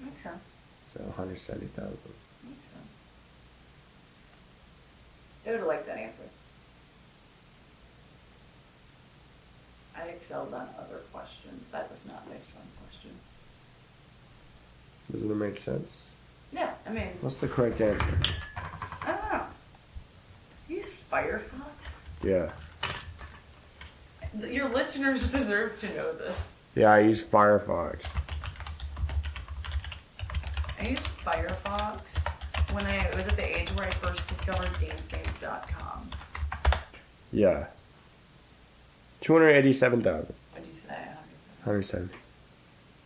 Makes 0.00 0.22
sense. 0.22 0.42
So 0.94 1.00
So 1.00 1.04
170,000. 1.04 1.96
Makes 2.48 2.66
sense. 2.66 2.82
I 5.46 5.50
would 5.50 5.58
have 5.60 5.68
liked 5.68 5.86
that 5.86 5.98
answer. 5.98 6.22
I 9.96 10.02
excelled 10.04 10.54
on 10.54 10.68
other 10.78 10.98
questions. 11.12 11.66
That 11.72 11.90
was 11.90 12.06
not 12.06 12.28
my 12.28 12.38
strong 12.38 12.64
question. 12.82 13.10
Doesn't 15.12 15.30
it 15.30 15.34
make 15.34 15.58
sense? 15.58 16.06
Yeah, 16.52 16.72
I 16.86 16.90
mean, 16.90 17.08
What's 17.20 17.36
the 17.36 17.48
correct 17.48 17.80
answer? 17.80 18.06
I 19.02 19.06
don't 19.12 19.32
know. 19.32 19.42
Firefox? 21.10 21.94
Yeah. 22.22 22.50
Your 24.48 24.68
listeners 24.68 25.30
deserve 25.30 25.78
to 25.80 25.88
know 25.96 26.12
this. 26.14 26.56
Yeah, 26.74 26.92
I 26.92 27.00
use 27.00 27.24
Firefox. 27.24 28.06
I 30.78 30.88
used 30.88 31.04
Firefox 31.04 32.26
when 32.72 32.86
I 32.86 33.10
was 33.16 33.26
at 33.26 33.36
the 33.36 33.60
age 33.60 33.68
where 33.70 33.86
I 33.86 33.90
first 33.90 34.28
discovered 34.28 34.68
GamesNames.com. 34.74 36.10
Yeah. 37.32 37.66
287,000. 39.20 40.34
What'd 40.52 40.68
you 40.68 40.74
say? 40.74 40.94
170. 41.64 42.14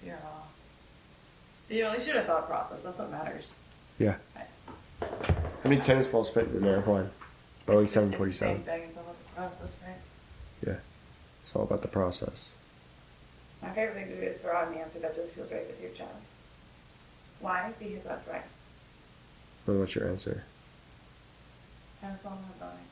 You're 0.05 0.15
off. 0.17 0.53
You 1.69 1.83
know, 1.83 1.95
you 1.95 2.01
should 2.01 2.17
have 2.17 2.27
thought 2.27 2.47
process. 2.47 2.83
That's 2.83 2.99
what 2.99 3.11
matters. 3.11 3.51
Yeah. 3.99 4.17
Right. 4.37 4.47
How 5.01 5.69
many 5.71 5.81
tennis 5.81 6.07
balls 6.07 6.31
fit 6.31 6.49
in 6.49 6.57
an 6.59 6.67
airplane? 6.67 7.11
Oh, 7.67 7.73
Boeing 7.73 7.77
the- 7.77 7.83
It's 7.83 7.93
the 7.93 8.01
747. 8.01 8.57
same 8.57 8.65
thing. 8.65 8.83
It's 8.89 8.97
all 8.97 9.05
about 9.05 9.19
the 9.19 9.35
process, 9.35 9.83
right? 9.87 9.97
Yeah. 10.67 10.77
It's 11.43 11.57
all 11.57 11.63
about 11.63 11.83
the 11.83 11.89
process. 11.89 12.53
My 13.63 13.71
favorite 13.71 13.95
thing 13.95 14.09
to 14.09 14.17
do 14.17 14.23
is 14.23 14.37
throw 14.37 14.53
out 14.57 14.69
an 14.69 14.75
answer 14.75 14.99
that 15.01 15.15
just 15.15 15.35
feels 15.35 15.51
right 15.51 15.67
with 15.67 15.81
your 15.81 15.91
chest. 15.93 16.29
Why? 17.41 17.73
Because 17.79 18.05
that's 18.05 18.27
right. 18.29 18.43
And 19.67 19.81
what's 19.81 19.95
your 19.95 20.09
answer? 20.09 20.45
Tennis 22.01 22.21
ball 22.21 22.39
not 22.61 22.61
Boeing. 22.61 22.85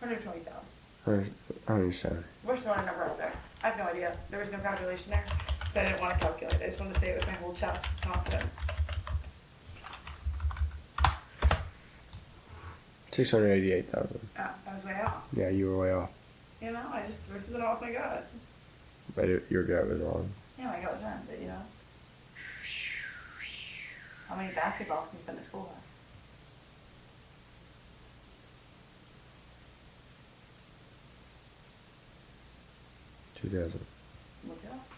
120,000. 0.00 0.52
100 1.04 1.32
170. 1.66 2.24
We're 2.44 2.56
throwing 2.56 2.80
a 2.80 2.86
number 2.86 3.04
out 3.04 3.18
there. 3.18 3.32
I 3.62 3.68
have 3.68 3.78
no 3.78 3.84
idea. 3.84 4.16
There 4.30 4.40
was 4.40 4.50
no 4.52 4.58
calculation 4.58 5.12
there. 5.12 5.24
So 5.72 5.80
I 5.80 5.84
didn't 5.84 6.00
want 6.00 6.14
to 6.14 6.20
calculate. 6.20 6.60
I 6.62 6.66
just 6.66 6.78
wanted 6.80 6.94
to 6.94 7.00
say 7.00 7.10
it 7.10 7.18
with 7.18 7.26
my 7.26 7.34
whole 7.34 7.54
chest 7.54 7.84
confidence. 8.02 8.54
688,000. 13.16 14.20
Oh, 14.38 14.42
uh, 14.42 14.48
I 14.68 14.74
was 14.74 14.84
way 14.84 15.00
off. 15.02 15.26
Yeah, 15.34 15.48
you 15.48 15.70
were 15.70 15.78
way 15.78 15.92
off. 15.92 16.10
You 16.60 16.72
know, 16.72 16.82
I 16.92 17.02
just 17.06 17.22
threw 17.22 17.40
something 17.40 17.62
off 17.62 17.80
my 17.80 17.90
gut. 17.92 18.26
But 19.14 19.24
it, 19.30 19.46
your 19.48 19.62
gut 19.62 19.88
was 19.88 20.00
wrong. 20.00 20.28
Yeah, 20.58 20.66
my 20.66 20.80
gut 20.80 20.92
was 20.92 21.02
wrong, 21.02 21.22
but 21.26 21.40
you 21.40 21.48
know. 21.48 21.62
How 24.28 24.36
many 24.36 24.52
basketballs 24.52 25.08
can 25.08 25.18
you 25.18 25.24
fit 25.24 25.32
in 25.32 25.38
a 25.38 25.42
schoolhouse? 25.42 25.92
Two 33.36 33.48
thousand. 33.48 33.86
Look 34.46 34.58
it 34.64 34.70
up. 34.72 34.95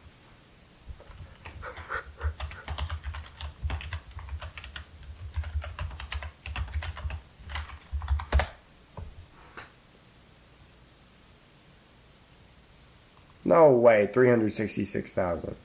No 13.49 13.71
way, 13.71 14.07
three 14.13 14.29
hundred 14.29 14.53
sixty-six 14.53 15.15
thousand 15.15 15.57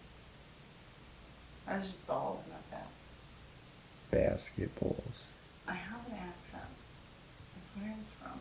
I 1.67 1.75
was 1.75 1.83
just 1.83 2.07
bald, 2.07 2.39
not 2.49 2.63
fast. 2.71 2.93
basketballs. 4.09 5.17
I 5.67 5.73
have 5.73 5.99
an 6.07 6.13
accent. 6.13 6.63
That's 7.53 7.67
where 7.75 7.91
I'm 7.91 8.05
from. 8.21 8.39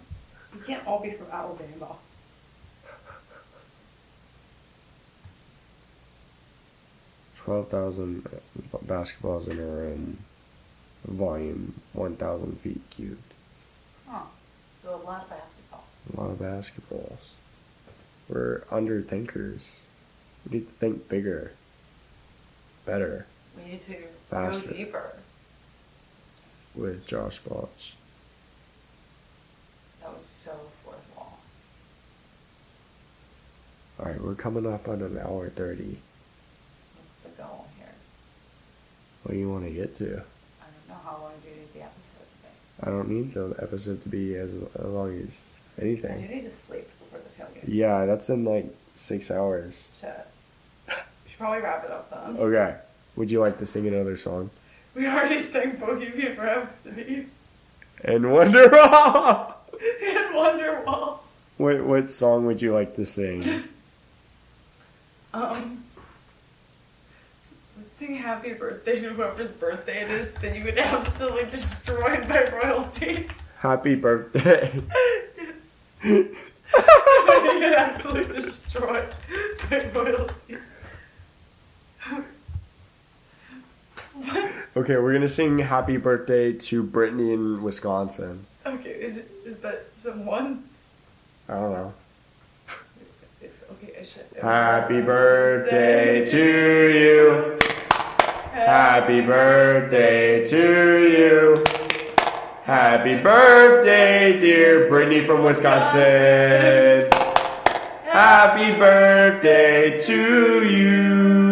You 0.54 0.64
can't 0.64 0.86
all 0.86 1.02
be 1.02 1.10
from 1.10 1.26
Alabama. 1.32 1.96
Twelve 7.36 7.68
thousand 7.68 8.28
basketballs 8.86 9.48
in 9.48 9.58
a 9.58 9.66
room. 9.66 10.18
Volume 11.04 11.74
one 11.92 12.14
thousand 12.14 12.60
feet 12.60 12.80
cubed. 12.90 13.34
Huh. 14.08 14.20
So 14.80 14.94
a 14.94 15.02
lot 15.04 15.24
of 15.24 15.30
basketballs. 15.30 16.16
A 16.16 16.20
lot 16.20 16.30
of 16.30 16.38
basketballs. 16.38 17.18
We're 18.32 18.60
underthinkers. 18.70 19.74
We 20.48 20.58
need 20.58 20.66
to 20.66 20.72
think 20.74 21.06
bigger. 21.08 21.52
Better. 22.86 23.26
We 23.56 23.72
need 23.72 23.80
to 23.80 23.96
Faster. 24.30 24.68
go 24.68 24.72
deeper. 24.74 25.12
With 26.74 27.06
Josh 27.06 27.40
Balch. 27.40 27.94
That 30.00 30.14
was 30.14 30.24
so 30.24 30.52
fourth 30.82 31.04
wall. 31.14 31.38
Alright, 34.00 34.22
we're 34.22 34.34
coming 34.34 34.66
up 34.66 34.88
on 34.88 35.02
an 35.02 35.18
hour 35.18 35.50
thirty. 35.50 35.98
What's 36.96 37.36
the 37.36 37.42
goal 37.42 37.66
here? 37.78 37.92
What 39.24 39.32
do 39.32 39.38
you 39.38 39.50
want 39.50 39.64
to 39.64 39.70
get 39.70 39.94
to? 39.98 40.06
I 40.06 40.64
don't 40.64 40.88
know 40.88 40.96
how 41.04 41.18
long 41.20 41.32
do 41.42 41.50
you 41.50 41.56
need 41.56 41.74
the 41.74 41.82
episode 41.82 42.20
to 42.20 42.38
be. 42.42 42.82
I 42.82 42.86
don't 42.90 43.10
need 43.10 43.34
the 43.34 43.54
episode 43.62 44.02
to 44.04 44.08
be 44.08 44.36
as 44.36 44.54
as 44.54 44.86
long 44.86 45.20
as 45.20 45.54
anything. 45.78 46.12
I 46.12 46.26
do 46.26 46.34
need 46.34 46.44
to 46.44 46.50
sleep 46.50 46.88
before 47.12 47.20
this. 47.54 47.68
Yeah, 47.68 48.06
that's 48.06 48.28
in 48.30 48.44
like 48.44 48.66
six 48.94 49.30
hours. 49.30 49.88
Shit. 50.00 50.26
We 51.24 51.30
should 51.30 51.38
probably 51.38 51.62
wrap 51.62 51.84
it 51.84 51.90
up 51.90 52.10
then. 52.10 52.36
Okay. 52.36 52.76
Would 53.16 53.30
you 53.30 53.40
like 53.40 53.58
to 53.58 53.66
sing 53.66 53.86
another 53.86 54.16
song? 54.16 54.50
We 54.94 55.06
already 55.06 55.38
sang 55.38 55.76
Bohemian 55.76 56.36
Rhapsody 56.36 57.26
And 58.04 58.24
Wonderwall. 58.24 59.54
and 60.02 60.34
Wonderwall. 60.34 61.18
what 61.56 61.84
what 61.84 62.08
song 62.10 62.46
would 62.46 62.60
you 62.62 62.72
like 62.74 62.94
to 62.96 63.04
sing? 63.06 63.44
Um, 65.34 65.82
let's 67.78 67.96
sing 67.96 68.16
Happy 68.16 68.52
Birthday 68.52 69.00
to 69.00 69.14
whoever's 69.14 69.50
birthday 69.50 70.02
it 70.02 70.10
is 70.10 70.34
Then 70.34 70.54
you 70.54 70.62
get 70.64 70.76
absolutely 70.76 71.48
destroyed 71.48 72.28
by 72.28 72.50
royalties. 72.50 73.30
Happy 73.60 73.94
birthday. 73.94 74.78
yes. 75.38 76.52
You 76.76 77.60
get 77.60 77.74
absolutely 77.74 78.42
destroyed 78.42 79.08
by 79.68 79.90
royalties. 79.94 80.58
Okay, 84.74 84.96
we're 84.96 85.12
gonna 85.12 85.28
sing 85.28 85.58
Happy 85.58 85.96
Birthday 85.96 86.52
to 86.52 86.82
Brittany 86.82 87.32
in 87.32 87.62
Wisconsin. 87.62 88.46
Okay, 88.64 88.90
is 88.90 89.18
it, 89.18 89.28
is 89.44 89.58
that 89.58 89.84
someone? 89.98 90.64
I 91.48 91.54
don't 91.54 91.72
know. 91.72 91.92
Okay, 93.72 93.92
I 93.98 94.02
should. 94.02 94.24
Happy 94.40 95.00
birthday 95.02 96.24
to 96.24 96.98
you. 96.98 97.58
Happy 98.52 99.20
birthday 99.20 100.44
to 100.46 101.08
you. 101.10 101.71
Happy 102.64 103.20
birthday, 103.20 104.38
dear 104.38 104.88
Brittany 104.88 105.24
from 105.24 105.42
Wisconsin. 105.42 107.10
Happy 108.04 108.78
birthday 108.78 110.00
to 110.00 110.64
you. 110.64 111.42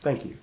Thank 0.00 0.24
you. 0.24 0.33